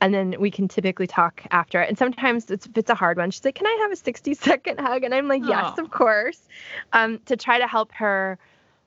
And 0.00 0.12
then 0.12 0.34
we 0.38 0.50
can 0.50 0.66
typically 0.66 1.06
talk 1.06 1.44
after 1.52 1.80
it. 1.80 1.88
And 1.88 1.96
sometimes 1.96 2.50
it's, 2.50 2.66
if 2.66 2.76
it's 2.76 2.90
a 2.90 2.94
hard 2.94 3.18
one, 3.18 3.30
she's 3.30 3.44
like, 3.44 3.54
"Can 3.54 3.66
I 3.66 3.78
have 3.82 3.92
a 3.92 3.96
60 3.96 4.34
second 4.34 4.80
hug?" 4.80 5.04
And 5.04 5.14
I'm 5.14 5.28
like, 5.28 5.42
"Yes, 5.46 5.78
of 5.78 5.90
course," 5.90 6.40
um, 6.92 7.20
to 7.26 7.36
try 7.36 7.58
to 7.58 7.66
help 7.66 7.92
her 7.92 8.38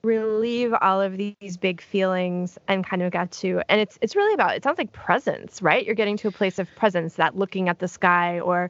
relieve 0.03 0.73
all 0.81 1.01
of 1.01 1.17
these 1.17 1.57
big 1.57 1.81
feelings 1.81 2.59
and 2.67 2.85
kind 2.85 3.01
of 3.01 3.11
get 3.11 3.31
to 3.31 3.59
and 3.69 3.81
it's 3.81 3.97
it's 4.01 4.15
really 4.15 4.35
about 4.35 4.55
it 4.55 4.63
sounds 4.63 4.77
like 4.77 4.91
presence 4.91 5.63
right 5.63 5.83
you're 5.83 5.95
getting 5.95 6.15
to 6.15 6.27
a 6.27 6.31
place 6.31 6.59
of 6.59 6.67
presence 6.75 7.15
that 7.15 7.35
looking 7.35 7.69
at 7.69 7.79
the 7.79 7.87
sky 7.87 8.39
or 8.39 8.69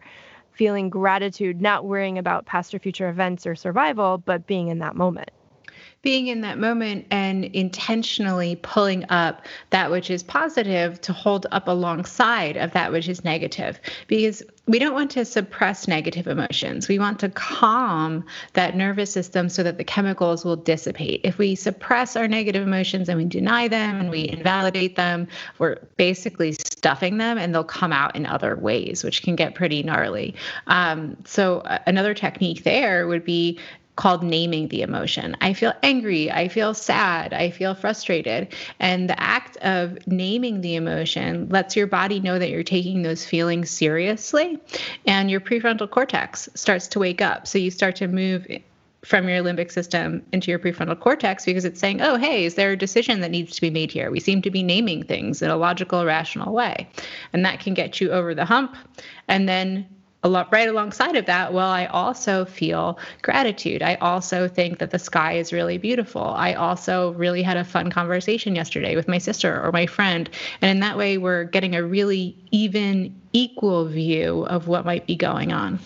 feeling 0.55 0.89
gratitude 0.89 1.61
not 1.61 1.85
worrying 1.85 2.17
about 2.17 2.45
past 2.45 2.73
or 2.73 2.79
future 2.79 3.09
events 3.09 3.45
or 3.45 3.55
survival 3.55 4.17
but 4.17 4.47
being 4.47 4.69
in 4.69 4.79
that 4.79 4.95
moment 4.95 5.29
being 6.05 6.27
in 6.27 6.41
that 6.41 6.59
moment 6.59 7.03
and 7.09 7.45
intentionally 7.45 8.55
pulling 8.57 9.03
up 9.09 9.41
that 9.71 9.89
which 9.89 10.11
is 10.11 10.21
positive 10.21 11.01
to 11.01 11.11
hold 11.11 11.47
up 11.51 11.67
alongside 11.67 12.55
of 12.57 12.71
that 12.73 12.91
which 12.91 13.09
is 13.09 13.23
negative 13.23 13.79
because 14.05 14.43
we 14.67 14.77
don't 14.77 14.93
want 14.93 15.09
to 15.09 15.25
suppress 15.25 15.87
negative 15.87 16.27
emotions. 16.27 16.87
We 16.87 16.99
want 16.99 17.19
to 17.21 17.29
calm 17.29 18.23
that 18.53 18.75
nervous 18.75 19.11
system 19.11 19.49
so 19.49 19.63
that 19.63 19.77
the 19.77 19.83
chemicals 19.83 20.45
will 20.45 20.55
dissipate. 20.55 21.21
If 21.23 21.39
we 21.39 21.55
suppress 21.55 22.15
our 22.15 22.27
negative 22.27 22.61
emotions 22.67 23.09
and 23.09 23.17
we 23.17 23.25
deny 23.25 23.67
them 23.67 23.99
and 23.99 24.11
we 24.11 24.29
invalidate 24.29 24.95
them, 24.95 25.27
we're 25.57 25.77
basically 25.97 26.53
stuffing 26.53 27.17
them 27.17 27.39
and 27.39 27.53
they'll 27.53 27.63
come 27.63 27.91
out 27.91 28.15
in 28.15 28.27
other 28.27 28.55
ways, 28.55 29.03
which 29.03 29.23
can 29.23 29.35
get 29.35 29.55
pretty 29.55 29.81
gnarly. 29.81 30.35
Um, 30.67 31.17
so, 31.25 31.63
another 31.87 32.13
technique 32.13 32.63
there 32.63 33.07
would 33.07 33.25
be 33.25 33.59
called 33.95 34.23
naming 34.23 34.67
the 34.67 34.81
emotion. 34.81 35.35
I 35.41 35.53
feel 35.53 35.73
angry, 35.81 36.31
I 36.31 36.47
feel 36.47 36.73
sad, 36.73 37.33
I 37.33 37.49
feel 37.49 37.73
frustrated. 37.75 38.53
And 38.79 39.09
the 39.09 39.19
act 39.21 39.57
of 39.57 39.97
naming 40.07 40.61
the 40.61 40.75
emotion 40.75 41.47
lets 41.49 41.75
your 41.75 41.87
body 41.87 42.19
know 42.19 42.37
that 42.37 42.49
you're 42.49 42.63
taking 42.63 43.03
those 43.03 43.25
feelings 43.25 43.69
seriously 43.69 44.59
and 45.05 45.31
your 45.31 45.39
prefrontal 45.39 45.89
cortex 45.89 46.49
starts 46.55 46.87
to 46.89 46.99
wake 46.99 47.21
up. 47.21 47.47
So 47.47 47.57
you 47.57 47.71
start 47.71 47.95
to 47.97 48.07
move 48.07 48.45
from 49.05 49.29
your 49.29 49.43
limbic 49.43 49.71
system 49.71 50.25
into 50.31 50.49
your 50.49 50.59
prefrontal 50.59 50.99
cortex 50.99 51.45
because 51.45 51.63
it's 51.63 51.79
saying, 51.79 52.01
oh, 52.01 52.17
hey, 52.17 52.43
is 52.43 52.55
there 52.55 52.71
a 52.71 52.77
decision 52.77 53.21
that 53.21 53.29
needs 53.29 53.55
to 53.55 53.61
be 53.61 53.69
made 53.69 53.91
here? 53.91 54.09
We 54.09 54.19
seem 54.19 54.41
to 54.41 54.49
be 54.49 54.63
naming 54.63 55.03
things 55.03 55.43
in 55.43 55.51
a 55.51 55.57
logical, 55.57 56.05
rational 56.05 56.53
way. 56.53 56.89
And 57.31 57.45
that 57.45 57.59
can 57.59 57.75
get 57.75 58.01
you 58.01 58.11
over 58.11 58.33
the 58.33 58.45
hump. 58.45 58.75
And 59.27 59.47
then 59.47 59.87
right 60.25 60.67
alongside 60.67 61.15
of 61.15 61.25
that, 61.25 61.53
well, 61.53 61.69
I 61.69 61.85
also 61.85 62.45
feel 62.45 62.99
gratitude. 63.21 63.81
I 63.81 63.95
also 63.95 64.47
think 64.47 64.79
that 64.79 64.91
the 64.91 64.99
sky 64.99 65.33
is 65.33 65.53
really 65.53 65.77
beautiful. 65.77 66.23
I 66.23 66.53
also 66.53 67.13
really 67.13 67.41
had 67.41 67.57
a 67.57 67.63
fun 67.63 67.91
conversation 67.91 68.55
yesterday 68.55 68.95
with 68.95 69.07
my 69.07 69.17
sister 69.17 69.61
or 69.63 69.71
my 69.71 69.85
friend. 69.85 70.29
And 70.61 70.71
in 70.71 70.79
that 70.79 70.97
way, 70.97 71.17
we're 71.17 71.43
getting 71.45 71.75
a 71.75 71.83
really 71.83 72.37
even, 72.51 73.15
equal 73.33 73.85
view 73.85 74.45
of 74.47 74.69
what 74.69 74.85
might 74.85 75.05
be 75.05 75.15
going 75.15 75.51
on. 75.51 75.77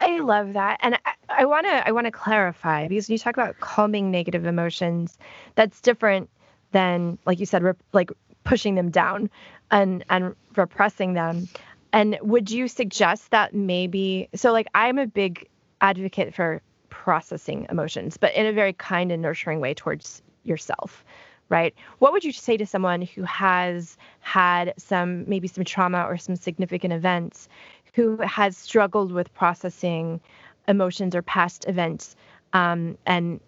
I 0.00 0.18
love 0.18 0.54
that. 0.54 0.80
And 0.82 0.98
I 1.28 1.44
want 1.44 1.66
to 1.66 1.86
I 1.86 1.92
want 1.92 2.06
to 2.06 2.10
clarify 2.10 2.88
because 2.88 3.08
when 3.08 3.14
you 3.14 3.18
talk 3.18 3.36
about 3.36 3.60
calming 3.60 4.10
negative 4.10 4.46
emotions, 4.46 5.16
that's 5.54 5.80
different 5.80 6.28
than 6.72 7.18
like 7.24 7.38
you 7.38 7.46
said, 7.46 7.62
rep, 7.62 7.78
like 7.92 8.10
pushing 8.44 8.74
them 8.74 8.90
down 8.90 9.30
and 9.70 10.04
and 10.10 10.34
repressing 10.56 11.12
them. 11.12 11.46
And 11.92 12.18
would 12.22 12.50
you 12.50 12.68
suggest 12.68 13.30
that 13.30 13.54
maybe 13.54 14.28
so 14.34 14.52
like 14.52 14.66
I'm 14.74 14.98
a 14.98 15.06
big 15.06 15.48
advocate 15.80 16.34
for 16.34 16.62
processing 16.88 17.66
emotions, 17.70 18.16
but 18.16 18.34
in 18.34 18.46
a 18.46 18.52
very 18.52 18.72
kind 18.72 19.12
and 19.12 19.22
nurturing 19.22 19.60
way 19.60 19.74
towards 19.74 20.22
yourself, 20.44 21.04
right? 21.48 21.74
What 21.98 22.12
would 22.12 22.24
you 22.24 22.32
say 22.32 22.56
to 22.56 22.66
someone 22.66 23.02
who 23.02 23.22
has 23.24 23.96
had 24.20 24.74
some 24.78 25.28
maybe 25.28 25.48
some 25.48 25.64
trauma 25.64 26.04
or 26.04 26.16
some 26.16 26.36
significant 26.36 26.92
events 26.92 27.48
who 27.94 28.16
has 28.18 28.56
struggled 28.56 29.12
with 29.12 29.32
processing 29.34 30.20
emotions 30.68 31.14
or 31.14 31.22
past 31.22 31.68
events 31.68 32.16
um, 32.52 32.96
and 33.06 33.40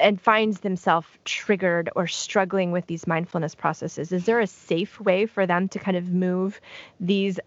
and 0.00 0.20
finds 0.20 0.60
themselves 0.60 1.06
triggered 1.24 1.88
or 1.94 2.08
struggling 2.08 2.72
with 2.72 2.86
these 2.86 3.06
mindfulness 3.06 3.54
processes 3.54 4.10
is 4.10 4.24
there 4.24 4.40
a 4.40 4.46
safe 4.46 5.00
way 5.00 5.26
for 5.26 5.46
them 5.46 5.68
to 5.68 5.78
kind 5.78 5.96
of 5.96 6.08
move 6.08 6.60
these 6.98 7.38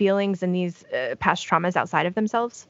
feelings 0.00 0.42
and 0.42 0.54
these 0.54 0.82
uh, 0.86 1.14
past 1.20 1.46
traumas 1.46 1.76
outside 1.76 2.06
of 2.06 2.14
themselves? 2.14 2.66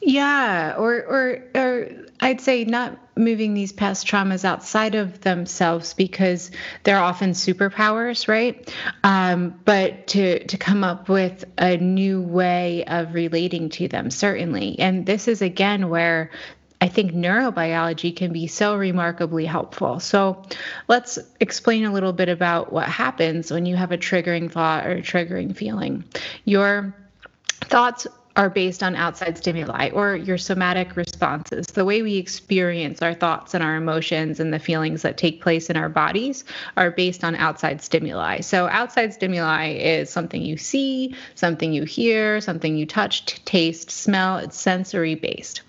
Yeah, 0.00 0.74
or 0.76 0.94
or 0.96 1.44
or 1.54 1.88
I'd 2.20 2.40
say 2.40 2.64
not 2.64 2.98
moving 3.16 3.54
these 3.54 3.70
past 3.70 4.04
traumas 4.04 4.44
outside 4.44 4.96
of 4.96 5.20
themselves 5.20 5.94
because 5.94 6.50
they're 6.82 6.98
often 6.98 7.30
superpowers, 7.30 8.26
right? 8.26 8.68
Um, 9.04 9.60
but 9.64 10.08
to 10.08 10.44
to 10.44 10.58
come 10.58 10.82
up 10.82 11.08
with 11.08 11.44
a 11.56 11.76
new 11.76 12.20
way 12.20 12.84
of 12.84 13.14
relating 13.14 13.68
to 13.78 13.86
them, 13.86 14.10
certainly. 14.10 14.76
And 14.80 15.06
this 15.06 15.28
is 15.28 15.40
again 15.40 15.88
where 15.88 16.32
I 16.82 16.88
think 16.88 17.12
neurobiology 17.12 18.14
can 18.16 18.32
be 18.32 18.48
so 18.48 18.74
remarkably 18.74 19.46
helpful. 19.46 20.00
So 20.00 20.42
let's 20.88 21.16
explain 21.38 21.84
a 21.84 21.92
little 21.92 22.12
bit 22.12 22.28
about 22.28 22.72
what 22.72 22.88
happens 22.88 23.52
when 23.52 23.66
you 23.66 23.76
have 23.76 23.92
a 23.92 23.96
triggering 23.96 24.50
thought 24.50 24.84
or 24.84 24.96
triggering 24.96 25.54
feeling. 25.54 26.02
Your 26.44 26.92
thoughts 27.60 28.08
are 28.34 28.50
based 28.50 28.82
on 28.82 28.96
outside 28.96 29.38
stimuli 29.38 29.90
or 29.90 30.16
your 30.16 30.38
somatic 30.38 30.96
responses. 30.96 31.66
The 31.66 31.84
way 31.84 32.02
we 32.02 32.16
experience 32.16 33.00
our 33.00 33.14
thoughts 33.14 33.54
and 33.54 33.62
our 33.62 33.76
emotions 33.76 34.40
and 34.40 34.52
the 34.52 34.58
feelings 34.58 35.02
that 35.02 35.16
take 35.16 35.40
place 35.40 35.70
in 35.70 35.76
our 35.76 35.88
bodies 35.88 36.44
are 36.76 36.90
based 36.90 37.22
on 37.22 37.36
outside 37.36 37.80
stimuli. 37.80 38.40
So, 38.40 38.66
outside 38.66 39.14
stimuli 39.14 39.74
is 39.74 40.10
something 40.10 40.42
you 40.42 40.56
see, 40.56 41.14
something 41.36 41.72
you 41.72 41.84
hear, 41.84 42.40
something 42.40 42.76
you 42.76 42.86
touch, 42.86 43.44
taste, 43.44 43.92
smell. 43.92 44.38
It's 44.38 44.58
sensory 44.58 45.14
based. 45.14 45.62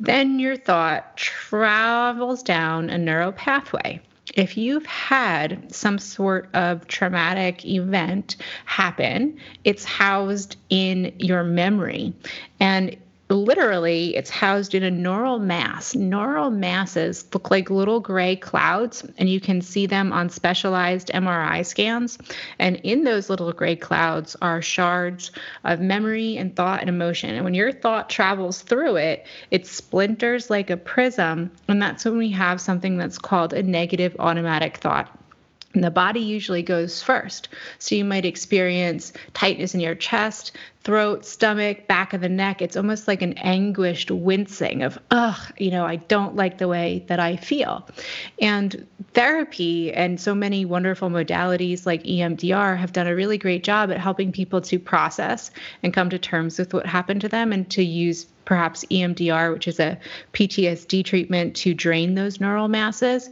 Then 0.00 0.38
your 0.38 0.56
thought 0.56 1.16
travels 1.16 2.42
down 2.42 2.90
a 2.90 2.98
neural 2.98 3.32
pathway 3.32 4.00
if 4.38 4.56
you've 4.56 4.86
had 4.86 5.74
some 5.74 5.98
sort 5.98 6.48
of 6.54 6.86
traumatic 6.86 7.64
event 7.64 8.36
happen, 8.66 9.36
it's 9.64 9.84
housed 9.84 10.56
in 10.70 11.12
your 11.18 11.42
memory. 11.42 12.12
And 12.60 12.96
literally 13.36 14.16
it's 14.16 14.30
housed 14.30 14.74
in 14.74 14.82
a 14.82 14.90
neural 14.90 15.38
mass. 15.38 15.94
Neural 15.94 16.50
masses 16.50 17.24
look 17.32 17.50
like 17.50 17.70
little 17.70 18.00
gray 18.00 18.36
clouds, 18.36 19.04
and 19.18 19.28
you 19.28 19.40
can 19.40 19.60
see 19.60 19.86
them 19.86 20.12
on 20.12 20.30
specialized 20.30 21.08
MRI 21.08 21.64
scans. 21.64 22.18
And 22.58 22.76
in 22.76 23.04
those 23.04 23.28
little 23.28 23.52
gray 23.52 23.76
clouds 23.76 24.36
are 24.40 24.62
shards 24.62 25.30
of 25.64 25.80
memory 25.80 26.36
and 26.36 26.54
thought 26.56 26.80
and 26.80 26.88
emotion. 26.88 27.34
And 27.34 27.44
when 27.44 27.54
your 27.54 27.72
thought 27.72 28.08
travels 28.08 28.62
through 28.62 28.96
it, 28.96 29.26
it 29.50 29.66
splinters 29.66 30.50
like 30.50 30.70
a 30.70 30.76
prism. 30.76 31.50
And 31.68 31.82
that's 31.82 32.04
when 32.04 32.18
we 32.18 32.30
have 32.30 32.60
something 32.60 32.96
that's 32.96 33.18
called 33.18 33.52
a 33.52 33.62
negative 33.62 34.16
automatic 34.18 34.78
thought. 34.78 35.17
And 35.78 35.84
the 35.84 35.92
body 35.92 36.18
usually 36.18 36.64
goes 36.64 37.00
first. 37.00 37.48
So 37.78 37.94
you 37.94 38.04
might 38.04 38.24
experience 38.24 39.12
tightness 39.32 39.74
in 39.74 39.80
your 39.80 39.94
chest, 39.94 40.50
throat, 40.82 41.24
stomach, 41.24 41.86
back 41.86 42.12
of 42.12 42.20
the 42.20 42.28
neck. 42.28 42.60
It's 42.60 42.76
almost 42.76 43.06
like 43.06 43.22
an 43.22 43.34
anguished 43.34 44.10
wincing 44.10 44.82
of, 44.82 44.98
ugh, 45.12 45.38
you 45.56 45.70
know, 45.70 45.86
I 45.86 45.94
don't 45.94 46.34
like 46.34 46.58
the 46.58 46.66
way 46.66 47.04
that 47.06 47.20
I 47.20 47.36
feel. 47.36 47.86
And 48.40 48.84
therapy 49.14 49.92
and 49.92 50.20
so 50.20 50.34
many 50.34 50.64
wonderful 50.64 51.10
modalities 51.10 51.86
like 51.86 52.02
EMDR 52.02 52.76
have 52.76 52.92
done 52.92 53.06
a 53.06 53.14
really 53.14 53.38
great 53.38 53.62
job 53.62 53.92
at 53.92 54.00
helping 54.00 54.32
people 54.32 54.60
to 54.62 54.80
process 54.80 55.52
and 55.84 55.94
come 55.94 56.10
to 56.10 56.18
terms 56.18 56.58
with 56.58 56.74
what 56.74 56.86
happened 56.86 57.20
to 57.20 57.28
them 57.28 57.52
and 57.52 57.70
to 57.70 57.84
use 57.84 58.26
perhaps 58.46 58.84
EMDR, 58.86 59.52
which 59.52 59.68
is 59.68 59.78
a 59.78 59.96
PTSD 60.32 61.04
treatment, 61.04 61.54
to 61.54 61.72
drain 61.72 62.16
those 62.16 62.40
neural 62.40 62.66
masses. 62.66 63.30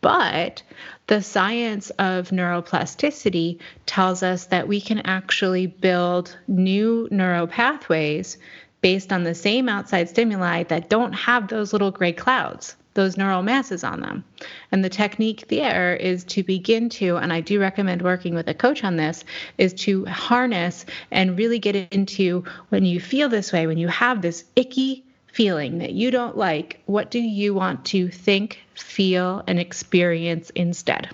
But 0.00 0.62
the 1.06 1.22
science 1.22 1.90
of 1.90 2.30
neuroplasticity 2.30 3.58
tells 3.86 4.22
us 4.22 4.46
that 4.46 4.68
we 4.68 4.80
can 4.80 5.00
actually 5.00 5.66
build 5.66 6.36
new 6.46 7.08
neural 7.10 7.46
pathways 7.46 8.38
based 8.80 9.12
on 9.12 9.24
the 9.24 9.34
same 9.34 9.68
outside 9.68 10.08
stimuli 10.08 10.62
that 10.64 10.90
don't 10.90 11.12
have 11.12 11.48
those 11.48 11.72
little 11.72 11.90
gray 11.90 12.12
clouds, 12.12 12.76
those 12.94 13.16
neural 13.16 13.42
masses 13.42 13.82
on 13.84 14.00
them. 14.00 14.24
And 14.70 14.84
the 14.84 14.88
technique 14.88 15.48
there 15.48 15.96
is 15.96 16.24
to 16.24 16.42
begin 16.42 16.88
to, 16.90 17.16
and 17.16 17.32
I 17.32 17.40
do 17.40 17.58
recommend 17.58 18.02
working 18.02 18.34
with 18.34 18.48
a 18.48 18.54
coach 18.54 18.84
on 18.84 18.96
this, 18.96 19.24
is 19.58 19.74
to 19.74 20.04
harness 20.04 20.84
and 21.10 21.38
really 21.38 21.58
get 21.58 21.74
into 21.74 22.44
when 22.68 22.84
you 22.84 23.00
feel 23.00 23.28
this 23.28 23.52
way, 23.52 23.66
when 23.66 23.78
you 23.78 23.88
have 23.88 24.22
this 24.22 24.44
icky 24.56 25.05
feeling 25.36 25.76
that 25.78 25.92
you 25.92 26.10
don't 26.10 26.34
like, 26.34 26.80
what 26.86 27.10
do 27.10 27.18
you 27.18 27.52
want 27.52 27.84
to 27.84 28.08
think, 28.08 28.58
feel, 28.74 29.44
and 29.46 29.60
experience 29.60 30.48
instead? 30.54 31.10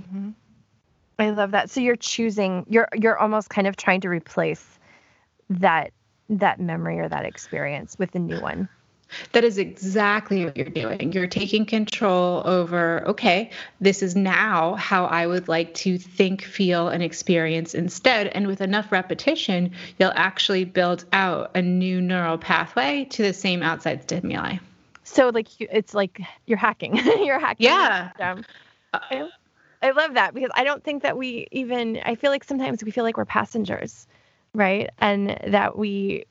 Mm-hmm. 0.00 0.30
I 1.18 1.30
love 1.30 1.50
that. 1.50 1.70
So 1.70 1.80
you're 1.80 1.96
choosing, 1.96 2.64
you're 2.68 2.88
you're 2.94 3.18
almost 3.18 3.50
kind 3.50 3.66
of 3.66 3.76
trying 3.76 4.00
to 4.02 4.08
replace 4.08 4.64
that 5.50 5.92
that 6.28 6.60
memory 6.60 7.00
or 7.00 7.08
that 7.08 7.24
experience 7.24 7.96
with 7.98 8.14
a 8.14 8.20
new 8.20 8.40
one. 8.40 8.68
That 9.32 9.44
is 9.44 9.58
exactly 9.58 10.44
what 10.44 10.56
you're 10.56 10.66
doing. 10.66 11.12
You're 11.12 11.26
taking 11.26 11.64
control 11.66 12.42
over, 12.44 13.06
okay, 13.08 13.50
this 13.80 14.02
is 14.02 14.16
now 14.16 14.74
how 14.74 15.06
I 15.06 15.26
would 15.26 15.48
like 15.48 15.74
to 15.74 15.98
think, 15.98 16.42
feel, 16.42 16.88
and 16.88 17.02
experience 17.02 17.74
instead. 17.74 18.28
And 18.28 18.46
with 18.46 18.60
enough 18.60 18.92
repetition, 18.92 19.72
you'll 19.98 20.12
actually 20.14 20.64
build 20.64 21.04
out 21.12 21.50
a 21.54 21.62
new 21.62 22.00
neural 22.00 22.38
pathway 22.38 23.04
to 23.10 23.22
the 23.22 23.32
same 23.32 23.62
outside 23.62 24.02
stimuli. 24.02 24.56
So, 25.04 25.28
like, 25.28 25.48
it's 25.60 25.94
like 25.94 26.20
you're 26.46 26.58
hacking. 26.58 26.96
you're 27.24 27.38
hacking. 27.38 27.66
Yeah. 27.66 28.10
Uh, 28.18 28.40
I, 28.92 29.28
I 29.82 29.90
love 29.90 30.14
that 30.14 30.34
because 30.34 30.50
I 30.54 30.64
don't 30.64 30.82
think 30.82 31.02
that 31.02 31.16
we 31.16 31.46
even, 31.50 32.00
I 32.04 32.14
feel 32.14 32.30
like 32.30 32.44
sometimes 32.44 32.82
we 32.82 32.90
feel 32.90 33.04
like 33.04 33.16
we're 33.16 33.24
passengers 33.24 34.06
right 34.54 34.88
and 34.98 35.36
that 35.48 35.76
we 35.76 36.24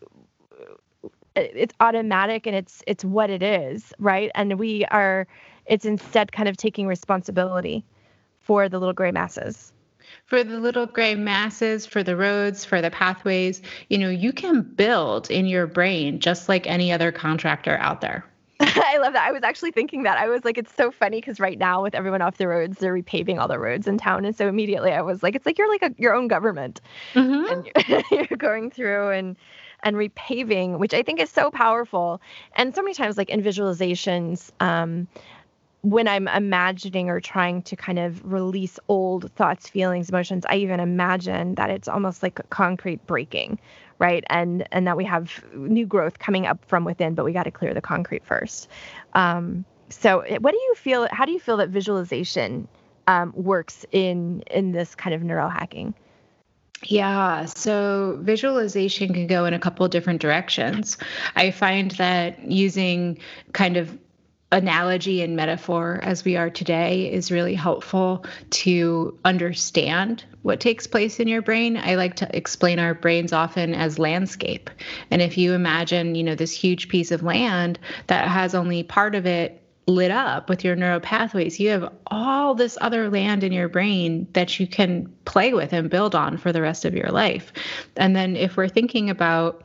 it's 1.35 1.73
automatic 1.79 2.45
and 2.45 2.55
it's 2.55 2.83
it's 2.87 3.03
what 3.03 3.29
it 3.29 3.43
is, 3.43 3.93
right? 3.99 4.31
And 4.35 4.59
we 4.59 4.85
are 4.85 5.27
it's 5.65 5.85
instead 5.85 6.31
kind 6.31 6.49
of 6.49 6.57
taking 6.57 6.87
responsibility 6.87 7.85
for 8.39 8.69
the 8.69 8.79
little 8.79 8.93
gray 8.93 9.11
masses. 9.11 9.71
For 10.25 10.43
the 10.43 10.59
little 10.59 10.85
gray 10.85 11.15
masses, 11.15 11.85
for 11.85 12.03
the 12.03 12.15
roads, 12.15 12.65
for 12.65 12.81
the 12.81 12.91
pathways, 12.91 13.61
you 13.89 13.97
know, 13.97 14.09
you 14.09 14.33
can 14.33 14.61
build 14.61 15.31
in 15.31 15.45
your 15.45 15.65
brain 15.65 16.19
just 16.19 16.49
like 16.49 16.67
any 16.67 16.91
other 16.91 17.11
contractor 17.11 17.77
out 17.77 18.01
there. 18.01 18.25
I 18.59 18.97
love 18.97 19.13
that. 19.13 19.27
I 19.27 19.31
was 19.31 19.43
actually 19.43 19.71
thinking 19.71 20.03
that. 20.03 20.17
I 20.17 20.27
was 20.27 20.45
like, 20.45 20.57
it's 20.57 20.73
so 20.73 20.91
funny 20.91 21.19
because 21.19 21.39
right 21.39 21.57
now, 21.57 21.81
with 21.81 21.95
everyone 21.95 22.21
off 22.21 22.37
the 22.37 22.47
roads, 22.47 22.77
they're 22.77 22.93
repaving 22.93 23.39
all 23.39 23.47
the 23.47 23.59
roads 23.59 23.87
in 23.87 23.97
town. 23.97 24.25
And 24.25 24.35
so 24.35 24.47
immediately 24.47 24.91
I 24.91 25.01
was 25.01 25.23
like, 25.23 25.35
it's 25.35 25.45
like 25.45 25.57
you're 25.57 25.69
like 25.69 25.81
a, 25.81 25.93
your 25.97 26.13
own 26.13 26.27
government. 26.27 26.79
Mm-hmm. 27.13 27.51
And 27.51 27.87
you're, 27.87 28.03
you're 28.29 28.37
going 28.37 28.71
through 28.71 29.09
and 29.09 29.35
and 29.83 29.95
repaving, 29.95 30.79
which 30.79 30.93
I 30.93 31.03
think 31.03 31.19
is 31.19 31.29
so 31.29 31.51
powerful. 31.51 32.21
And 32.55 32.73
so 32.73 32.81
many 32.81 32.93
times, 32.93 33.17
like 33.17 33.29
in 33.29 33.41
visualizations, 33.41 34.51
um, 34.59 35.07
when 35.81 36.07
I'm 36.07 36.29
imagining 36.29 37.09
or 37.09 37.19
trying 37.19 37.61
to 37.63 37.75
kind 37.75 37.99
of 37.99 38.23
release 38.23 38.79
old 38.87 39.31
thoughts, 39.33 39.67
feelings, 39.67 40.09
emotions, 40.09 40.45
I 40.49 40.55
even 40.55 40.79
imagine 40.79 41.55
that 41.55 41.69
it's 41.69 41.89
almost 41.89 42.23
like 42.23 42.39
concrete 42.49 43.05
breaking, 43.05 43.59
right? 43.99 44.23
And 44.29 44.65
and 44.71 44.87
that 44.87 44.95
we 44.95 45.03
have 45.03 45.43
new 45.53 45.85
growth 45.85 46.19
coming 46.19 46.47
up 46.47 46.63
from 46.65 46.85
within, 46.85 47.15
but 47.15 47.25
we 47.25 47.33
got 47.33 47.43
to 47.43 47.51
clear 47.51 47.73
the 47.73 47.81
concrete 47.81 48.25
first. 48.25 48.69
Um, 49.13 49.65
so, 49.89 50.21
eh, 50.21 50.37
what 50.37 50.51
do 50.51 50.57
you 50.57 50.75
feel? 50.75 51.07
How 51.11 51.25
do 51.25 51.33
you 51.33 51.39
feel 51.39 51.57
that 51.57 51.69
visualization 51.69 52.67
um, 53.07 53.33
works 53.35 53.85
in 53.91 54.41
in 54.49 54.71
this 54.71 54.95
kind 54.95 55.13
of 55.13 55.21
neural 55.21 55.49
hacking? 55.49 55.93
Yeah, 56.85 57.45
so 57.45 58.19
visualization 58.21 59.13
can 59.13 59.27
go 59.27 59.45
in 59.45 59.53
a 59.53 59.59
couple 59.59 59.87
different 59.87 60.21
directions. 60.21 60.97
I 61.35 61.51
find 61.51 61.91
that 61.91 62.51
using 62.51 63.19
kind 63.53 63.77
of 63.77 63.97
analogy 64.51 65.23
and 65.23 65.35
metaphor 65.35 65.99
as 66.03 66.23
we 66.23 66.37
are 66.37 66.49
today 66.49 67.11
is 67.11 67.31
really 67.31 67.55
helpful 67.55 68.23
to 68.51 69.17
understand 69.25 70.23
what 70.43 70.59
takes 70.59 70.85
place 70.85 71.19
in 71.19 71.27
your 71.27 71.41
brain. 71.41 71.75
I 71.77 71.95
like 71.95 72.15
to 72.17 72.37
explain 72.37 72.77
our 72.77 72.93
brains 72.93 73.33
often 73.33 73.73
as 73.73 73.97
landscape. 73.97 74.69
And 75.09 75.21
if 75.21 75.37
you 75.37 75.53
imagine, 75.53 76.13
you 76.13 76.23
know, 76.23 76.35
this 76.35 76.51
huge 76.51 76.87
piece 76.87 77.11
of 77.11 77.23
land 77.23 77.79
that 78.07 78.27
has 78.27 78.53
only 78.53 78.83
part 78.83 79.15
of 79.15 79.25
it 79.25 79.62
lit 79.85 80.11
up 80.11 80.49
with 80.49 80.63
your 80.63 80.75
neural 80.75 80.99
pathways, 80.99 81.59
you 81.59 81.69
have 81.69 81.91
all 82.07 82.55
this 82.55 82.77
other 82.81 83.09
land 83.09 83.43
in 83.43 83.51
your 83.51 83.67
brain 83.67 84.27
that 84.33 84.59
you 84.59 84.67
can 84.67 85.11
play 85.25 85.53
with 85.53 85.73
and 85.73 85.89
build 85.89 86.15
on 86.15 86.37
for 86.37 86.51
the 86.51 86.61
rest 86.61 86.85
of 86.85 86.93
your 86.93 87.09
life. 87.09 87.51
And 87.97 88.15
then 88.15 88.35
if 88.35 88.55
we're 88.55 88.69
thinking 88.69 89.09
about 89.09 89.63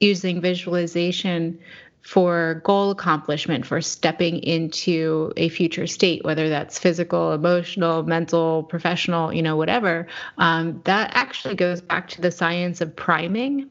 using 0.00 0.40
visualization 0.40 1.58
for 2.02 2.60
goal 2.64 2.90
accomplishment, 2.90 3.64
for 3.64 3.80
stepping 3.80 4.38
into 4.38 5.32
a 5.36 5.48
future 5.48 5.86
state, 5.86 6.24
whether 6.24 6.48
that's 6.48 6.78
physical, 6.78 7.32
emotional, 7.32 8.02
mental, 8.02 8.64
professional, 8.64 9.32
you 9.32 9.42
know, 9.42 9.56
whatever, 9.56 10.08
um, 10.38 10.80
that 10.84 11.12
actually 11.14 11.54
goes 11.54 11.80
back 11.80 12.08
to 12.08 12.20
the 12.20 12.30
science 12.30 12.80
of 12.80 12.94
priming 12.96 13.68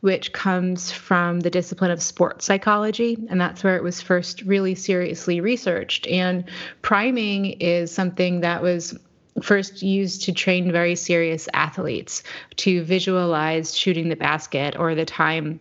which 0.00 0.32
comes 0.32 0.90
from 0.90 1.40
the 1.40 1.50
discipline 1.50 1.90
of 1.90 2.02
sports 2.02 2.44
psychology. 2.44 3.16
And 3.28 3.40
that's 3.40 3.62
where 3.62 3.76
it 3.76 3.82
was 3.82 4.00
first 4.00 4.42
really 4.42 4.74
seriously 4.74 5.40
researched. 5.40 6.06
And 6.06 6.44
priming 6.82 7.52
is 7.60 7.92
something 7.92 8.40
that 8.40 8.62
was 8.62 8.98
first 9.42 9.82
used 9.82 10.22
to 10.24 10.32
train 10.32 10.72
very 10.72 10.94
serious 10.96 11.48
athletes 11.54 12.22
to 12.56 12.82
visualize 12.84 13.76
shooting 13.76 14.08
the 14.08 14.16
basket 14.16 14.76
or 14.78 14.94
the 14.94 15.04
time 15.04 15.60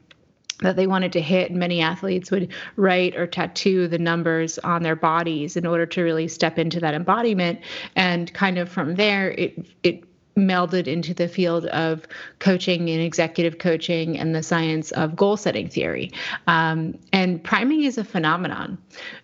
that 0.62 0.76
they 0.76 0.88
wanted 0.88 1.14
to 1.14 1.22
hit. 1.22 1.52
Many 1.52 1.82
athletes 1.82 2.32
would 2.32 2.52
write 2.76 3.16
or 3.16 3.28
tattoo 3.28 3.88
the 3.88 3.98
numbers 3.98 4.60
on 4.60 4.84
their 4.84 4.96
bodies 4.96 5.56
in 5.56 5.66
order 5.66 5.86
to 5.86 6.02
really 6.02 6.28
step 6.28 6.58
into 6.60 6.80
that 6.82 6.94
embodiment. 6.94 7.60
And 7.96 8.34
kind 8.34 8.58
of 8.58 8.70
from 8.70 8.96
there, 8.96 9.32
it 9.32 9.66
it 9.84 10.04
melded 10.38 10.88
into 10.88 11.14
the 11.14 11.28
field 11.28 11.66
of 11.68 12.08
coaching 12.40 12.90
and 12.90 13.02
executive 13.02 13.60
coaching 13.60 14.18
and 14.18 14.34
the 14.36 14.44
science 14.44 14.92
of 14.92 15.16
goal 15.16 15.38
setting 15.38 15.68
theory. 15.68 16.12
Um, 16.48 16.98
and 17.12 17.44
priming 17.44 17.84
is 17.84 17.98
a 17.98 18.04
phenomenon. 18.04 18.78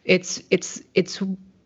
It's 0.04 0.42
it's 0.50 0.82
it's 0.94 1.22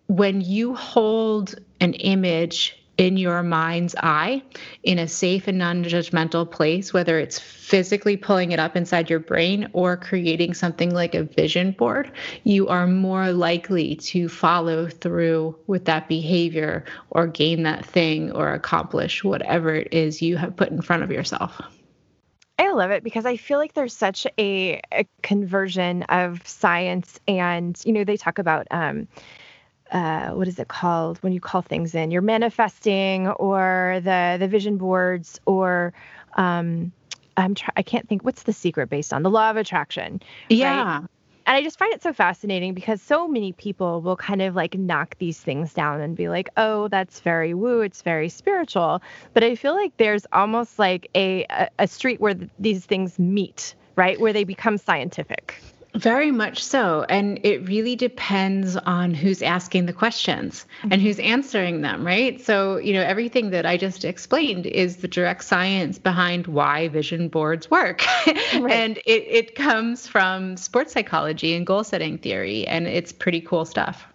when 0.07 0.41
you 0.41 0.75
hold 0.75 1.55
an 1.79 1.93
image 1.93 2.78
in 2.99 3.15
your 3.15 3.41
mind's 3.43 3.95
eye 3.95 4.43
in 4.83 4.99
a 4.99 5.07
safe 5.07 5.47
and 5.47 5.57
non 5.57 5.83
judgmental 5.85 6.49
place, 6.49 6.93
whether 6.93 7.17
it's 7.17 7.39
physically 7.39 8.17
pulling 8.17 8.51
it 8.51 8.59
up 8.59 8.75
inside 8.75 9.09
your 9.09 9.19
brain 9.19 9.69
or 9.71 9.95
creating 9.95 10.53
something 10.53 10.93
like 10.93 11.15
a 11.15 11.23
vision 11.23 11.71
board, 11.71 12.11
you 12.43 12.67
are 12.67 12.85
more 12.87 13.31
likely 13.31 13.95
to 13.95 14.27
follow 14.27 14.89
through 14.89 15.57
with 15.65 15.85
that 15.85 16.09
behavior 16.09 16.83
or 17.11 17.25
gain 17.25 17.63
that 17.63 17.85
thing 17.85 18.33
or 18.33 18.53
accomplish 18.53 19.23
whatever 19.23 19.73
it 19.73 19.93
is 19.93 20.21
you 20.21 20.35
have 20.35 20.57
put 20.57 20.69
in 20.69 20.81
front 20.81 21.01
of 21.01 21.09
yourself. 21.09 21.61
I 22.57 22.71
love 22.73 22.91
it 22.91 23.05
because 23.05 23.25
I 23.25 23.37
feel 23.37 23.59
like 23.59 23.73
there's 23.73 23.95
such 23.95 24.27
a, 24.37 24.81
a 24.91 25.07
conversion 25.23 26.03
of 26.03 26.45
science, 26.45 27.17
and 27.25 27.81
you 27.85 27.93
know 27.93 28.03
they 28.03 28.17
talk 28.17 28.37
about 28.37 28.67
um, 28.71 29.07
uh, 29.91 30.29
what 30.29 30.47
is 30.47 30.59
it 30.59 30.67
called 30.67 31.17
when 31.19 31.33
you 31.33 31.39
call 31.39 31.61
things 31.61 31.95
in? 31.95 32.11
You're 32.11 32.21
manifesting, 32.21 33.27
or 33.27 33.99
the 34.03 34.37
the 34.39 34.47
vision 34.47 34.77
boards, 34.77 35.39
or 35.45 35.93
um, 36.35 36.91
I'm 37.37 37.55
try- 37.55 37.73
I 37.77 37.81
can't 37.81 38.07
think 38.07 38.23
what's 38.23 38.43
the 38.43 38.53
secret 38.53 38.89
based 38.89 39.13
on 39.13 39.23
the 39.23 39.29
law 39.29 39.49
of 39.49 39.57
attraction. 39.57 40.21
Yeah. 40.49 40.99
Right? 40.99 41.09
And 41.47 41.57
I 41.57 41.63
just 41.63 41.79
find 41.79 41.91
it 41.91 42.03
so 42.03 42.13
fascinating 42.13 42.75
because 42.75 43.01
so 43.01 43.27
many 43.27 43.53
people 43.53 44.01
will 44.01 44.15
kind 44.15 44.43
of 44.43 44.55
like 44.55 44.75
knock 44.77 45.15
these 45.17 45.39
things 45.39 45.73
down 45.73 45.99
and 45.99 46.15
be 46.15 46.29
like, 46.29 46.49
"Oh, 46.57 46.89
that's 46.89 47.21
very 47.21 47.55
woo, 47.55 47.81
it's 47.81 48.03
very 48.03 48.29
spiritual." 48.29 49.01
But 49.33 49.43
I 49.43 49.55
feel 49.55 49.73
like 49.73 49.97
there's 49.97 50.27
almost 50.31 50.77
like 50.77 51.09
a 51.15 51.47
a, 51.79 51.87
street 51.87 52.21
where 52.21 52.35
th- 52.35 52.51
these 52.59 52.85
things 52.85 53.17
meet, 53.17 53.73
right? 53.95 54.19
Where 54.19 54.31
they 54.31 54.43
become 54.43 54.77
scientific. 54.77 55.59
Very 55.95 56.31
much 56.31 56.63
so. 56.63 57.05
And 57.09 57.39
it 57.43 57.67
really 57.67 57.95
depends 57.95 58.77
on 58.77 59.13
who's 59.13 59.41
asking 59.41 59.87
the 59.87 59.93
questions 59.93 60.65
and 60.83 60.93
mm-hmm. 60.93 61.01
who's 61.01 61.19
answering 61.19 61.81
them, 61.81 62.05
right? 62.05 62.39
So, 62.39 62.77
you 62.77 62.93
know, 62.93 63.01
everything 63.01 63.49
that 63.49 63.65
I 63.65 63.75
just 63.75 64.05
explained 64.05 64.67
is 64.67 64.97
the 64.97 65.07
direct 65.07 65.43
science 65.43 65.97
behind 65.97 66.45
why 66.47 66.89
vision 66.89 67.27
boards 67.27 67.69
work. 67.69 68.03
Right. 68.59 68.71
and 68.71 68.97
it, 69.05 69.23
it 69.27 69.55
comes 69.55 70.07
from 70.07 70.57
sports 70.57 70.93
psychology 70.93 71.55
and 71.55 71.65
goal 71.65 71.83
setting 71.83 72.17
theory, 72.17 72.65
and 72.67 72.87
it's 72.87 73.11
pretty 73.11 73.41
cool 73.41 73.63
stuff. 73.63 74.08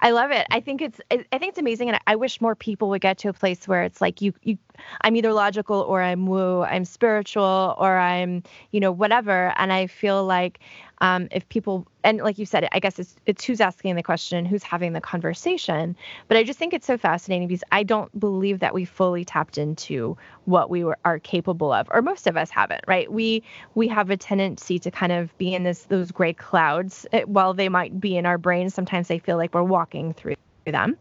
I 0.00 0.12
love 0.12 0.30
it. 0.30 0.46
I 0.50 0.60
think 0.60 0.80
it's 0.80 1.00
I 1.10 1.16
think 1.38 1.50
it's 1.50 1.58
amazing, 1.58 1.90
and 1.90 1.98
I 2.06 2.16
wish 2.16 2.40
more 2.40 2.54
people 2.54 2.88
would 2.90 3.02
get 3.02 3.18
to 3.18 3.28
a 3.28 3.32
place 3.32 3.68
where 3.68 3.82
it's 3.82 4.00
like 4.00 4.22
you 4.22 4.32
you 4.42 4.56
I'm 5.02 5.14
either 5.16 5.32
logical 5.32 5.80
or 5.80 6.02
I'm 6.02 6.26
woo, 6.26 6.62
I'm 6.62 6.84
spiritual 6.86 7.74
or 7.78 7.98
I'm 7.98 8.42
you 8.70 8.80
know 8.80 8.92
whatever, 8.92 9.52
and 9.56 9.72
I 9.72 9.86
feel 9.86 10.24
like 10.24 10.60
um, 11.00 11.28
if 11.30 11.48
people 11.48 11.86
and 12.04 12.18
like 12.18 12.38
you 12.38 12.46
said, 12.46 12.68
I 12.72 12.78
guess 12.80 12.98
it's 12.98 13.16
it's 13.26 13.44
who's 13.44 13.60
asking 13.60 13.96
the 13.96 14.02
question, 14.02 14.44
who's 14.44 14.62
having 14.62 14.92
the 14.92 15.00
conversation. 15.00 15.96
But 16.28 16.36
I 16.36 16.44
just 16.44 16.58
think 16.58 16.72
it's 16.72 16.86
so 16.86 16.98
fascinating 16.98 17.48
because 17.48 17.64
I 17.72 17.82
don't 17.82 18.18
believe 18.18 18.60
that 18.60 18.74
we 18.74 18.84
fully 18.84 19.24
tapped 19.24 19.58
into 19.58 20.16
what 20.44 20.70
we 20.70 20.84
were, 20.84 20.98
are 21.04 21.18
capable 21.18 21.72
of, 21.72 21.88
or 21.90 22.02
most 22.02 22.26
of 22.26 22.36
us 22.36 22.50
haven't, 22.50 22.82
right? 22.86 23.10
We 23.10 23.42
we 23.74 23.88
have 23.88 24.10
a 24.10 24.16
tendency 24.16 24.78
to 24.78 24.90
kind 24.90 25.12
of 25.12 25.36
be 25.38 25.54
in 25.54 25.62
this 25.62 25.84
those 25.84 26.10
gray 26.10 26.32
clouds. 26.32 27.06
Eh, 27.12 27.22
while 27.22 27.54
they 27.54 27.68
might 27.68 28.00
be 28.00 28.16
in 28.16 28.26
our 28.26 28.38
brains, 28.38 28.74
sometimes 28.74 29.08
they 29.08 29.18
feel 29.18 29.36
like 29.36 29.54
we're 29.54 29.62
walking 29.62 30.12
through 30.14 30.34
them, 30.66 30.96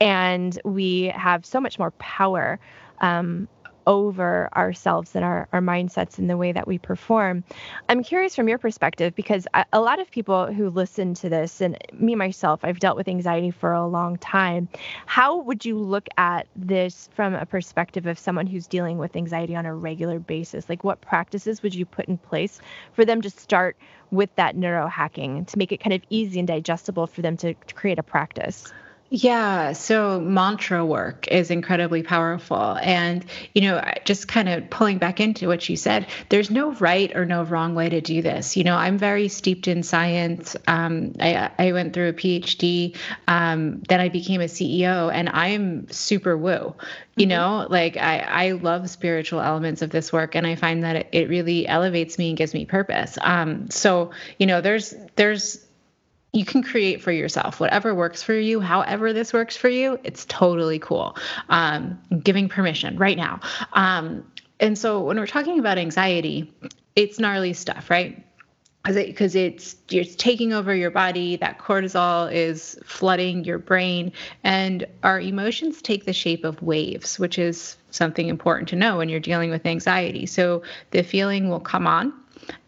and 0.00 0.58
we 0.64 1.04
have 1.04 1.46
so 1.46 1.60
much 1.60 1.78
more 1.78 1.90
power 1.92 2.58
um, 3.00 3.48
over 3.86 4.48
ourselves 4.56 5.14
and 5.14 5.24
our, 5.24 5.48
our 5.52 5.60
mindsets 5.60 6.18
and 6.18 6.28
the 6.28 6.36
way 6.36 6.52
that 6.52 6.66
we 6.66 6.78
perform. 6.78 7.44
I'm 7.88 8.02
curious 8.02 8.34
from 8.36 8.48
your 8.48 8.58
perspective 8.58 9.14
because 9.14 9.46
a, 9.72 9.80
lot 9.80 10.00
of 10.00 10.10
people 10.10 10.52
who 10.52 10.70
listen 10.70 11.14
to 11.14 11.28
this, 11.28 11.60
and 11.60 11.76
me 11.92 12.14
myself, 12.14 12.60
I've 12.62 12.78
dealt 12.78 12.96
with 12.96 13.08
anxiety 13.08 13.50
for 13.50 13.72
a 13.72 13.86
long 13.86 14.16
time. 14.18 14.68
How 15.06 15.38
would 15.38 15.64
you 15.64 15.78
look 15.78 16.08
at 16.16 16.46
this 16.54 17.08
from 17.14 17.34
a 17.34 17.46
perspective 17.46 18.06
of 18.06 18.18
someone 18.18 18.46
who's 18.46 18.66
dealing 18.66 18.98
with 18.98 19.16
anxiety 19.16 19.56
on 19.56 19.66
a 19.66 19.74
regular 19.74 20.18
basis? 20.18 20.68
Like, 20.68 20.84
what 20.84 21.00
practices 21.00 21.62
would 21.62 21.74
you 21.74 21.86
put 21.86 22.06
in 22.06 22.18
place 22.18 22.60
for 22.92 23.04
them 23.04 23.20
to 23.22 23.30
start 23.30 23.76
with 24.10 24.34
that 24.36 24.56
neurohacking 24.56 25.46
to 25.46 25.58
make 25.58 25.72
it 25.72 25.78
kind 25.78 25.94
of 25.94 26.02
easy 26.10 26.38
and 26.38 26.48
digestible 26.48 27.06
for 27.06 27.22
them 27.22 27.36
to, 27.38 27.54
to 27.54 27.74
create 27.74 27.98
a 27.98 28.02
practice? 28.02 28.72
Yeah, 29.12 29.72
so 29.72 30.20
mantra 30.20 30.86
work 30.86 31.26
is 31.26 31.50
incredibly 31.50 32.04
powerful. 32.04 32.78
And, 32.80 33.24
you 33.56 33.62
know, 33.62 33.82
just 34.04 34.28
kind 34.28 34.48
of 34.48 34.70
pulling 34.70 34.98
back 34.98 35.18
into 35.18 35.48
what 35.48 35.68
you 35.68 35.76
said, 35.76 36.06
there's 36.28 36.48
no 36.48 36.74
right 36.74 37.14
or 37.16 37.26
no 37.26 37.42
wrong 37.42 37.74
way 37.74 37.88
to 37.88 38.00
do 38.00 38.22
this. 38.22 38.56
You 38.56 38.62
know, 38.62 38.76
I'm 38.76 38.98
very 38.98 39.26
steeped 39.26 39.66
in 39.66 39.82
science. 39.82 40.54
Um, 40.68 41.16
I, 41.18 41.50
I 41.58 41.72
went 41.72 41.92
through 41.92 42.10
a 42.10 42.12
PhD, 42.12 42.96
um, 43.26 43.82
then 43.88 43.98
I 43.98 44.10
became 44.10 44.40
a 44.42 44.44
CEO, 44.44 45.12
and 45.12 45.28
I'm 45.28 45.90
super 45.90 46.36
woo. 46.36 46.76
You 47.16 47.26
mm-hmm. 47.26 47.28
know, 47.30 47.66
like 47.68 47.96
I, 47.96 48.20
I 48.20 48.50
love 48.52 48.88
spiritual 48.88 49.40
elements 49.40 49.82
of 49.82 49.90
this 49.90 50.12
work, 50.12 50.36
and 50.36 50.46
I 50.46 50.54
find 50.54 50.84
that 50.84 50.94
it, 50.94 51.08
it 51.10 51.28
really 51.28 51.66
elevates 51.66 52.16
me 52.16 52.28
and 52.28 52.38
gives 52.38 52.54
me 52.54 52.64
purpose. 52.64 53.18
Um, 53.20 53.70
so, 53.70 54.12
you 54.38 54.46
know, 54.46 54.60
there's, 54.60 54.94
there's, 55.16 55.66
you 56.32 56.44
can 56.44 56.62
create 56.62 57.02
for 57.02 57.12
yourself. 57.12 57.60
Whatever 57.60 57.94
works 57.94 58.22
for 58.22 58.34
you 58.34 58.60
however 58.60 59.12
this 59.12 59.32
works 59.32 59.56
for 59.56 59.68
you 59.68 59.98
it's 60.04 60.24
totally 60.26 60.78
cool. 60.78 61.16
Um, 61.48 61.98
giving 62.22 62.48
permission 62.48 62.96
right 62.96 63.16
now. 63.16 63.40
Um, 63.72 64.24
and 64.58 64.78
so 64.78 65.00
when 65.00 65.18
we're 65.18 65.26
talking 65.26 65.58
about 65.58 65.78
anxiety 65.78 66.52
it's 66.96 67.18
gnarly 67.18 67.52
stuff 67.52 67.90
right? 67.90 68.24
Because 68.82 69.34
it, 69.34 69.54
it's 69.54 69.76
you're 69.90 70.04
taking 70.04 70.52
over 70.52 70.74
your 70.74 70.90
body 70.90 71.36
that 71.36 71.58
cortisol 71.58 72.32
is 72.32 72.78
flooding 72.84 73.44
your 73.44 73.58
brain 73.58 74.12
and 74.42 74.86
our 75.02 75.20
emotions 75.20 75.82
take 75.82 76.06
the 76.06 76.12
shape 76.12 76.44
of 76.44 76.62
waves 76.62 77.18
which 77.18 77.38
is 77.38 77.76
something 77.90 78.28
important 78.28 78.68
to 78.68 78.76
know 78.76 78.96
when 78.96 79.08
you're 79.08 79.20
dealing 79.20 79.50
with 79.50 79.66
anxiety. 79.66 80.26
So 80.26 80.62
the 80.92 81.02
feeling 81.02 81.48
will 81.48 81.60
come 81.60 81.86
on 81.86 82.12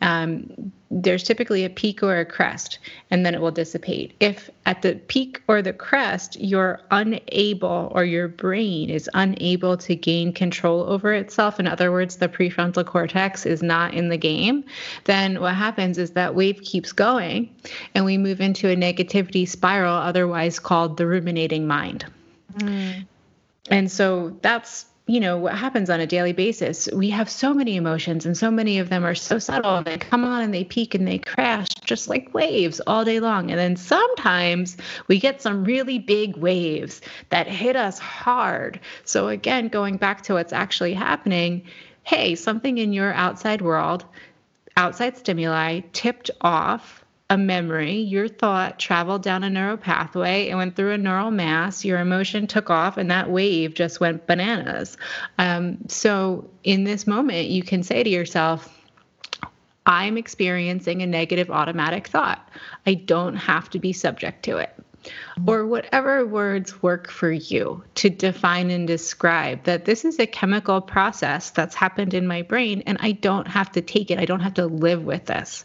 um, 0.01 0.73
there's 0.91 1.23
typically 1.23 1.65
a 1.65 1.71
peak 1.71 2.03
or 2.03 2.19
a 2.19 2.25
crest, 2.25 2.79
and 3.11 3.25
then 3.25 3.35
it 3.35 3.41
will 3.41 3.51
dissipate. 3.51 4.15
If 4.21 4.51
at 4.67 4.83
the 4.83 4.97
peak 5.09 5.41
or 5.49 5.63
the 5.63 5.73
crest, 5.73 6.39
you're 6.39 6.81
unable 6.91 7.91
or 7.95 8.05
your 8.05 8.29
brain 8.29 8.91
is 8.91 9.09
unable 9.15 9.79
to 9.79 9.97
gain 9.97 10.35
control 10.35 10.83
over 10.83 11.15
itself, 11.15 11.59
in 11.59 11.67
other 11.67 11.91
words, 11.91 12.17
the 12.17 12.29
prefrontal 12.29 12.85
cortex 12.85 13.47
is 13.47 13.63
not 13.63 13.95
in 13.95 14.11
the 14.11 14.19
game, 14.19 14.65
then 15.05 15.41
what 15.41 15.55
happens 15.55 15.97
is 15.97 16.11
that 16.11 16.35
wave 16.35 16.61
keeps 16.61 16.93
going 16.93 17.49
and 17.95 18.05
we 18.05 18.19
move 18.19 18.41
into 18.41 18.69
a 18.69 18.77
negativity 18.77 19.49
spiral, 19.49 19.95
otherwise 19.95 20.59
called 20.59 20.99
the 20.99 21.07
ruminating 21.07 21.67
mind. 21.67 22.05
Mm. 22.59 23.07
And 23.71 23.91
so 23.91 24.37
that's 24.43 24.87
you 25.07 25.19
know 25.19 25.37
what 25.37 25.55
happens 25.55 25.91
on 25.91 26.01
a 26.01 26.07
daily 26.07 26.33
basis 26.33 26.89
we 26.93 27.11
have 27.11 27.29
so 27.29 27.53
many 27.53 27.77
emotions 27.77 28.25
and 28.25 28.37
so 28.37 28.51
many 28.51 28.79
of 28.79 28.89
them 28.89 29.05
are 29.05 29.15
so 29.15 29.39
subtle. 29.39 29.83
They 29.83 29.99
come 29.99 30.25
on 30.25 30.43
and 30.43 30.55
they 30.55 30.65
peak 30.65 30.95
and 30.95 31.07
they 31.07 31.19
crash 31.19 31.69
just 31.85 32.09
like 32.09 32.33
waves 32.33 32.81
all 32.87 33.05
day 33.05 33.19
long. 33.19 33.51
And 33.51 33.59
then 33.59 33.77
sometimes 33.77 34.77
we 35.09 35.19
get 35.19 35.43
some 35.43 35.65
really 35.65 35.99
big 35.99 36.37
waves 36.37 37.01
that 37.31 37.49
hit 37.49 37.75
us 37.75 37.99
hard. 37.99 38.79
So 39.05 39.29
again 39.29 39.69
going 39.69 39.97
back 39.97 40.23
to 40.23 40.35
what's 40.35 40.53
actually 40.53 40.95
happening 40.95 41.65
hey 42.05 42.35
something 42.35 42.79
in 42.79 42.93
your 42.93 43.13
outside 43.13 43.63
world 43.63 44.05
outside 44.77 45.17
stimuli 45.17 45.81
tipped 45.93 46.31
off 46.41 47.02
a 47.33 47.39
memory, 47.39 47.95
your 47.95 48.29
thought 48.29 48.79
traveled 48.79 49.23
down 49.23 49.43
a 49.43 49.49
neural 49.49 49.79
pathway 49.79 50.51
and 50.51 50.59
went 50.59 50.77
through 50.77 50.93
a 50.93 50.99
neural 50.99 51.31
mass, 51.31 51.83
your 51.83 51.99
emotion 51.99 52.47
took 52.47 52.69
off, 52.69 52.99
and 52.99 53.11
that 53.11 53.31
wave 53.31 53.73
just 53.73 54.01
went 54.01 54.27
bananas. 54.27 54.99
Um, 55.39 55.79
so, 55.89 56.51
in 56.63 56.85
this 56.85 57.07
moment, 57.07 57.49
you 57.49 57.63
can 57.63 57.83
say 57.83 58.03
to 58.03 58.11
yourself, 58.11 58.79
I'm 59.87 60.19
experiencing 60.19 61.01
a 61.01 61.07
negative 61.07 61.51
automatic 61.51 62.07
thought. 62.07 62.47
I 62.85 62.93
don't 62.93 63.37
have 63.37 63.71
to 63.71 63.79
be 63.79 63.95
subject 63.95 64.43
to 64.45 64.59
it 64.59 64.75
or 65.47 65.67
whatever 65.67 66.27
words 66.27 66.83
work 66.83 67.11
for 67.11 67.31
you 67.31 67.83
to 67.95 68.11
define 68.11 68.71
and 68.71 68.87
describe 68.87 69.65
that 69.65 69.85
this 69.85 70.05
is 70.05 70.19
a 70.19 70.27
chemical 70.27 70.81
process 70.81 71.51
that's 71.51 71.75
happened 71.75 72.15
in 72.15 72.27
my 72.27 72.43
brain 72.43 72.83
and 72.87 72.99
I 73.01 73.13
don't 73.13 73.49
have 73.49 73.73
to 73.73 73.81
take 73.81 74.11
it. 74.11 74.19
I 74.19 74.25
don't 74.25 74.41
have 74.41 74.55
to 74.55 74.67
live 74.67 75.05
with 75.05 75.27
this. 75.27 75.65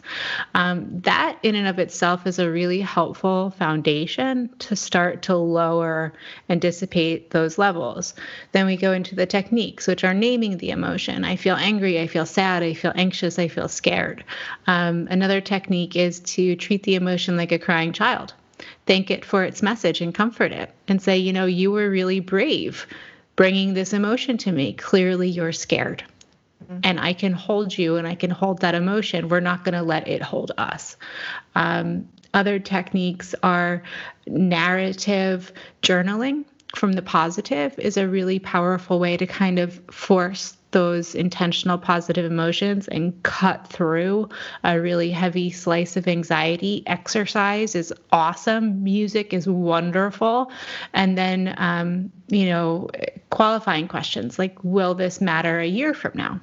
Um, 0.54 1.02
that, 1.02 1.38
in 1.44 1.56
and 1.56 1.68
of 1.68 1.80
itself, 1.80 2.26
is 2.26 2.40
a 2.40 2.50
really 2.50 2.82
helpful 2.82 3.52
foundation 3.52 4.50
to 4.60 4.76
start 4.76 5.24
to 5.24 5.36
lower 5.36 6.14
and 6.50 6.62
dissipate 6.62 7.32
those 7.32 7.58
levels. 7.58 8.14
Then 8.52 8.66
we 8.66 8.78
go 8.78 8.94
into 8.94 9.16
the 9.16 9.26
techniques, 9.26 9.88
which 9.88 10.04
are 10.04 10.14
naming 10.14 10.58
the 10.58 10.72
emotion. 10.72 11.24
I 11.24 11.36
feel 11.36 11.56
angry, 11.56 12.00
I 12.00 12.08
feel 12.08 12.26
sad, 12.26 12.64
I 12.64 12.74
feel 12.74 12.94
anxious, 12.96 13.38
I 13.38 13.48
feel 13.48 13.68
scared. 13.68 14.24
Um, 14.66 15.08
another 15.12 15.42
technique 15.42 15.96
is 15.96 16.20
to 16.22 16.56
treat 16.56 16.84
the 16.84 16.96
emotion 16.96 17.38
like 17.38 17.52
a 17.52 17.60
crying 17.60 17.94
child 17.94 18.34
thank 18.88 19.12
it 19.12 19.24
for 19.24 19.44
its 19.44 19.62
message 19.62 20.02
and 20.02 20.16
comfort 20.16 20.52
it 20.52 20.74
and 20.88 21.02
say, 21.02 21.18
you 21.18 21.34
know, 21.34 21.46
you 21.46 21.72
were 21.72 21.90
really 21.90 22.20
brave 22.22 22.88
bringing 23.36 23.76
this 23.76 23.94
emotion 23.94 24.38
to 24.38 24.52
me. 24.52 24.74
Clearly, 24.74 25.30
you're 25.30 25.52
scared. 25.52 26.04
Mm-hmm. 26.64 26.80
And 26.84 27.00
I 27.00 27.14
can 27.14 27.34
hold 27.34 27.78
you 27.78 27.98
and 27.98 28.08
I 28.08 28.16
can 28.16 28.32
hold 28.32 28.62
that 28.62 28.74
emotion. 28.74 29.30
We're 29.30 29.42
not 29.42 29.64
going 29.64 29.76
to 29.76 29.84
let 29.84 30.08
it 30.08 30.24
hold 30.24 30.52
us. 30.58 30.98
Um, 31.54 32.08
other 32.34 32.58
techniques 32.60 33.36
are 33.44 33.84
narrative 34.26 35.54
journaling. 35.84 36.46
from 36.76 36.94
the 36.94 37.02
positive 37.02 37.78
is 37.80 37.98
a 37.98 38.08
really 38.08 38.40
powerful 38.40 39.00
way 39.00 39.18
to 39.18 39.26
kind 39.26 39.60
of 39.60 39.80
force 39.90 40.57
those 40.72 41.16
intentional 41.16 41.78
positive 41.78 42.30
emotions 42.30 42.88
and 42.88 43.22
cut 43.24 43.68
through 43.68 44.30
a 44.64 44.80
really 44.80 45.10
heavy 45.12 45.50
slice 45.50 45.96
of 45.96 46.08
anxiety. 46.08 46.84
Exercise 46.88 47.74
is 47.74 47.94
awesome. 48.12 48.84
Music 48.84 49.34
is 49.34 49.48
wonderful. 49.48 50.52
And 50.94 51.18
then, 51.18 51.56
um, 51.58 52.12
you 52.28 52.48
know, 52.48 52.90
qualifying 53.30 53.88
questions 53.88 54.38
like, 54.38 54.62
will 54.64 54.94
this 54.94 55.22
matter 55.22 55.60
a 55.60 55.68
year 55.68 55.94
from 55.94 56.12
now? 56.16 56.42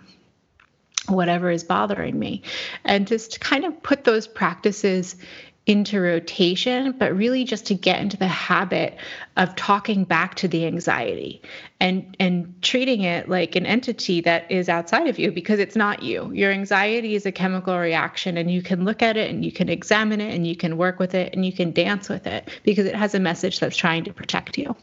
Whatever 1.08 1.50
is 1.50 1.62
bothering 1.62 2.18
me. 2.18 2.42
And 2.84 3.06
just 3.06 3.40
kind 3.40 3.66
of 3.66 3.82
put 3.82 4.04
those 4.04 4.26
practices 4.26 5.16
into 5.66 5.98
rotation, 5.98 6.92
but 6.92 7.16
really 7.16 7.44
just 7.44 7.66
to 7.66 7.74
get 7.74 8.00
into 8.00 8.18
the 8.18 8.28
habit 8.28 8.96
of 9.38 9.56
talking 9.56 10.04
back 10.04 10.34
to 10.34 10.46
the 10.46 10.66
anxiety 10.66 11.40
and 11.80 12.14
and 12.20 12.54
treating 12.60 13.00
it 13.00 13.30
like 13.30 13.56
an 13.56 13.64
entity 13.64 14.20
that 14.20 14.50
is 14.50 14.68
outside 14.68 15.08
of 15.08 15.18
you 15.18 15.32
because 15.32 15.58
it's 15.58 15.74
not 15.74 16.02
you. 16.02 16.30
Your 16.32 16.52
anxiety 16.52 17.14
is 17.14 17.24
a 17.24 17.32
chemical 17.32 17.78
reaction 17.78 18.36
and 18.36 18.50
you 18.50 18.62
can 18.62 18.84
look 18.84 19.02
at 19.02 19.16
it 19.16 19.30
and 19.30 19.42
you 19.42 19.52
can 19.52 19.70
examine 19.70 20.20
it 20.20 20.34
and 20.34 20.46
you 20.46 20.54
can 20.54 20.76
work 20.76 20.98
with 20.98 21.14
it 21.14 21.32
and 21.34 21.46
you 21.46 21.52
can 21.52 21.72
dance 21.72 22.10
with 22.10 22.26
it 22.26 22.48
because 22.62 22.84
it 22.84 22.94
has 22.94 23.14
a 23.14 23.20
message 23.20 23.60
that's 23.60 23.76
trying 23.76 24.04
to 24.04 24.12
protect 24.12 24.58
you. 24.58 24.76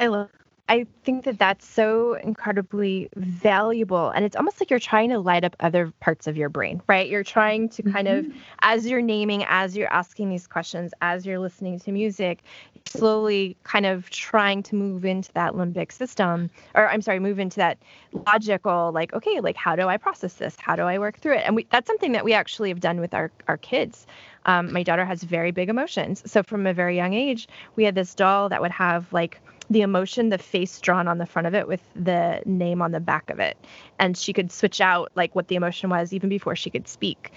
I 0.00 0.08
love 0.08 0.30
I 0.68 0.84
think 1.04 1.24
that 1.24 1.38
that's 1.38 1.64
so 1.64 2.14
incredibly 2.14 3.08
valuable. 3.14 4.10
And 4.10 4.24
it's 4.24 4.34
almost 4.34 4.60
like 4.60 4.68
you're 4.68 4.80
trying 4.80 5.10
to 5.10 5.20
light 5.20 5.44
up 5.44 5.54
other 5.60 5.92
parts 6.00 6.26
of 6.26 6.36
your 6.36 6.48
brain, 6.48 6.82
right? 6.88 7.08
You're 7.08 7.22
trying 7.22 7.68
to 7.68 7.84
kind 7.84 8.08
mm-hmm. 8.08 8.30
of, 8.30 8.36
as 8.62 8.84
you're 8.84 9.00
naming, 9.00 9.44
as 9.48 9.76
you're 9.76 9.92
asking 9.92 10.28
these 10.28 10.48
questions, 10.48 10.92
as 11.02 11.24
you're 11.24 11.38
listening 11.38 11.78
to 11.80 11.92
music, 11.92 12.42
slowly 12.84 13.56
kind 13.62 13.86
of 13.86 14.10
trying 14.10 14.62
to 14.64 14.74
move 14.74 15.04
into 15.04 15.32
that 15.34 15.52
limbic 15.54 15.92
system, 15.92 16.50
or 16.74 16.88
I'm 16.88 17.00
sorry, 17.00 17.20
move 17.20 17.38
into 17.38 17.56
that 17.56 17.78
logical, 18.26 18.90
like, 18.92 19.12
okay, 19.12 19.38
like, 19.40 19.56
how 19.56 19.76
do 19.76 19.86
I 19.86 19.96
process 19.98 20.34
this? 20.34 20.56
How 20.58 20.74
do 20.74 20.82
I 20.82 20.98
work 20.98 21.18
through 21.18 21.34
it? 21.34 21.42
And 21.46 21.54
we, 21.54 21.66
that's 21.70 21.86
something 21.86 22.10
that 22.10 22.24
we 22.24 22.32
actually 22.32 22.70
have 22.70 22.80
done 22.80 22.98
with 22.98 23.14
our, 23.14 23.30
our 23.46 23.56
kids. 23.56 24.04
Um, 24.46 24.72
my 24.72 24.82
daughter 24.82 25.04
has 25.04 25.22
very 25.22 25.52
big 25.52 25.68
emotions. 25.68 26.22
So 26.26 26.42
from 26.42 26.66
a 26.66 26.74
very 26.74 26.96
young 26.96 27.14
age, 27.14 27.48
we 27.76 27.84
had 27.84 27.94
this 27.94 28.16
doll 28.16 28.48
that 28.48 28.60
would 28.60 28.72
have 28.72 29.12
like, 29.12 29.40
the 29.70 29.82
emotion, 29.82 30.28
the 30.28 30.38
face 30.38 30.80
drawn 30.80 31.08
on 31.08 31.18
the 31.18 31.26
front 31.26 31.46
of 31.46 31.54
it 31.54 31.66
with 31.66 31.82
the 31.94 32.40
name 32.46 32.80
on 32.82 32.92
the 32.92 33.00
back 33.00 33.30
of 33.30 33.38
it. 33.38 33.56
And 33.98 34.16
she 34.16 34.32
could 34.32 34.52
switch 34.52 34.80
out 34.80 35.10
like 35.14 35.34
what 35.34 35.48
the 35.48 35.56
emotion 35.56 35.90
was 35.90 36.12
even 36.12 36.28
before 36.28 36.56
she 36.56 36.70
could 36.70 36.88
speak. 36.88 37.32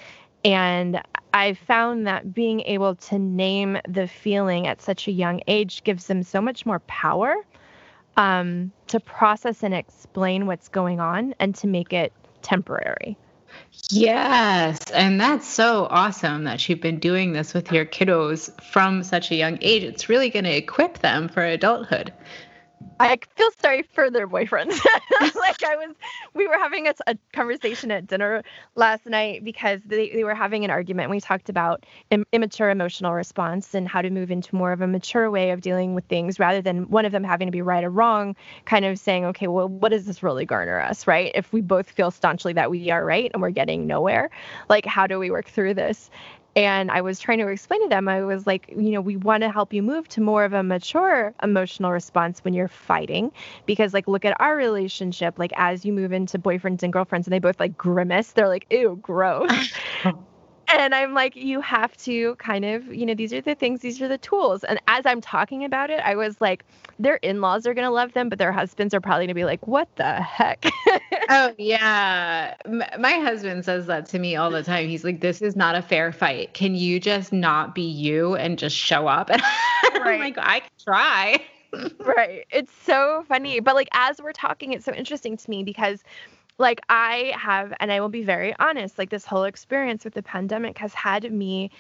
And 0.45 1.01
I 1.33 1.53
found 1.53 2.07
that 2.07 2.33
being 2.33 2.61
able 2.61 2.95
to 2.95 3.19
name 3.19 3.77
the 3.87 4.07
feeling 4.07 4.67
at 4.67 4.81
such 4.81 5.07
a 5.07 5.11
young 5.11 5.41
age 5.47 5.83
gives 5.83 6.07
them 6.07 6.23
so 6.23 6.39
much 6.39 6.65
more 6.65 6.79
power 6.81 7.35
um, 8.15 8.71
to 8.87 8.99
process 8.99 9.63
and 9.63 9.73
explain 9.73 10.45
what's 10.45 10.69
going 10.69 10.99
on 10.99 11.33
and 11.39 11.55
to 11.55 11.67
make 11.67 11.93
it 11.93 12.13
temporary. 12.41 13.17
Yes. 13.89 14.79
And 14.91 15.19
that's 15.19 15.47
so 15.47 15.87
awesome 15.89 16.43
that 16.43 16.67
you've 16.67 16.81
been 16.81 16.99
doing 16.99 17.33
this 17.33 17.53
with 17.53 17.71
your 17.71 17.85
kiddos 17.85 18.49
from 18.61 19.03
such 19.03 19.31
a 19.31 19.35
young 19.35 19.57
age. 19.61 19.83
It's 19.83 20.09
really 20.09 20.29
going 20.29 20.45
to 20.45 20.55
equip 20.55 20.99
them 20.99 21.27
for 21.27 21.43
adulthood. 21.43 22.13
I 23.01 23.17
feel 23.35 23.49
sorry 23.61 23.83
for 23.83 24.11
their 24.11 24.27
boyfriends. 24.27 24.77
like 25.35 25.63
I 25.63 25.75
was, 25.77 25.95
we 26.33 26.47
were 26.47 26.57
having 26.57 26.87
a, 26.87 26.93
a, 27.07 27.15
conversation 27.31 27.91
at 27.91 28.07
dinner 28.07 28.43
last 28.75 29.05
night 29.05 29.43
because 29.45 29.79
they, 29.85 30.09
they 30.09 30.25
were 30.25 30.35
having 30.35 30.65
an 30.65 30.71
argument. 30.71 31.09
We 31.09 31.21
talked 31.21 31.47
about 31.47 31.85
Im- 32.11 32.25
immature 32.33 32.69
emotional 32.69 33.13
response 33.13 33.73
and 33.73 33.87
how 33.87 34.01
to 34.01 34.09
move 34.09 34.31
into 34.31 34.53
more 34.53 34.73
of 34.73 34.81
a 34.81 34.87
mature 34.87 35.31
way 35.31 35.51
of 35.51 35.61
dealing 35.61 35.95
with 35.95 36.05
things 36.05 36.39
rather 36.39 36.61
than 36.61 36.89
one 36.89 37.05
of 37.05 37.13
them 37.13 37.23
having 37.23 37.47
to 37.47 37.51
be 37.51 37.61
right 37.61 37.85
or 37.85 37.89
wrong, 37.89 38.35
kind 38.65 38.83
of 38.83 38.99
saying, 38.99 39.23
okay, 39.25 39.47
well, 39.47 39.69
what 39.69 39.89
does 39.89 40.05
this 40.05 40.21
really 40.21 40.45
garner 40.45 40.79
us, 40.79 41.07
right? 41.07 41.31
If 41.35 41.53
we 41.53 41.61
both 41.61 41.89
feel 41.89 42.11
staunchly 42.11 42.51
that 42.53 42.69
we 42.69 42.91
are 42.91 43.05
right 43.05 43.31
and 43.33 43.41
we're 43.41 43.49
getting 43.51 43.87
nowhere, 43.87 44.29
like 44.67 44.85
how 44.85 45.07
do 45.07 45.19
we 45.19 45.31
work 45.31 45.47
through 45.47 45.75
this? 45.75 46.09
And 46.55 46.91
I 46.91 47.01
was 47.01 47.19
trying 47.19 47.39
to 47.39 47.47
explain 47.47 47.81
to 47.83 47.89
them, 47.89 48.07
I 48.07 48.21
was 48.23 48.47
like, 48.47 48.69
you 48.69 48.91
know, 48.91 49.01
we 49.01 49.15
want 49.15 49.43
to 49.43 49.51
help 49.51 49.73
you 49.73 49.83
move 49.83 50.07
to 50.09 50.21
more 50.21 50.43
of 50.43 50.53
a 50.53 50.63
mature 50.63 51.33
emotional 51.43 51.91
response 51.91 52.39
when 52.43 52.53
you're 52.53 52.67
fighting. 52.67 53.31
Because, 53.65 53.93
like, 53.93 54.07
look 54.07 54.25
at 54.25 54.39
our 54.39 54.55
relationship. 54.55 55.37
Like, 55.37 55.51
as 55.55 55.85
you 55.85 55.93
move 55.93 56.11
into 56.11 56.39
boyfriends 56.39 56.83
and 56.83 56.91
girlfriends 56.91 57.27
and 57.27 57.33
they 57.33 57.39
both 57.39 57.59
like 57.59 57.77
grimace, 57.77 58.31
they're 58.31 58.47
like, 58.47 58.65
ew, 58.69 58.99
gross. 59.01 59.51
and 60.71 60.93
I'm 60.93 61.13
like, 61.13 61.35
you 61.35 61.61
have 61.61 61.95
to 61.97 62.35
kind 62.35 62.65
of, 62.65 62.93
you 62.93 63.05
know, 63.05 63.13
these 63.13 63.33
are 63.33 63.41
the 63.41 63.55
things, 63.55 63.81
these 63.81 64.01
are 64.01 64.07
the 64.07 64.17
tools. 64.17 64.63
And 64.63 64.79
as 64.87 65.05
I'm 65.05 65.21
talking 65.21 65.63
about 65.63 65.89
it, 65.89 65.99
I 66.01 66.15
was 66.15 66.39
like, 66.39 66.63
their 66.99 67.15
in 67.17 67.41
laws 67.41 67.65
are 67.65 67.73
going 67.73 67.85
to 67.85 67.91
love 67.91 68.13
them, 68.13 68.29
but 68.29 68.37
their 68.39 68.51
husbands 68.51 68.93
are 68.93 69.01
probably 69.01 69.21
going 69.25 69.29
to 69.29 69.33
be 69.33 69.45
like, 69.45 69.65
what 69.67 69.87
the 69.95 70.21
heck? 70.21 70.65
oh, 71.29 71.53
yeah. 71.57 72.55
My 72.97 73.13
husband 73.13 73.65
says 73.65 73.87
that 73.87 74.07
to 74.09 74.19
me 74.19 74.35
all 74.35 74.51
the 74.51 74.63
time. 74.63 74.87
He's 74.87 75.03
like, 75.03 75.21
this 75.21 75.41
is 75.41 75.55
not 75.55 75.75
a 75.75 75.81
fair 75.81 76.11
fight. 76.11 76.53
Can 76.53 76.75
you 76.75 76.99
just 76.99 77.31
not 77.33 77.73
be 77.73 77.83
you 77.83 78.35
and 78.35 78.59
just 78.59 78.75
show 78.75 79.07
up? 79.07 79.29
And 79.91 80.03
right. 80.03 80.13
I'm 80.15 80.19
like, 80.19 80.37
I 80.37 80.59
can 80.59 80.69
try. 80.83 81.41
right. 82.05 82.45
It's 82.51 82.71
so 82.85 83.23
funny. 83.27 83.59
But 83.59 83.75
like, 83.75 83.87
as 83.93 84.21
we're 84.21 84.33
talking, 84.33 84.73
it's 84.73 84.85
so 84.85 84.93
interesting 84.93 85.35
to 85.37 85.49
me 85.49 85.63
because 85.63 86.03
like 86.59 86.81
I 86.89 87.33
have, 87.35 87.73
and 87.79 87.91
I 87.91 88.01
will 88.01 88.09
be 88.09 88.23
very 88.23 88.53
honest, 88.59 88.97
like 88.97 89.09
this 89.09 89.25
whole 89.25 89.45
experience 89.45 90.03
with 90.03 90.13
the 90.13 90.21
pandemic 90.21 90.77
has 90.77 90.93
had 90.93 91.31
me 91.31 91.71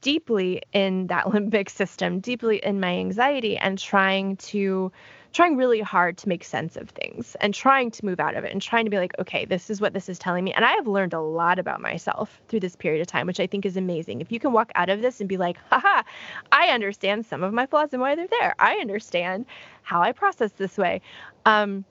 deeply 0.00 0.62
in 0.72 1.08
that 1.08 1.24
limbic 1.26 1.68
system, 1.68 2.20
deeply 2.20 2.58
in 2.64 2.80
my 2.80 2.96
anxiety, 2.96 3.58
and 3.58 3.78
trying 3.78 4.36
to 4.36 4.90
trying 5.32 5.56
really 5.56 5.80
hard 5.80 6.18
to 6.18 6.28
make 6.28 6.42
sense 6.42 6.76
of 6.76 6.90
things 6.90 7.36
and 7.40 7.54
trying 7.54 7.88
to 7.88 8.04
move 8.04 8.18
out 8.18 8.34
of 8.34 8.44
it 8.44 8.52
and 8.52 8.60
trying 8.60 8.84
to 8.84 8.90
be 8.90 8.98
like, 8.98 9.12
okay, 9.20 9.44
this 9.44 9.70
is 9.70 9.80
what 9.80 9.92
this 9.92 10.08
is 10.08 10.18
telling 10.18 10.42
me. 10.42 10.52
And 10.52 10.64
I 10.64 10.72
have 10.72 10.88
learned 10.88 11.12
a 11.12 11.20
lot 11.20 11.60
about 11.60 11.80
myself 11.80 12.40
through 12.48 12.58
this 12.58 12.74
period 12.74 13.00
of 13.00 13.06
time, 13.06 13.28
which 13.28 13.38
I 13.38 13.46
think 13.46 13.64
is 13.64 13.76
amazing. 13.76 14.20
If 14.20 14.32
you 14.32 14.40
can 14.40 14.52
walk 14.52 14.72
out 14.74 14.88
of 14.88 15.02
this 15.02 15.20
and 15.20 15.28
be 15.28 15.36
like, 15.36 15.56
haha, 15.70 16.02
I 16.50 16.68
understand 16.68 17.26
some 17.26 17.44
of 17.44 17.52
my 17.52 17.66
flaws 17.66 17.90
and 17.92 18.02
why 18.02 18.16
they're 18.16 18.26
there. 18.40 18.56
I 18.58 18.78
understand 18.78 19.46
how 19.82 20.02
I 20.02 20.10
process 20.10 20.50
this 20.52 20.76
way. 20.76 21.00
Um, 21.46 21.84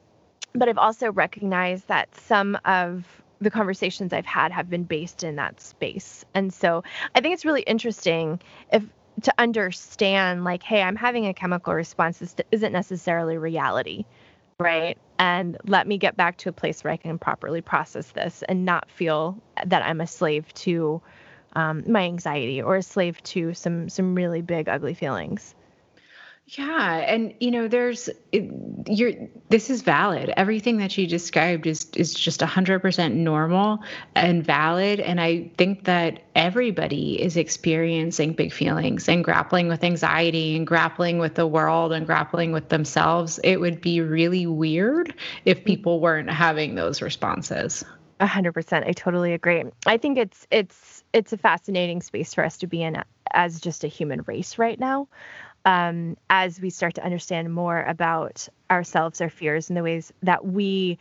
but 0.53 0.69
I've 0.69 0.77
also 0.77 1.12
recognized 1.12 1.88
that 1.88 2.13
some 2.15 2.57
of 2.65 3.05
the 3.41 3.49
conversations 3.49 4.12
I've 4.12 4.25
had 4.25 4.51
have 4.51 4.69
been 4.69 4.83
based 4.83 5.23
in 5.23 5.38
that 5.38 5.62
space. 5.62 6.25
And 6.33 6.53
so 6.53 6.83
I 7.15 7.21
think 7.21 7.33
it's 7.33 7.45
really 7.45 7.62
interesting 7.62 8.39
if 8.71 8.83
to 9.23 9.33
understand 9.38 10.43
like, 10.43 10.63
hey, 10.63 10.81
I'm 10.81 10.95
having 10.95 11.27
a 11.27 11.33
chemical 11.33 11.73
response. 11.73 12.19
This 12.19 12.35
isn't 12.51 12.71
necessarily 12.71 13.38
reality, 13.38 14.05
right? 14.59 14.97
And 15.17 15.57
let 15.65 15.88
me 15.88 15.97
get 15.97 16.15
back 16.15 16.38
to 16.38 16.49
a 16.49 16.53
place 16.53 16.83
where 16.83 16.93
I 16.93 16.97
can 16.97 17.17
properly 17.17 17.62
process 17.62 18.12
this 18.12 18.43
and 18.47 18.65
not 18.65 18.89
feel 18.89 19.38
that 19.65 19.83
I'm 19.83 20.01
a 20.01 20.07
slave 20.07 20.53
to 20.55 21.01
um, 21.53 21.83
my 21.88 22.03
anxiety 22.03 22.62
or 22.62 22.75
a 22.75 22.83
slave 22.83 23.21
to 23.23 23.53
some 23.53 23.89
some 23.89 24.15
really 24.15 24.41
big 24.41 24.69
ugly 24.69 24.93
feelings. 24.93 25.55
Yeah, 26.57 26.95
and 26.97 27.35
you 27.39 27.51
know, 27.51 27.67
there's 27.67 28.09
you're 28.31 29.12
this 29.49 29.69
is 29.69 29.83
valid. 29.83 30.33
Everything 30.35 30.77
that 30.77 30.97
you 30.97 31.05
described 31.05 31.67
is 31.67 31.85
is 31.95 32.15
just 32.15 32.39
100% 32.39 33.13
normal 33.13 33.83
and 34.15 34.43
valid 34.43 34.99
and 34.99 35.21
I 35.21 35.51
think 35.57 35.83
that 35.83 36.23
everybody 36.35 37.21
is 37.21 37.38
experiencing 37.38 38.33
big 38.33 38.51
feelings 38.51 39.07
and 39.07 39.23
grappling 39.23 39.67
with 39.67 39.83
anxiety 39.83 40.55
and 40.55 40.65
grappling 40.65 41.19
with 41.19 41.35
the 41.35 41.45
world 41.45 41.91
and 41.91 42.07
grappling 42.07 42.51
with 42.51 42.69
themselves. 42.69 43.39
It 43.43 43.57
would 43.57 43.79
be 43.79 44.01
really 44.01 44.47
weird 44.47 45.13
if 45.45 45.62
mm. 45.62 45.65
people 45.65 45.99
weren't 45.99 46.31
having 46.31 46.73
those 46.73 46.99
responses. 47.01 47.85
100%. 48.21 48.88
I 48.88 48.91
totally 48.93 49.33
agree. 49.33 49.63
I 49.85 49.97
think 49.97 50.17
it's 50.17 50.47
it's 50.49 51.03
it's 51.13 51.31
a 51.31 51.38
fascinating 51.38 52.01
space 52.01 52.33
for 52.33 52.43
us 52.43 52.57
to 52.57 52.67
be 52.67 52.81
in 52.81 53.03
as 53.31 53.62
just 53.62 53.83
a 53.83 53.88
human 53.88 54.23
race 54.25 54.57
right 54.57 54.79
now 54.79 55.07
um, 55.65 56.17
as 56.30 56.60
we 56.60 56.69
start 56.69 56.95
to 56.95 57.04
understand 57.04 57.54
more 57.54 57.82
about 57.82 58.48
ourselves, 58.69 59.22
our 59.22 59.30
fears, 59.30 59.69
and 59.69 59.78
the 59.78 59.84
ways 59.84 60.12
that 60.24 60.45
we 60.45 60.98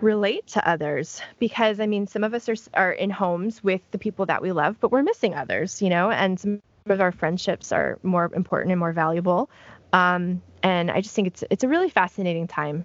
relate 0.00 0.46
to 0.48 0.68
others. 0.68 1.20
Because 1.38 1.80
I 1.80 1.86
mean, 1.86 2.06
some 2.06 2.24
of 2.24 2.34
us 2.34 2.48
are 2.48 2.56
are 2.74 2.92
in 2.92 3.10
homes 3.10 3.62
with 3.62 3.80
the 3.90 3.98
people 3.98 4.26
that 4.26 4.42
we 4.42 4.52
love, 4.52 4.76
but 4.80 4.90
we're 4.90 5.02
missing 5.02 5.34
others, 5.34 5.82
you 5.82 5.90
know, 5.90 6.10
and 6.10 6.38
some 6.38 6.62
of 6.86 7.00
our 7.00 7.12
friendships 7.12 7.72
are 7.72 7.98
more 8.02 8.30
important 8.34 8.72
and 8.72 8.78
more 8.78 8.92
valuable. 8.92 9.50
Um, 9.92 10.42
and 10.62 10.90
I 10.90 11.00
just 11.00 11.14
think 11.14 11.28
it's 11.28 11.44
it's 11.50 11.64
a 11.64 11.68
really 11.68 11.90
fascinating 11.90 12.46
time. 12.46 12.84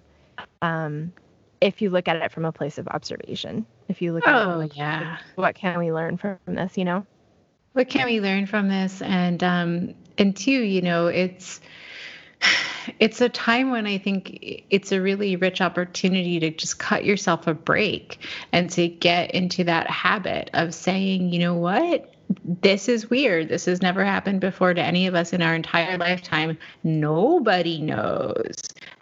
Um, 0.61 1.13
if 1.61 1.81
you 1.81 1.89
look 1.89 2.07
at 2.07 2.17
it 2.17 2.31
from 2.31 2.45
a 2.45 2.51
place 2.51 2.77
of 2.77 2.87
observation, 2.87 3.65
if 3.87 4.01
you 4.01 4.13
look 4.13 4.27
at 4.27 4.35
oh, 4.35 4.69
yeah, 4.73 5.17
what 5.35 5.55
can 5.55 5.79
we 5.79 5.91
learn 5.91 6.17
from 6.17 6.37
this, 6.45 6.77
you 6.77 6.85
know? 6.85 7.05
What 7.73 7.89
can 7.89 8.05
we 8.05 8.21
learn 8.21 8.45
from 8.47 8.67
this? 8.69 9.01
And 9.01 9.43
um, 9.43 9.93
and 10.17 10.35
two, 10.35 10.51
you 10.51 10.81
know, 10.81 11.07
it's 11.07 11.59
it's 12.99 13.21
a 13.21 13.29
time 13.29 13.71
when 13.71 13.85
I 13.85 13.97
think 13.97 14.65
it's 14.69 14.91
a 14.91 15.01
really 15.01 15.35
rich 15.35 15.61
opportunity 15.61 16.39
to 16.39 16.51
just 16.51 16.79
cut 16.79 17.05
yourself 17.05 17.47
a 17.47 17.53
break 17.53 18.19
and 18.51 18.69
to 18.71 18.87
get 18.87 19.31
into 19.31 19.63
that 19.65 19.89
habit 19.89 20.49
of 20.53 20.73
saying, 20.73 21.33
you 21.33 21.39
know 21.39 21.53
what, 21.53 22.13
this 22.61 22.89
is 22.89 23.09
weird. 23.09 23.49
This 23.49 23.65
has 23.65 23.81
never 23.81 24.03
happened 24.03 24.41
before 24.41 24.73
to 24.73 24.81
any 24.81 25.07
of 25.07 25.15
us 25.15 25.33
in 25.33 25.41
our 25.41 25.55
entire 25.55 25.97
lifetime. 25.97 26.57
Nobody 26.83 27.81
knows 27.81 28.55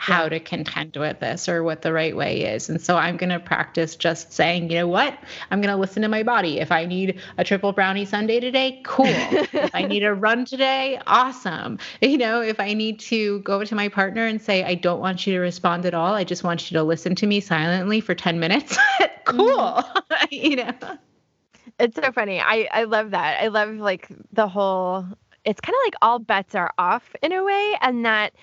how 0.06 0.30
to 0.30 0.40
contend 0.40 0.96
with 0.96 1.20
this 1.20 1.50
or 1.50 1.64
what 1.64 1.82
the 1.82 1.92
right 1.92 2.16
way 2.16 2.42
is. 2.42 2.70
And 2.70 2.80
so 2.80 2.96
I'm 2.96 3.18
going 3.18 3.32
to 3.32 3.40
practice 3.40 3.96
just 3.96 4.32
saying, 4.32 4.70
you 4.70 4.78
know 4.78 4.88
what? 4.88 5.18
I'm 5.50 5.62
going 5.62 5.74
to 5.74 5.80
listen 5.80 6.04
to 6.04 6.08
my 6.08 6.22
body. 6.22 6.60
If 6.60 6.72
I 6.72 6.86
need 6.86 7.20
a 7.40 7.44
triple 7.44 7.74
brownie 7.74 8.06
sundae 8.06 8.40
today, 8.40 8.82
cool. 8.86 9.08
if 9.08 9.74
I 9.74 9.82
need 9.82 10.04
a 10.04 10.14
run 10.26 10.46
today, 10.46 11.02
awesome. 11.08 11.80
You 12.04 12.20
know, 12.20 12.40
if 12.40 12.60
I 12.60 12.76
need 12.76 13.00
to 13.00 13.40
go 13.40 13.64
to 13.64 13.74
my 13.74 13.90
partner 13.90 14.28
and 14.28 14.40
say, 14.40 14.64
I 14.64 14.76
don't 14.76 15.00
want 15.00 15.26
you 15.26 15.34
to 15.34 15.40
respond 15.40 15.88
at 15.88 15.96
all, 15.96 16.14
I 16.14 16.24
just 16.24 16.44
want 16.44 16.70
you 16.70 16.78
to 16.78 16.84
listen 16.84 17.16
to 17.16 17.26
me 17.26 17.40
silently 17.40 18.00
for 18.00 18.14
10 18.14 18.40
minutes, 18.40 18.78
cool. 19.26 19.58
Mm-hmm. 19.58 20.26
you 20.30 20.58
know. 20.58 20.72
It's 21.80 21.96
so 21.96 22.12
funny. 22.12 22.40
I 22.40 22.70
I 22.72 22.84
love 22.84 23.12
that. 23.12 23.42
I 23.42 23.48
love 23.48 23.74
like 23.78 24.08
the 24.32 24.48
whole 24.48 25.04
it's 25.44 25.62
kind 25.62 25.74
of 25.74 25.86
like 25.86 25.96
all 26.02 26.20
bets 26.20 26.54
are 26.54 26.72
off 26.78 27.16
in 27.24 27.32
a 27.32 27.44
way 27.44 27.76
and 27.82 28.06
that 28.06 28.34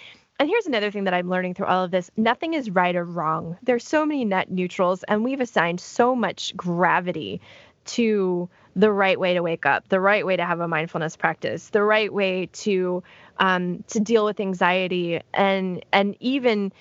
and 0.42 0.50
here's 0.50 0.66
another 0.66 0.90
thing 0.90 1.04
that 1.04 1.14
I'm 1.14 1.30
learning 1.30 1.54
through 1.54 1.66
all 1.66 1.84
of 1.84 1.92
this 1.92 2.10
nothing 2.16 2.54
is 2.54 2.68
right 2.68 2.96
or 2.96 3.04
wrong. 3.04 3.56
There's 3.62 3.86
so 3.86 4.04
many 4.04 4.24
net 4.24 4.50
neutrals, 4.50 5.04
and 5.04 5.22
we've 5.22 5.40
assigned 5.40 5.78
so 5.78 6.16
much 6.16 6.56
gravity 6.56 7.40
to 7.84 8.48
the 8.74 8.90
right 8.90 9.20
way 9.20 9.34
to 9.34 9.40
wake 9.40 9.66
up, 9.66 9.88
the 9.88 10.00
right 10.00 10.26
way 10.26 10.36
to 10.36 10.44
have 10.44 10.58
a 10.58 10.66
mindfulness 10.66 11.14
practice, 11.14 11.68
the 11.68 11.84
right 11.84 12.12
way 12.12 12.46
to 12.54 13.04
um, 13.38 13.84
to 13.86 14.00
deal 14.00 14.24
with 14.24 14.40
anxiety, 14.40 15.20
and 15.32 15.84
and 15.92 16.16
even, 16.18 16.72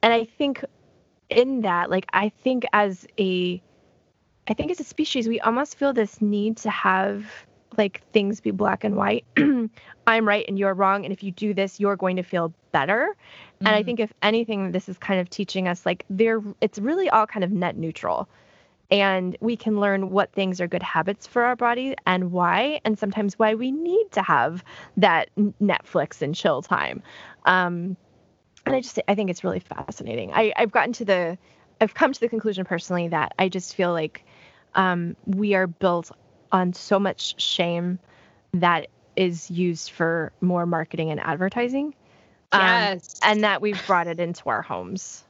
and 0.00 0.12
I 0.12 0.22
think 0.22 0.64
in 1.28 1.62
that, 1.62 1.90
like 1.90 2.06
I 2.12 2.28
think 2.28 2.66
as 2.72 3.04
a, 3.18 3.60
I 4.46 4.54
think 4.54 4.70
as 4.70 4.78
a 4.78 4.84
species, 4.84 5.26
we 5.26 5.40
almost 5.40 5.76
feel 5.76 5.92
this 5.92 6.22
need 6.22 6.58
to 6.58 6.70
have 6.70 7.26
like 7.78 8.02
things 8.12 8.40
be 8.40 8.50
black 8.50 8.84
and 8.84 8.96
white. 8.96 9.24
I'm 10.06 10.28
right 10.28 10.44
and 10.48 10.58
you're 10.58 10.74
wrong. 10.74 11.04
And 11.04 11.12
if 11.12 11.22
you 11.22 11.30
do 11.30 11.54
this, 11.54 11.80
you're 11.80 11.96
going 11.96 12.16
to 12.16 12.22
feel 12.22 12.52
better. 12.72 13.14
Mm-hmm. 13.14 13.66
And 13.66 13.68
I 13.68 13.78
mm-hmm. 13.80 13.86
think 13.86 14.00
if 14.00 14.12
anything, 14.22 14.72
this 14.72 14.88
is 14.88 14.98
kind 14.98 15.20
of 15.20 15.30
teaching 15.30 15.68
us 15.68 15.86
like 15.86 16.04
there 16.10 16.42
it's 16.60 16.78
really 16.78 17.08
all 17.08 17.26
kind 17.26 17.44
of 17.44 17.50
net 17.50 17.76
neutral. 17.76 18.28
And 18.90 19.36
we 19.40 19.56
can 19.56 19.80
learn 19.80 20.10
what 20.10 20.32
things 20.32 20.60
are 20.60 20.66
good 20.66 20.82
habits 20.82 21.26
for 21.26 21.44
our 21.44 21.56
body 21.56 21.94
and 22.06 22.30
why, 22.30 22.80
and 22.84 22.98
sometimes 22.98 23.38
why 23.38 23.54
we 23.54 23.70
need 23.70 24.10
to 24.12 24.22
have 24.22 24.62
that 24.98 25.30
Netflix 25.62 26.20
and 26.20 26.34
chill 26.34 26.60
time. 26.60 27.02
Um, 27.46 27.96
and 28.66 28.76
I 28.76 28.80
just 28.80 29.00
I 29.08 29.14
think 29.14 29.30
it's 29.30 29.44
really 29.44 29.60
fascinating. 29.60 30.32
I, 30.34 30.52
I've 30.56 30.72
gotten 30.72 30.92
to 30.94 31.04
the 31.04 31.38
I've 31.80 31.94
come 31.94 32.12
to 32.12 32.20
the 32.20 32.28
conclusion 32.28 32.64
personally 32.64 33.08
that 33.08 33.34
I 33.38 33.48
just 33.48 33.74
feel 33.74 33.92
like 33.92 34.24
um, 34.74 35.16
we 35.26 35.54
are 35.54 35.66
built 35.66 36.10
on 36.52 36.72
so 36.72 36.98
much 36.98 37.40
shame 37.40 37.98
that 38.52 38.88
is 39.16 39.50
used 39.50 39.90
for 39.90 40.32
more 40.40 40.66
marketing 40.66 41.10
and 41.10 41.20
advertising. 41.20 41.94
Um, 42.52 42.60
yes. 42.62 43.20
Um, 43.22 43.30
and 43.30 43.44
that 43.44 43.60
we've 43.60 43.84
brought 43.86 44.06
it 44.06 44.20
into 44.20 44.48
our 44.48 44.62
homes. 44.62 45.24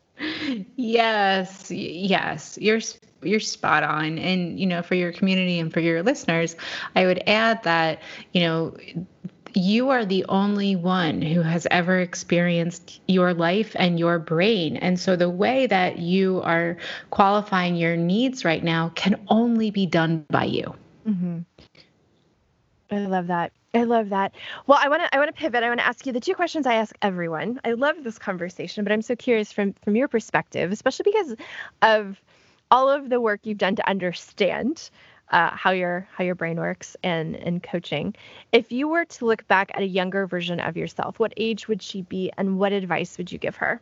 Yes, 0.76 1.70
yes, 1.70 2.58
you're 2.60 2.80
you're 3.22 3.40
spot 3.40 3.82
on. 3.82 4.18
And 4.18 4.58
you 4.58 4.66
know, 4.66 4.82
for 4.82 4.94
your 4.94 5.12
community 5.12 5.58
and 5.58 5.72
for 5.72 5.80
your 5.80 6.02
listeners, 6.02 6.54
I 6.94 7.06
would 7.06 7.22
add 7.26 7.62
that 7.64 8.00
you 8.32 8.42
know 8.42 8.76
you 9.54 9.90
are 9.90 10.04
the 10.04 10.24
only 10.28 10.76
one 10.76 11.22
who 11.22 11.42
has 11.42 11.66
ever 11.70 11.98
experienced 12.00 13.00
your 13.06 13.34
life 13.34 13.74
and 13.78 13.98
your 13.98 14.18
brain. 14.18 14.76
And 14.76 14.98
so 14.98 15.16
the 15.16 15.28
way 15.30 15.66
that 15.66 15.98
you 15.98 16.40
are 16.42 16.76
qualifying 17.10 17.76
your 17.76 17.96
needs 17.96 18.44
right 18.44 18.62
now 18.62 18.90
can 18.94 19.20
only 19.28 19.70
be 19.70 19.86
done 19.86 20.24
by 20.30 20.44
you. 20.44 20.74
Mm-hmm. 21.06 21.40
I 22.90 22.98
love 23.06 23.28
that. 23.28 23.52
I 23.74 23.84
love 23.84 24.10
that. 24.10 24.34
Well, 24.66 24.78
I 24.80 24.88
want 24.88 25.02
to 25.02 25.14
I 25.14 25.18
want 25.18 25.34
to 25.34 25.40
pivot. 25.40 25.62
I 25.62 25.68
want 25.68 25.80
to 25.80 25.86
ask 25.86 26.04
you 26.04 26.12
the 26.12 26.20
two 26.20 26.34
questions 26.34 26.66
I 26.66 26.74
ask 26.74 26.94
everyone. 27.00 27.58
I 27.64 27.72
love 27.72 27.96
this 28.04 28.18
conversation, 28.18 28.84
but 28.84 28.92
I'm 28.92 29.02
so 29.02 29.16
curious 29.16 29.50
from 29.50 29.72
from 29.82 29.96
your 29.96 30.08
perspective, 30.08 30.72
especially 30.72 31.04
because 31.10 31.36
of 31.80 32.20
all 32.70 32.90
of 32.90 33.08
the 33.08 33.20
work 33.20 33.40
you've 33.44 33.58
done 33.58 33.76
to 33.76 33.88
understand 33.88 34.90
uh, 35.30 35.50
how 35.50 35.70
your 35.70 36.06
how 36.12 36.22
your 36.22 36.34
brain 36.34 36.58
works 36.58 36.96
and 37.02 37.34
and 37.36 37.62
coaching. 37.62 38.14
If 38.52 38.70
you 38.72 38.88
were 38.88 39.06
to 39.06 39.24
look 39.24 39.48
back 39.48 39.70
at 39.74 39.80
a 39.80 39.86
younger 39.86 40.26
version 40.26 40.60
of 40.60 40.76
yourself, 40.76 41.18
what 41.18 41.32
age 41.38 41.68
would 41.68 41.82
she 41.82 42.02
be, 42.02 42.30
and 42.36 42.58
what 42.58 42.72
advice 42.72 43.16
would 43.16 43.32
you 43.32 43.38
give 43.38 43.56
her? 43.56 43.80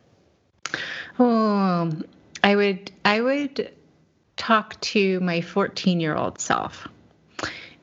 Oh, 1.19 1.91
I 2.43 2.55
would 2.55 2.91
I 3.03 3.19
would 3.19 3.73
talk 4.37 4.79
to 4.81 5.19
my 5.19 5.41
14 5.41 5.99
year 5.99 6.15
old 6.15 6.39
self. 6.39 6.87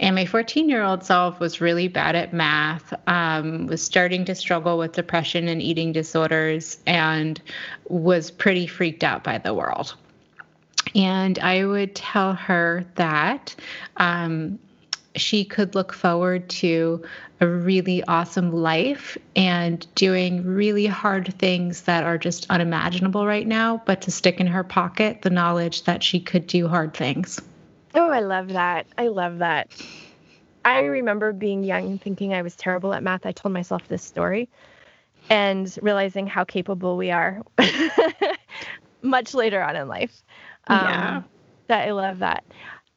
And 0.00 0.14
my 0.14 0.26
14 0.26 0.68
year 0.68 0.82
old 0.82 1.02
self 1.02 1.40
was 1.40 1.60
really 1.60 1.88
bad 1.88 2.14
at 2.14 2.32
math, 2.32 2.94
um, 3.08 3.66
was 3.66 3.82
starting 3.82 4.24
to 4.26 4.34
struggle 4.34 4.78
with 4.78 4.92
depression 4.92 5.48
and 5.48 5.60
eating 5.60 5.92
disorders, 5.92 6.78
and 6.86 7.40
was 7.88 8.30
pretty 8.30 8.66
freaked 8.66 9.02
out 9.02 9.24
by 9.24 9.38
the 9.38 9.54
world. 9.54 9.94
And 10.94 11.38
I 11.40 11.64
would 11.64 11.94
tell 11.94 12.34
her 12.34 12.84
that 12.94 13.54
um, 13.96 14.58
she 15.16 15.44
could 15.44 15.74
look 15.74 15.92
forward 15.92 16.48
to 16.48 17.04
a 17.40 17.46
really 17.46 18.02
awesome 18.04 18.52
life 18.52 19.18
and 19.36 19.86
doing 19.94 20.44
really 20.44 20.86
hard 20.86 21.34
things 21.38 21.82
that 21.82 22.04
are 22.04 22.18
just 22.18 22.46
unimaginable 22.50 23.26
right 23.26 23.46
now, 23.46 23.82
but 23.84 24.02
to 24.02 24.10
stick 24.10 24.40
in 24.40 24.46
her 24.46 24.64
pocket 24.64 25.22
the 25.22 25.30
knowledge 25.30 25.84
that 25.84 26.02
she 26.02 26.20
could 26.20 26.46
do 26.46 26.68
hard 26.68 26.94
things. 26.94 27.40
Oh, 27.98 28.10
I 28.10 28.20
love 28.20 28.48
that. 28.50 28.86
I 28.96 29.08
love 29.08 29.38
that. 29.38 29.68
I 30.64 30.84
remember 30.84 31.32
being 31.32 31.64
young 31.64 31.98
thinking 31.98 32.32
I 32.32 32.42
was 32.42 32.54
terrible 32.54 32.94
at 32.94 33.02
math. 33.02 33.26
I 33.26 33.32
told 33.32 33.52
myself 33.52 33.88
this 33.88 34.04
story 34.04 34.48
and 35.28 35.76
realizing 35.82 36.26
how 36.28 36.44
capable 36.44 36.96
we 36.96 37.10
are 37.10 37.42
much 39.02 39.34
later 39.34 39.62
on 39.62 39.76
in 39.76 39.88
life. 39.88 40.22
Um, 40.68 40.84
yeah. 40.84 41.22
That 41.68 41.88
I 41.88 41.90
love 41.92 42.20
that. 42.20 42.44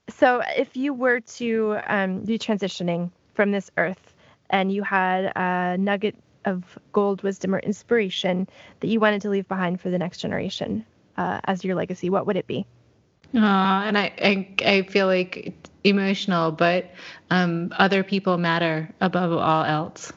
So, 0.10 0.44
if 0.56 0.78
you 0.78 0.94
were 0.94 1.22
to 1.22 1.80
um, 1.88 2.24
be 2.24 2.38
transitioning 2.38 3.12
from 3.34 3.52
this 3.52 3.72
earth 3.78 4.14
and 4.52 4.72
you 4.72 4.84
had 4.84 5.32
a 5.36 5.78
nugget 5.78 6.16
of 6.46 6.78
gold 6.94 7.24
wisdom 7.24 7.56
or 7.56 7.60
inspiration 7.60 8.48
that 8.82 8.88
you 8.88 9.00
wanted 9.00 9.22
to 9.24 9.30
leave 9.30 9.48
behind 9.48 9.82
for 9.82 9.90
the 9.90 9.98
next 10.00 10.20
generation 10.20 10.86
uh, 11.18 11.40
as 11.46 11.64
your 11.64 11.76
legacy, 11.76 12.10
what 12.10 12.28
would 12.28 12.38
it 12.38 12.48
be? 12.48 12.68
Oh, 13.34 13.38
and 13.40 13.98
I, 13.98 14.12
I, 14.22 14.48
I 14.66 14.82
feel 14.84 15.08
like 15.08 15.54
emotional, 15.84 16.52
but 16.52 16.92
um, 17.30 17.74
other 17.78 18.04
people 18.04 18.38
matter 18.38 18.94
above 19.00 19.32
all 19.32 19.64
else. 19.64 20.12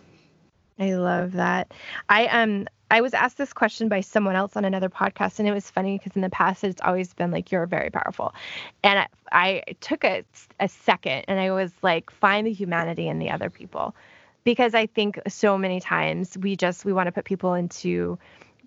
I 0.79 0.95
love 0.95 1.33
that. 1.33 1.73
I 2.09 2.27
um 2.27 2.67
I 2.91 3.01
was 3.01 3.15
asked 3.15 3.39
this 3.39 3.53
question 3.53 3.89
by 3.89 4.01
someone 4.01 4.35
else 4.35 4.57
on 4.57 4.65
another 4.65 4.89
podcast, 4.89 5.39
and 5.39 5.49
it 5.49 5.53
was 5.53 5.71
funny 5.71 5.97
because 5.99 6.17
in 6.17 6.23
the 6.23 6.31
past 6.31 6.65
it's 6.65 6.81
always 6.83 7.15
been 7.15 7.31
like 7.31 7.53
you're 7.53 7.67
very 7.67 7.91
powerful, 7.91 8.35
and 8.83 8.99
I, 8.99 9.07
I 9.31 9.73
took 9.81 10.05
a 10.05 10.25
a 10.59 10.69
second 10.69 11.25
and 11.29 11.39
I 11.39 11.53
was 11.53 11.73
like 11.83 12.11
find 12.11 12.47
the 12.47 12.53
humanity 12.53 13.07
in 13.07 13.21
the 13.21 13.31
other 13.31 13.51
people, 13.51 13.95
because 14.43 14.75
I 14.75 14.87
think 14.87 15.21
so 15.29 15.57
many 15.57 15.81
times 15.81 16.37
we 16.37 16.57
just 16.57 16.85
we 16.85 16.93
want 16.93 17.07
to 17.07 17.13
put 17.13 17.25
people 17.25 17.55
into 17.55 18.19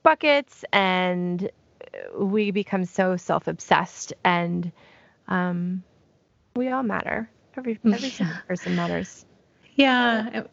buckets 0.04 0.64
and 0.72 1.50
we 2.18 2.52
become 2.52 2.86
so 2.86 3.18
self-obsessed 3.18 4.14
and 4.24 4.72
um, 5.28 5.84
we 6.56 6.70
all 6.70 6.84
matter. 6.84 7.30
Every 7.56 7.80
every 7.86 8.10
single 8.10 8.38
person 8.48 8.76
matters. 8.76 9.26
Yeah. 9.76 10.44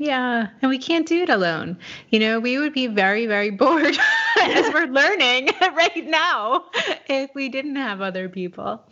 Yeah, 0.00 0.46
and 0.62 0.70
we 0.70 0.78
can't 0.78 1.06
do 1.06 1.22
it 1.24 1.28
alone. 1.28 1.76
You 2.08 2.20
know, 2.20 2.40
we 2.40 2.56
would 2.56 2.72
be 2.72 2.86
very, 2.86 3.26
very 3.26 3.50
bored 3.62 3.98
as 4.42 4.72
we're 4.72 4.86
learning 4.86 5.50
right 5.60 6.06
now 6.06 6.64
if 7.06 7.34
we 7.34 7.50
didn't 7.50 7.76
have 7.76 8.00
other 8.00 8.30
people. 8.30 8.82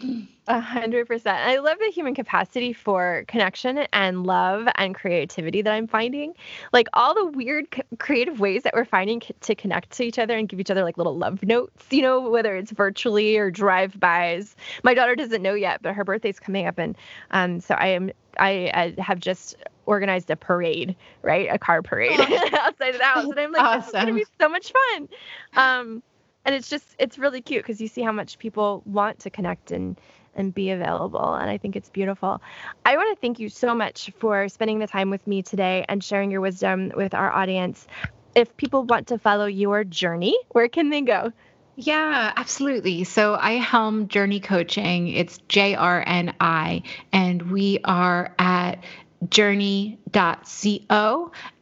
A 0.49 0.61
hundred 0.61 1.07
percent. 1.07 1.37
I 1.37 1.59
love 1.59 1.77
the 1.79 1.91
human 1.91 2.15
capacity 2.15 2.73
for 2.73 3.25
connection 3.29 3.87
and 3.93 4.27
love 4.27 4.67
and 4.77 4.95
creativity 4.95 5.61
that 5.61 5.71
I'm 5.71 5.87
finding. 5.87 6.33
Like 6.73 6.89
all 6.95 7.15
the 7.15 7.27
weird 7.27 7.67
creative 7.99 8.41
ways 8.41 8.63
that 8.63 8.73
we're 8.75 8.87
finding 8.87 9.21
to 9.43 9.55
connect 9.55 9.91
to 9.91 10.05
each 10.05 10.19
other 10.19 10.39
and 10.39 10.49
give 10.49 10.59
each 10.59 10.71
other 10.71 10.85
like 10.85 10.97
little 10.97 11.19
love 11.19 11.43
notes, 11.43 11.85
you 11.91 12.01
know, 12.01 12.31
whether 12.31 12.57
it's 12.57 12.73
virtually 12.73 13.37
or 13.37 13.51
drive-bys. 13.51 14.57
My 14.85 14.95
daughter 14.95 15.15
doesn't 15.15 15.43
know 15.43 15.53
yet, 15.53 15.83
but 15.83 15.95
her 15.95 16.03
birthday's 16.03 16.41
coming 16.41 16.67
up 16.67 16.79
and 16.79 16.97
um 17.31 17.61
so 17.61 17.75
I 17.75 17.89
am 17.89 18.11
I 18.39 18.95
have 18.97 19.21
just 19.21 19.55
organized 19.85 20.31
a 20.31 20.37
parade, 20.37 20.97
right? 21.21 21.49
A 21.53 21.59
car 21.59 21.83
parade 21.83 22.19
outside 22.21 22.95
of 22.95 22.99
the 22.99 23.05
house. 23.05 23.25
And 23.25 23.39
I'm 23.39 23.53
like, 23.53 23.63
awesome. 23.63 23.81
this 23.81 23.87
is 23.89 23.93
gonna 23.93 24.15
be 24.15 24.27
so 24.41 24.49
much 24.49 24.73
fun. 24.73 25.09
Um 25.57 26.03
and 26.47 26.55
it's 26.55 26.71
just 26.71 26.97
it's 26.99 27.19
really 27.19 27.43
cute 27.43 27.63
because 27.63 27.79
you 27.79 27.89
see 27.89 28.01
how 28.01 28.13
much 28.13 28.39
people 28.39 28.83
want 28.87 29.19
to 29.19 29.29
connect 29.29 29.71
and 29.71 30.01
and 30.35 30.55
be 30.55 30.71
available. 30.71 31.35
And 31.35 31.51
I 31.51 31.59
think 31.59 31.77
it's 31.77 31.89
beautiful. 31.89 32.41
I 32.85 32.97
want 32.97 33.17
to 33.17 33.21
thank 33.21 33.39
you 33.41 33.49
so 33.49 33.75
much 33.75 34.11
for 34.19 34.49
spending 34.49 34.79
the 34.79 34.87
time 34.87 35.11
with 35.11 35.27
me 35.27 35.43
today 35.43 35.85
and 35.89 36.03
sharing 36.03 36.31
your 36.31 36.41
wisdom 36.41 36.93
with 36.95 37.15
our 37.15 37.31
audience. 37.31 37.87
If 38.35 38.57
people 38.57 38.85
want 38.85 39.09
to 39.09 39.19
follow 39.19 39.47
your 39.47 39.85
journey, 39.85 40.39
where 40.51 40.69
can 40.69 40.91
they 40.91 41.01
go? 41.01 41.33
Yeah, 41.81 42.33
absolutely. 42.35 43.05
So 43.05 43.37
I 43.37 43.53
helm 43.53 44.09
JRNI 44.09 44.43
Coaching. 44.43 45.09
It's 45.09 45.39
J 45.49 45.77
R 45.77 46.03
N 46.05 46.35
I, 46.41 46.83
and 47.13 47.53
we 47.53 47.79
are 47.85 48.35
at 48.37 48.83
jrni.co. 49.29 50.83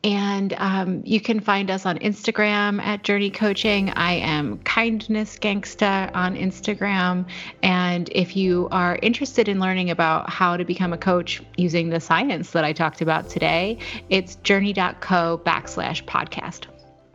And 0.05 0.55
um, 0.59 1.03
you 1.05 1.21
can 1.21 1.41
find 1.41 1.71
us 1.71 1.87
on 1.87 1.99
Instagram 1.99 2.81
at 2.81 3.03
JRNI 3.03 3.31
Coaching. 3.31 3.91
I 3.91 4.13
am 4.13 4.59
Kindness 4.59 5.39
Gangsta 5.39 6.15
on 6.15 6.37
Instagram. 6.37 7.27
And 7.63 8.09
if 8.13 8.37
you 8.37 8.69
are 8.71 8.99
interested 9.03 9.49
in 9.49 9.59
learning 9.59 9.91
about 9.91 10.31
how 10.31 10.57
to 10.57 10.65
become 10.65 10.93
a 10.93 10.99
coach 10.99 11.43
using 11.57 11.91
the 11.91 12.01
science 12.01 12.51
that 12.53 12.65
I 12.65 12.73
talked 12.73 13.01
about 13.01 13.29
today, 13.29 13.79
it's 14.11 14.37
jrni.co 14.37 15.41
backslash 15.45 16.05
podcast. 16.05 16.67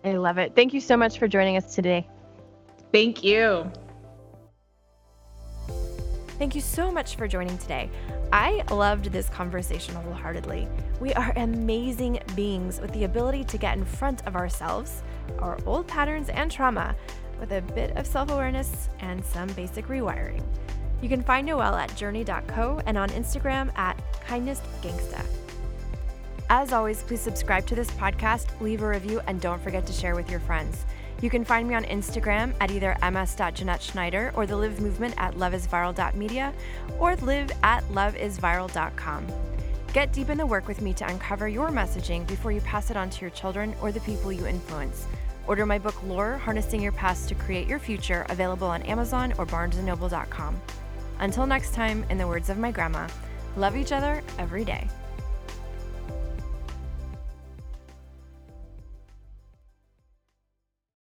I 0.04 0.14
love 0.14 0.38
it. 0.38 0.56
Thank 0.56 0.74
you 0.74 0.82
so 0.82 0.98
much 0.98 1.20
for 1.20 1.28
joining 1.28 1.58
us 1.58 1.76
today. 1.76 2.08
Thank 2.92 3.24
you. 3.24 3.72
Thank 6.42 6.56
you 6.56 6.62
so 6.62 6.92
much 6.92 7.18
for 7.18 7.28
joining 7.28 7.56
today. 7.60 7.88
I 8.34 8.64
loved 8.72 9.12
this 9.12 9.30
conversation 9.30 9.94
wholeheartedly. 9.94 10.68
We 11.00 11.14
are 11.14 11.32
amazing 11.36 12.20
beings 12.36 12.82
with 12.82 12.92
the 12.94 13.04
ability 13.04 13.44
to 13.44 13.60
get 13.60 13.78
in 13.78 13.86
front 13.86 14.26
of 14.26 14.36
ourselves, 14.36 15.04
our 15.38 15.60
old 15.68 15.88
patterns, 15.88 16.30
and 16.30 16.50
trauma 16.50 16.96
with 17.40 17.52
a 17.52 17.62
bit 17.62 17.96
of 17.96 18.08
self 18.08 18.32
awareness 18.32 18.90
and 19.02 19.24
some 19.24 19.50
basic 19.50 19.86
rewiring. 19.86 20.42
You 21.00 21.10
can 21.10 21.22
find 21.22 21.46
Noelle 21.46 21.76
at 21.76 21.92
jrni.co 21.92 22.82
and 22.88 22.98
on 22.98 23.10
Instagram 23.10 23.72
at 23.78 24.02
kindnessgangsta. 24.26 25.24
As 26.50 26.74
always, 26.74 27.04
please 27.04 27.22
subscribe 27.22 27.68
to 27.68 27.76
this 27.76 27.92
podcast, 27.92 28.48
leave 28.60 28.82
a 28.82 28.88
review, 28.88 29.22
and 29.28 29.40
don't 29.40 29.62
forget 29.62 29.86
to 29.86 29.94
share 29.94 30.16
with 30.16 30.32
your 30.32 30.40
friends. 30.40 30.88
You 31.22 31.30
can 31.30 31.46
find 31.46 31.68
me 31.68 31.76
on 31.76 31.84
Instagram 31.84 32.54
at 32.60 32.72
either 32.72 32.98
ms.jeanette 33.02 34.32
or 34.36 34.46
the 34.48 34.58
Live 34.58 34.82
Movement 34.82 35.14
at 35.18 35.36
loveisviral.media 35.36 36.54
or 37.00 37.16
live 37.18 37.52
at 37.62 37.84
loveisviral.com. 37.90 39.28
Get 39.94 40.14
deep 40.14 40.30
in 40.30 40.38
the 40.38 40.46
work 40.46 40.68
with 40.68 40.82
me 40.82 40.94
to 40.94 41.08
uncover 41.08 41.48
your 41.48 41.70
messaging 41.70 42.26
before 42.26 42.52
you 42.52 42.62
pass 42.62 42.90
it 42.90 42.98
on 42.98 43.10
to 43.12 43.22
your 43.22 43.30
children 43.30 43.76
or 43.82 43.92
the 43.92 44.00
people 44.02 44.32
you 44.32 44.48
influence. 44.48 45.06
Order 45.48 45.66
my 45.66 45.78
book 45.78 46.02
Lore, 46.04 46.38
Harnessing 46.38 46.82
Your 46.82 46.94
Past 46.94 47.30
to 47.30 47.36
Create 47.36 47.68
Your 47.68 47.80
Future, 47.80 48.26
available 48.30 48.68
on 48.68 48.82
Amazon 48.84 49.34
or 49.38 49.46
barnesandnoble.com. 49.46 50.62
Until 51.20 51.46
next 51.46 51.74
time, 51.74 52.06
in 52.10 52.18
the 52.18 52.28
words 52.28 52.50
of 52.50 52.58
my 52.58 52.72
grandma, 52.72 53.08
love 53.58 53.76
each 53.76 53.92
other 53.92 54.24
every 54.40 54.64
day. 54.64 54.88